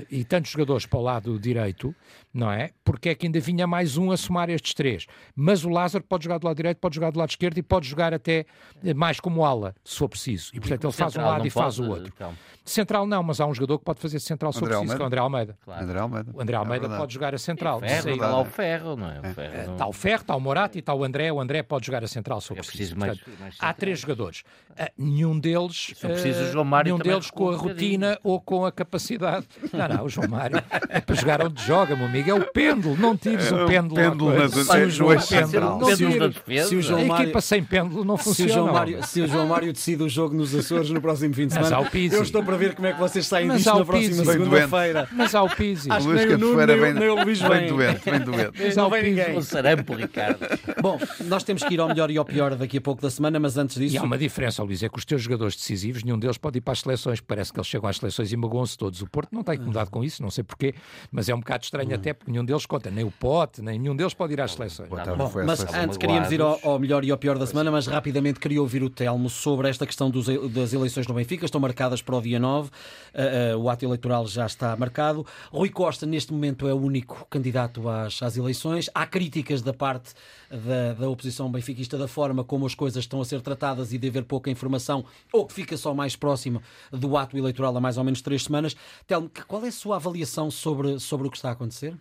e 0.09 0.23
tantos 0.23 0.51
jogadores 0.51 0.85
para 0.85 0.99
o 0.99 1.01
lado 1.01 1.39
direito, 1.39 1.95
não 2.33 2.51
é? 2.51 2.71
Porque 2.83 3.09
é 3.09 3.15
que 3.15 3.25
ainda 3.25 3.39
vinha 3.39 3.65
mais 3.65 3.97
um 3.97 4.11
a 4.11 4.17
somar 4.17 4.49
estes 4.49 4.73
três. 4.73 5.07
Mas 5.35 5.65
o 5.65 5.69
Lázaro 5.69 6.03
pode 6.03 6.25
jogar 6.25 6.37
do 6.37 6.45
lado 6.45 6.55
direito, 6.55 6.77
pode 6.77 6.95
jogar 6.95 7.11
do 7.11 7.19
lado 7.19 7.29
esquerdo 7.29 7.57
e 7.57 7.63
pode 7.63 7.87
jogar 7.87 8.13
até 8.13 8.45
eh, 8.83 8.93
mais 8.93 9.19
como 9.19 9.43
ala, 9.43 9.75
se 9.83 9.97
for 9.97 10.07
preciso. 10.07 10.51
E 10.53 10.59
portanto 10.59 10.85
ele 10.85 10.93
faz 10.93 11.15
um 11.15 11.21
lado 11.21 11.47
e 11.47 11.49
faz 11.49 11.79
o 11.79 11.89
outro. 11.89 12.11
Então. 12.15 12.33
Central 12.63 13.07
não, 13.07 13.23
mas 13.23 13.39
há 13.39 13.45
um 13.45 13.53
jogador 13.53 13.79
que 13.79 13.85
pode 13.85 13.99
fazer 13.99 14.19
central 14.19 14.51
se 14.51 14.59
for 14.59 14.67
preciso, 14.67 14.95
que 14.95 15.01
é 15.01 15.03
o 15.03 15.07
André 15.07 15.19
Almeida. 15.19 15.57
Claro. 15.63 15.83
André 15.83 15.99
Almeida. 15.99 16.31
O 16.33 16.41
André 16.41 16.55
é 16.55 16.59
Almeida 16.59 16.87
é 16.87 16.97
pode 16.97 17.13
jogar 17.13 17.33
a 17.33 17.37
central. 17.37 17.81
E 17.83 17.87
ferro, 17.87 18.09
está 18.09 18.27
lá 18.27 18.41
o 18.41 18.45
Ferro, 18.45 18.95
não 18.95 19.09
é? 19.09 19.19
O 19.19 19.33
ferro, 19.33 19.55
é. 19.55 19.71
Está 19.71 19.87
o 19.87 19.93
Ferro, 19.93 20.21
está 20.21 20.35
o 20.35 20.39
Morato 20.39 20.77
e 20.77 20.79
está 20.79 20.93
o 20.93 21.03
André. 21.03 21.31
O 21.31 21.39
André 21.39 21.63
pode 21.63 21.85
jogar 21.85 22.03
a 22.03 22.07
central 22.07 22.41
se 22.41 22.49
for 22.49 22.57
é 22.57 22.61
preciso. 22.61 22.95
Portanto, 22.95 23.21
mais, 23.27 23.39
mais 23.39 23.55
há 23.59 23.73
três 23.73 23.99
jogadores. 23.99 24.43
Uh, 24.71 24.91
nenhum 24.97 25.39
deles, 25.39 25.93
uh, 26.03 26.51
João 26.51 26.65
Mário 26.65 26.97
nenhum 26.97 26.99
deles 26.99 27.31
com 27.31 27.49
a 27.49 27.55
rotina 27.55 28.19
ou 28.23 28.41
com 28.41 28.65
a 28.65 28.71
capacidade. 28.71 29.36
Não, 29.73 29.87
não, 29.87 30.05
o 30.05 30.09
João 30.09 30.27
Mário 30.27 30.61
é 30.89 30.99
para 30.99 31.15
jogar 31.15 31.45
onde 31.45 31.61
joga, 31.63 31.95
meu 31.95 32.05
amigo. 32.05 32.29
É 32.29 32.33
o 32.33 32.45
pêndulo, 32.51 32.97
não 32.97 33.15
tires 33.15 33.51
o 33.51 33.65
pêndulo. 33.65 33.95
pêndulo 33.95 34.33
nas 34.33 34.51
se 34.51 34.59
o 34.59 34.89
João 34.89 35.17
pêndulo, 35.17 35.79
não 35.79 35.95
tires. 35.95 36.67
Se 36.67 36.75
o 36.75 36.81
João 36.81 37.05
Mário, 37.05 37.15
a 37.15 37.23
equipa 37.23 37.41
sem 37.41 37.63
pêndulo 37.63 38.03
não 38.03 38.17
funciona. 38.17 38.49
Se 38.49 38.51
o 38.51 38.53
João 38.53 38.73
Mário, 38.73 39.03
se 39.03 39.21
o 39.21 39.27
João 39.27 39.47
Mário 39.47 39.73
decide 39.73 40.03
o 40.03 40.09
jogo 40.09 40.35
nos 40.35 40.55
Açores 40.55 40.89
no 40.89 41.01
próximo 41.01 41.33
fim 41.33 41.47
de 41.47 41.53
semana, 41.53 41.87
eu 42.11 42.23
estou 42.23 42.43
para 42.43 42.57
ver 42.57 42.75
como 42.75 42.87
é 42.87 42.93
que 42.93 42.99
vocês 42.99 43.25
saem 43.25 43.49
disto 43.49 43.77
na 43.77 43.85
próxima 43.85 44.25
segunda-feira. 44.25 45.07
Mas 45.11 45.35
há 45.35 45.43
o 45.43 45.49
Pizzi. 45.49 45.91
Acho 45.91 46.07
Luís 46.07 46.25
que 46.25 46.37
Nuno, 46.37 46.65
nem, 46.65 46.93
nem 46.93 47.09
o 47.09 47.23
Luís 47.23 47.39
vem. 47.39 47.67
doente, 47.67 48.09
vem 48.09 48.19
doente. 48.19 48.53
Mas 48.59 48.75
não 48.75 48.89
vem 48.89 49.03
ninguém. 49.03 49.37
O 49.37 49.41
sarampo, 49.41 49.93
Ricardo. 49.93 50.39
Bom, 50.81 50.99
nós 51.25 51.43
temos 51.43 51.63
que 51.63 51.73
ir 51.73 51.79
ao 51.79 51.87
melhor 51.87 52.09
e 52.09 52.17
ao 52.17 52.25
pior 52.25 52.55
daqui 52.55 52.77
a 52.77 52.81
pouco 52.81 53.01
da 53.01 53.09
semana, 53.09 53.39
mas 53.39 53.57
antes 53.57 53.77
disso... 53.77 53.95
E 53.95 53.97
há 53.97 54.03
uma 54.03 54.17
diferença, 54.17 54.63
Luís, 54.63 54.83
é 54.83 54.89
que 54.89 54.97
os 54.97 55.05
teus 55.05 55.21
jogadores 55.21 55.55
decisivos, 55.55 56.03
nenhum 56.03 56.17
deles 56.17 56.37
pode 56.37 56.57
ir 56.57 56.61
para 56.61 56.73
as 56.73 56.79
seleções, 56.79 57.19
parece 57.21 57.51
que 57.51 57.59
eles 57.59 57.67
chegam 57.67 57.89
às 57.89 57.97
seleções 57.97 58.31
e 58.31 58.37
magoam-se 58.37 58.77
todos. 58.77 59.01
O 59.01 59.07
Porto 59.07 59.26
não 59.31 59.41
está 59.41 59.55
incomodado 59.55 59.89
com 59.89 60.03
isso, 60.03 60.21
não 60.21 60.31
sei 60.31 60.43
porquê, 60.43 60.73
mas 61.11 61.29
é 61.29 61.35
um 61.35 61.39
bocado 61.39 61.63
estranho 61.63 61.93
até, 61.95 62.13
porque 62.13 62.31
nenhum 62.31 62.45
deles 62.45 62.65
conta, 62.65 62.89
nem 62.89 63.03
o 63.03 63.11
Pote, 63.11 63.61
nem 63.61 63.79
nenhum 63.79 63.95
deles 63.95 64.13
pode 64.13 64.33
ir 64.33 64.41
às 64.41 64.53
seleções. 64.53 64.89
Bom, 64.89 65.31
mas 65.45 65.61
antes 65.73 65.97
queríamos 65.97 66.31
ir 66.31 66.41
ao, 66.41 66.59
ao, 66.63 66.79
melhor 66.79 67.03
e 67.03 67.11
ao 67.11 67.17
pior 67.17 67.37
da 67.37 67.45
semana, 67.45 67.71
mas 67.71 67.87
rapidamente 67.87 68.39
queria 68.39 68.61
ouvir 68.61 68.83
o 68.83 68.89
Telmo 68.89 69.29
sobre 69.29 69.69
esta 69.69 69.85
questão 69.85 70.09
dos, 70.09 70.27
das 70.51 70.73
eleições 70.73 71.07
no 71.07 71.13
Benfica, 71.13 71.45
estão 71.45 71.59
marcadas 71.59 72.01
para 72.01 72.15
o 72.15 72.21
dia 72.21 72.39
9, 72.39 72.69
uh, 72.69 73.55
uh, 73.55 73.59
o 73.59 73.69
ato 73.69 73.85
eleitoral 73.85 74.27
já 74.27 74.45
está 74.45 74.75
marcado. 74.75 75.25
Rui 75.51 75.69
Costa, 75.69 76.05
neste 76.05 76.31
momento, 76.33 76.67
é 76.67 76.73
o 76.73 76.77
único 76.77 77.25
candidato 77.29 77.87
às, 77.89 78.21
às 78.21 78.37
eleições. 78.37 78.89
Há 78.93 79.05
críticas 79.05 79.61
da 79.61 79.73
parte 79.73 80.13
da, 80.49 80.93
da 80.93 81.09
oposição 81.09 81.51
benfiquista 81.51 81.97
da 81.97 82.07
forma 82.07 82.43
como 82.43 82.65
as 82.65 82.75
coisas 82.75 83.03
estão 83.03 83.21
a 83.21 83.25
ser 83.25 83.41
tratadas 83.41 83.93
e 83.93 83.97
de 83.97 84.07
haver 84.07 84.23
pouca 84.23 84.49
informação, 84.49 85.05
ou 85.31 85.45
que 85.45 85.53
fica 85.53 85.75
só 85.77 85.93
mais 85.93 86.15
próximo 86.15 86.61
do 86.91 87.17
ato 87.17 87.37
eleitoral 87.37 87.75
há 87.75 87.81
mais 87.81 87.97
ou 87.97 88.03
menos 88.03 88.21
três 88.21 88.43
semanas. 88.43 88.75
Telmo, 89.05 89.16
qual 89.47 89.63
é 89.65 89.69
a 89.69 89.71
sua 89.71 89.95
avaliação 89.95 90.49
sobre, 90.51 90.99
sobre 90.99 91.27
o 91.27 91.31
que 91.31 91.37
está 91.37 91.49
a 91.49 91.53
acontecer? 91.53 91.95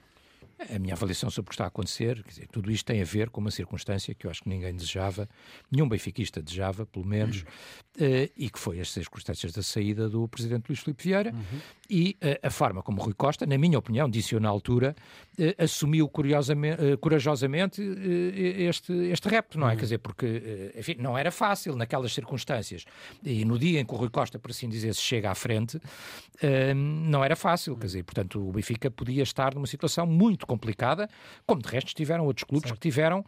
A 0.75 0.79
minha 0.79 0.95
avaliação 0.95 1.29
sobre 1.29 1.49
o 1.49 1.51
que 1.51 1.55
está 1.55 1.64
a 1.64 1.69
acontecer, 1.69 2.23
quer 2.23 2.31
dizer, 2.31 2.49
tudo 2.49 2.71
isto 2.71 2.87
tem 2.87 3.03
a 3.03 3.05
ver 3.05 3.29
com 3.29 3.43
uma 3.43 3.51
circunstância 3.51 4.14
que 4.14 4.27
eu 4.27 4.31
acho 4.31 4.43
que 4.43 4.49
ninguém 4.49 4.75
desejava, 4.75 5.29
nenhum 5.71 5.87
benfiquista 5.87 6.41
desejava, 6.41 6.87
pelo 6.87 7.05
menos, 7.05 7.43
uhum. 7.99 8.07
uh, 8.07 8.31
e 8.35 8.49
que 8.49 8.59
foi 8.59 8.81
as 8.81 8.91
circunstâncias 8.91 9.53
da 9.53 9.62
saída 9.62 10.09
do 10.09 10.27
presidente 10.27 10.69
Luís 10.71 10.81
Filipe 10.81 11.05
Vieira 11.05 11.31
uhum. 11.31 11.61
E 11.91 12.16
uh, 12.22 12.47
a 12.47 12.51
forma 12.51 12.82
como 12.82 13.03
Rui 13.03 13.14
Costa, 13.14 13.45
na 13.47 13.59
minha 13.59 13.78
opinião, 13.78 14.09
disse-o 14.09 14.41
na 14.41 14.49
altura, 14.49 14.95
uh, 15.39 15.64
assumiu 15.64 16.09
corajosamente 17.01 17.82
este, 17.82 18.93
este 18.93 19.28
repto, 19.28 19.59
não 19.59 19.68
é? 19.68 19.72
Uhum. 19.72 19.76
Quer 19.76 19.82
dizer, 19.82 19.99
porque, 19.99 20.72
enfim, 20.76 20.97
não 20.99 21.16
era 21.16 21.30
fácil 21.30 21.74
naquelas 21.76 22.12
circunstâncias. 22.12 22.84
E 23.24 23.45
no 23.45 23.59
dia 23.59 23.80
em 23.80 23.84
que 23.84 23.95
o 23.95 23.97
Rui 23.97 24.11
Costa, 24.11 24.39
por 24.39 24.51
assim 24.51 24.68
dizer, 24.68 24.95
se 24.95 25.01
chega 25.01 25.30
à 25.30 25.34
frente, 25.34 25.80
não 26.74 27.24
era 27.24 27.34
fácil, 27.34 27.76
quer 27.76 27.87
dizer, 27.87 28.05
portanto, 28.05 28.49
o 28.49 28.53
Benfica 28.53 28.91
podia 28.91 29.22
estar 29.22 29.55
numa 29.55 29.66
situação 29.66 30.07
muito 30.07 30.37
muito 30.37 30.47
complicada, 30.47 31.09
como 31.47 31.62
de 31.62 31.68
resto 31.68 31.95
tiveram 31.95 32.24
outros 32.26 32.45
clubes 32.45 32.68
certo. 32.68 32.80
que 32.80 32.89
tiveram 32.89 33.24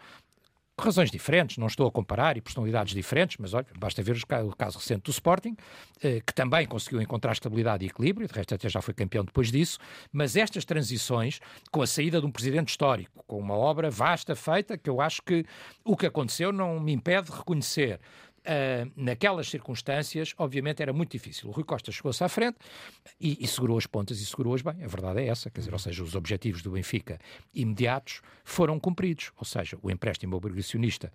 razões 0.85 1.11
diferentes, 1.11 1.57
não 1.59 1.67
estou 1.67 1.87
a 1.87 1.91
comparar 1.91 2.37
e 2.37 2.41
personalidades 2.41 2.95
diferentes, 2.95 3.37
mas 3.39 3.55
olha, 3.55 3.67
basta 3.79 4.03
ver 4.03 4.17
o 4.17 4.57
caso 4.57 4.79
recente 4.79 5.03
do 5.03 5.11
Sporting, 5.11 5.57
eh, 6.03 6.21
que 6.25 6.33
também 6.33 6.67
conseguiu 6.67 7.01
encontrar 7.01 7.33
estabilidade 7.33 7.85
e 7.85 7.89
equilíbrio, 7.89 8.27
de 8.29 8.35
resto 8.35 8.55
até 8.55 8.69
já 8.69 8.81
foi 8.81 8.95
campeão 8.95 9.25
depois 9.25 9.51
disso, 9.51 9.79
mas 10.13 10.37
estas 10.37 10.65
transições, 10.65 11.41
com 11.71 11.83
a 11.83 11.87
saída 11.87 12.21
de 12.21 12.27
um 12.27 12.31
presidente 12.31 12.69
histórico, 12.69 13.25
com 13.27 13.39
uma 13.39 13.55
obra 13.55 13.91
vasta 13.91 14.35
feita, 14.35 14.79
que 14.79 14.89
eu 14.89 15.01
acho 15.01 15.23
que 15.23 15.45
o 15.85 15.97
que 15.97 16.07
aconteceu 16.07 16.53
não 16.53 16.79
me 16.81 16.93
impede 16.93 17.31
de 17.31 17.37
reconhecer 17.37 18.01
Uh, 18.49 18.91
naquelas 18.97 19.51
circunstâncias, 19.51 20.33
obviamente 20.39 20.83
era 20.83 20.91
muito 20.91 21.11
difícil. 21.11 21.51
O 21.51 21.53
Rui 21.53 21.65
Costa 21.65 21.93
chegou-se 21.93 22.25
à 22.25 22.31
frente 22.31 22.57
e, 23.21 23.37
e, 23.45 23.47
segurou 23.47 23.77
as 23.77 23.87
pontas 23.87 24.21
e 24.21 24.25
segurou-as 24.25 24.63
bem. 24.63 24.83
A 24.83 24.87
verdade 24.87 25.21
é 25.21 25.27
essa, 25.27 25.51
quer 25.51 25.61
dizer, 25.61 25.73
ou 25.75 25.79
seja, 25.79 26.03
os 26.03 26.15
objetivos 26.15 26.63
do 26.63 26.71
Benfica 26.71 27.19
imediatos 27.53 28.23
foram 28.43 28.81
cumpridos. 28.81 29.33
Ou 29.37 29.45
seja, 29.45 29.77
o 29.83 29.91
empréstimo 29.91 30.35
obrigacionista 30.35 31.13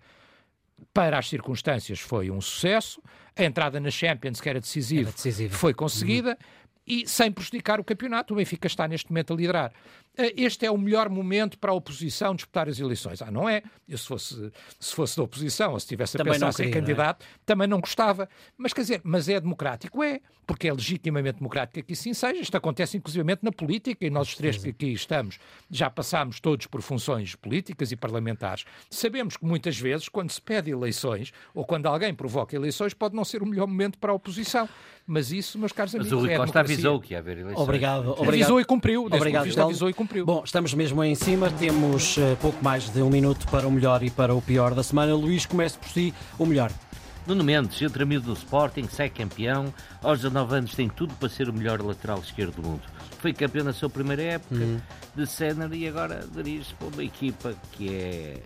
para 0.92 1.18
as 1.18 1.28
circunstâncias 1.28 1.98
foi 1.98 2.30
um 2.30 2.40
sucesso, 2.40 3.02
a 3.34 3.42
entrada 3.42 3.80
na 3.80 3.90
Champions, 3.90 4.40
que 4.40 4.48
era 4.48 4.60
decisiva, 4.60 5.12
foi 5.50 5.74
conseguida. 5.74 6.30
Uhum 6.30 6.64
e 6.86 7.08
sem 7.08 7.32
prejudicar 7.32 7.80
o 7.80 7.84
campeonato. 7.84 8.34
O 8.34 8.36
Benfica 8.36 8.66
está 8.66 8.86
neste 8.86 9.10
momento 9.10 9.32
a 9.32 9.36
liderar. 9.36 9.72
Eh, 10.16 10.32
este 10.36 10.64
é 10.64 10.70
o 10.70 10.78
melhor 10.78 11.08
momento 11.08 11.58
para 11.58 11.72
a 11.72 11.74
oposição 11.74 12.34
disputar 12.34 12.68
as 12.68 12.78
eleições. 12.78 13.20
Ah, 13.20 13.30
não 13.30 13.48
é? 13.48 13.62
Eu, 13.88 13.98
se 13.98 14.06
fosse, 14.06 14.52
se 14.78 14.94
fosse 14.94 15.16
da 15.16 15.22
oposição, 15.22 15.72
ou 15.72 15.80
se 15.80 15.84
estivesse 15.84 16.16
a 16.16 16.18
também 16.18 16.34
pensar 16.34 16.52
ser 16.52 16.70
candidato, 16.70 17.20
não 17.20 17.26
é? 17.26 17.38
também 17.44 17.68
não 17.68 17.80
gostava. 17.80 18.28
Mas 18.56 18.72
quer 18.72 18.82
dizer, 18.82 19.00
mas 19.04 19.28
é 19.28 19.40
democrático? 19.40 20.02
É, 20.02 20.20
porque 20.46 20.68
é 20.68 20.72
legitimamente 20.72 21.38
democrático 21.38 21.86
que 21.86 21.92
assim 21.92 22.14
seja. 22.14 22.40
Isto 22.40 22.56
acontece 22.56 22.96
inclusivamente 22.96 23.40
na 23.42 23.50
política 23.50 24.06
e 24.06 24.10
nós 24.10 24.28
os 24.28 24.34
três 24.34 24.56
que 24.58 24.70
aqui 24.70 24.92
estamos 24.92 25.38
já 25.70 25.90
passámos 25.90 26.38
todos 26.40 26.66
por 26.66 26.82
funções 26.82 27.34
políticas 27.34 27.90
e 27.92 27.96
parlamentares. 27.96 28.64
Sabemos 28.90 29.36
que 29.36 29.44
muitas 29.44 29.78
vezes, 29.78 30.08
quando 30.08 30.30
se 30.30 30.40
pede 30.40 30.70
eleições 30.70 31.32
ou 31.54 31.64
quando 31.64 31.86
alguém 31.86 32.14
provoca 32.14 32.54
eleições, 32.54 32.94
pode 32.94 33.16
não 33.16 33.24
ser 33.24 33.42
o 33.42 33.46
melhor 33.46 33.66
momento 33.66 33.98
para 33.98 34.12
a 34.12 34.14
oposição. 34.14 34.68
Mas 35.06 35.32
isso, 35.32 35.58
meus 35.58 35.72
caros 35.72 35.94
amigos, 35.94 36.12
mas 36.12 36.18
o 36.18 36.24
Rui 36.24 36.32
é 36.32 36.38
Costa 36.38 36.60
avisou 36.60 36.98
que 36.98 37.12
ia 37.12 37.18
haver 37.18 37.38
eleições. 37.38 37.62
Obrigado. 37.62 38.08
obrigado. 38.12 38.28
Avisou 38.28 38.60
e 38.60 38.64
cumpriu. 38.64 39.04
Obrigado, 39.04 39.48
então. 39.48 39.66
avisou 39.66 39.90
e 39.90 39.92
cumpriu 39.92 40.03
cumpriu. 40.04 40.26
Bom, 40.26 40.42
estamos 40.44 40.74
mesmo 40.74 41.02
em 41.02 41.14
cima, 41.14 41.50
temos 41.50 42.16
uh, 42.18 42.36
pouco 42.40 42.62
mais 42.62 42.90
de 42.90 43.00
um 43.02 43.08
minuto 43.08 43.46
para 43.48 43.66
o 43.66 43.70
melhor 43.70 44.02
e 44.02 44.10
para 44.10 44.34
o 44.34 44.42
pior 44.42 44.74
da 44.74 44.82
semana. 44.82 45.14
Luís, 45.14 45.46
comece 45.46 45.78
por 45.78 45.88
si 45.88 46.12
o 46.38 46.44
melhor. 46.44 46.70
Nuno 47.26 47.42
Mendes, 47.42 47.80
entre 47.80 48.02
amigo 48.02 48.22
do 48.22 48.34
Sporting, 48.34 48.86
sai 48.90 49.08
campeão. 49.08 49.72
Aos 50.02 50.18
19 50.20 50.56
anos 50.56 50.74
tem 50.74 50.90
tudo 50.90 51.14
para 51.14 51.28
ser 51.30 51.48
o 51.48 51.54
melhor 51.54 51.80
lateral 51.80 52.18
esquerdo 52.18 52.56
do 52.56 52.68
mundo. 52.68 52.82
Foi 53.18 53.32
campeão 53.32 53.64
na 53.64 53.72
sua 53.72 53.88
primeira 53.88 54.22
época 54.22 54.54
Uhum. 54.56 54.78
de 55.16 55.26
Senna 55.26 55.68
e 55.74 55.88
agora 55.88 56.26
dirige 56.34 56.74
para 56.74 56.88
uma 56.88 57.02
equipa 57.02 57.54
que 57.72 57.88
é 57.88 58.36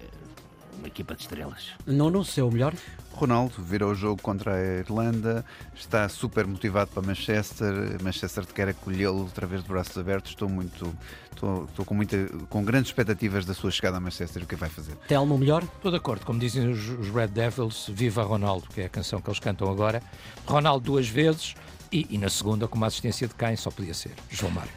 uma 0.79 0.87
equipa 0.87 1.15
de 1.15 1.23
estrelas. 1.23 1.69
Nuno, 1.87 2.25
seu 2.25 2.51
melhor? 2.51 2.73
Ronaldo 3.13 3.55
virou 3.63 3.91
o 3.91 3.95
jogo 3.95 4.23
contra 4.23 4.55
a 4.55 4.61
Irlanda, 4.79 5.45
está 5.75 6.09
super 6.09 6.47
motivado 6.47 6.91
para 6.93 7.03
Manchester. 7.03 8.01
Manchester 8.03 8.47
quer 8.47 8.69
acolhê-lo 8.69 9.19
outra 9.23 9.45
vez 9.47 9.63
de 9.63 9.69
braços 9.69 9.99
abertos. 9.99 10.31
Estou 10.31 10.49
muito, 10.49 10.95
estou, 11.35 11.65
estou 11.65 11.85
com, 11.85 11.95
muita, 11.95 12.17
com 12.49 12.65
grandes 12.65 12.91
expectativas 12.91 13.45
da 13.45 13.55
sua 13.55 13.73
chegada 13.73 13.97
a 13.97 14.01
Manchester. 14.01 14.45
O 14.45 14.47
que 14.47 14.55
vai 14.55 14.69
fazer? 14.69 14.95
Telmo, 15.09 15.37
melhor? 15.37 15.65
Estou 15.65 15.91
de 15.91 15.97
acordo, 15.97 16.25
como 16.25 16.39
dizem 16.39 16.71
os, 16.71 16.89
os 16.91 17.09
Red 17.11 17.29
Devils, 17.29 17.87
Viva 17.93 18.23
Ronaldo, 18.23 18.69
que 18.73 18.81
é 18.83 18.85
a 18.85 18.89
canção 18.89 19.21
que 19.21 19.29
eles 19.29 19.41
cantam 19.41 19.69
agora. 19.69 20.01
Ronaldo 20.47 20.85
duas 20.85 21.09
vezes 21.09 21.55
e, 21.91 22.07
e 22.11 22.19
na 22.19 22.29
segunda, 22.29 22.69
com 22.69 22.77
uma 22.77 22.87
assistência 22.87 23.27
de 23.27 23.35
quem 23.35 23.57
só 23.57 23.71
podia 23.73 23.95
ser 23.95 24.13
João 24.31 24.53
Mário. 24.53 24.71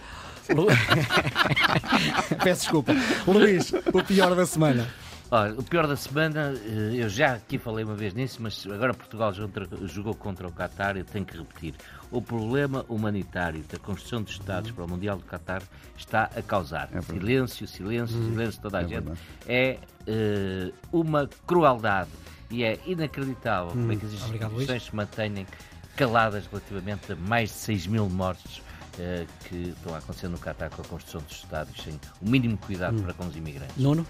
Lu- 0.49 0.65
Peço 2.43 2.61
desculpa. 2.63 2.93
Luís, 3.27 3.71
o 3.93 4.03
pior 4.03 4.35
da 4.35 4.45
semana. 4.47 4.87
Olha, 5.33 5.53
o 5.57 5.63
pior 5.63 5.87
da 5.87 5.95
semana, 5.95 6.53
eh, 6.65 6.91
eu 6.95 7.07
já 7.07 7.35
aqui 7.35 7.57
falei 7.57 7.85
uma 7.85 7.95
vez 7.95 8.13
nisso, 8.13 8.41
mas 8.41 8.67
agora 8.69 8.93
Portugal 8.93 9.31
jogou- 9.33 10.13
contra 10.13 10.45
o 10.45 10.51
Qatar, 10.51 10.97
eu 10.97 11.05
tenho 11.05 11.23
que 11.25 11.37
repetir. 11.37 11.73
O 12.11 12.21
problema 12.21 12.85
humanitário 12.89 13.63
da 13.71 13.79
construção 13.79 14.21
dos 14.21 14.33
Estados 14.33 14.71
para 14.71 14.83
o 14.83 14.87
Mundial 14.89 15.15
do 15.17 15.23
Qatar 15.23 15.63
está 15.97 16.23
a 16.35 16.41
causar 16.41 16.87
verdade. 16.89 17.05
silêncio, 17.17 17.65
silêncio, 17.65 18.17
silêncio 18.25 18.51
de 18.51 18.59
toda 18.59 18.79
a 18.79 18.81
É 18.81 18.83
gente. 18.83 18.93
verdade. 18.95 19.19
É 19.47 19.79
eh, 20.05 20.71
uma 20.91 21.29
crueldade 21.47 22.09
e 22.49 22.65
é 22.65 22.77
inacreditável 22.85 23.67
como 23.71 23.89
é 23.89 23.95
que 23.95 24.05
as 24.05 24.11
Luís. 24.11 24.33
instituições 24.33 24.83
se 24.83 24.93
mantêm 24.95 25.47
caladas 25.95 26.45
relativamente 26.47 27.13
a 27.13 27.15
mais 27.15 27.51
de 27.51 27.55
6 27.55 27.87
mil 27.87 28.09
mortes 28.09 28.61
eh, 28.99 29.25
que 29.47 29.69
estão 29.69 29.95
a 29.95 29.99
acontecer 29.99 30.27
no 30.27 30.37
Qatar 30.37 30.69
com 30.71 30.81
a 30.81 30.85
construção 30.85 31.21
dos 31.21 31.37
estádios 31.37 31.81
sem 31.81 31.97
o 32.21 32.29
mínimo 32.29 32.57
cuidado 32.57 33.01
para 33.01 33.13
com 33.13 33.25
os 33.25 33.35
imigrantes. 33.37 33.77
Nuno? 33.77 34.05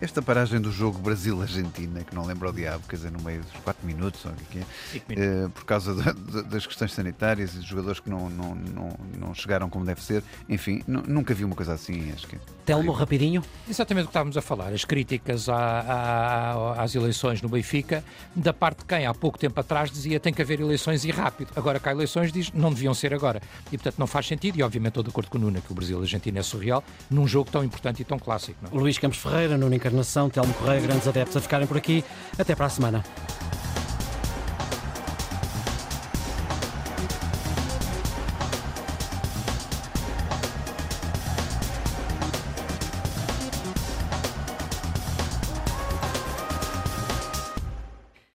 Esta 0.00 0.20
paragem 0.20 0.60
do 0.60 0.72
jogo 0.72 0.98
Brasil-Argentina, 0.98 2.02
que 2.02 2.14
não 2.14 2.26
lembro 2.26 2.48
o 2.48 2.52
diabo, 2.52 2.82
quer 2.88 2.96
dizer, 2.96 3.12
no 3.12 3.22
meio 3.22 3.40
dos 3.42 3.52
4 3.62 3.86
minutos, 3.86 4.24
ou 4.24 4.32
o 4.32 4.34
que 4.50 4.58
é, 4.58 4.62
é, 4.62 5.44
eh, 5.44 5.48
por 5.54 5.64
causa 5.64 5.94
da- 5.94 6.12
da- 6.12 6.42
das 6.42 6.66
questões 6.66 6.92
sanitárias 6.92 7.54
e 7.54 7.58
dos 7.58 7.66
jogadores 7.66 8.00
que 8.00 8.10
não, 8.10 8.28
não, 8.28 8.54
não, 8.54 8.88
não 9.18 9.34
chegaram 9.34 9.70
como 9.70 9.84
deve 9.84 10.02
ser, 10.02 10.22
enfim, 10.48 10.82
nu- 10.88 11.04
nunca 11.06 11.32
vi 11.34 11.44
uma 11.44 11.54
coisa 11.54 11.72
assim. 11.74 12.10
Acho 12.12 12.26
que 12.26 12.36
Telmo, 12.66 12.92
rapidinho. 12.92 13.42
Exatamente 13.68 14.04
o 14.04 14.06
que 14.08 14.10
estávamos 14.10 14.36
a 14.36 14.42
falar, 14.42 14.72
as 14.72 14.84
críticas 14.84 15.48
à- 15.48 15.56
à- 15.56 16.82
às 16.82 16.94
eleições 16.94 17.40
no 17.42 17.48
Benfica, 17.48 18.04
da 18.34 18.52
parte 18.52 18.78
de 18.80 18.84
quem 18.86 19.06
há 19.06 19.14
pouco 19.14 19.38
tempo 19.38 19.58
atrás 19.60 19.90
dizia 19.90 20.18
tem 20.18 20.32
que 20.32 20.42
haver 20.42 20.60
eleições 20.60 21.04
e 21.04 21.10
rápido. 21.10 21.50
Agora 21.56 21.78
que 21.78 21.88
há 21.88 21.92
eleições 21.92 22.32
diz 22.32 22.50
não 22.52 22.70
deviam 22.72 22.94
ser 22.94 23.14
agora. 23.14 23.40
E 23.70 23.76
portanto 23.78 23.98
não 23.98 24.06
faz 24.06 24.26
sentido, 24.26 24.58
e 24.58 24.62
obviamente 24.62 24.90
estou 24.92 25.02
de 25.04 25.10
acordo 25.10 25.30
com 25.30 25.38
o 25.38 25.40
Nuno 25.40 25.60
que 25.62 25.70
o 25.72 25.74
Brasil 25.74 25.96
e 25.98 26.00
a 26.00 26.02
Argentina 26.02 26.38
é 26.38 26.42
surreal, 26.42 26.82
num 27.10 27.26
jogo 27.26 27.50
tão 27.50 27.62
importante 27.64 28.02
e 28.02 28.04
tão 28.04 28.18
clássico. 28.18 28.58
Não 28.62 28.70
é? 28.78 28.82
Luís 28.82 28.98
Campos 28.98 29.18
Ferreira, 29.18 29.56
Nuno 29.56 29.74
Encarnação, 29.82 30.30
Telmo 30.30 30.54
Correia, 30.54 30.80
grandes 30.80 31.08
adeptos 31.08 31.36
a 31.36 31.40
ficarem 31.40 31.66
por 31.66 31.76
aqui. 31.76 32.04
Até 32.38 32.54
para 32.54 32.66
a 32.66 32.68
semana. 32.68 33.04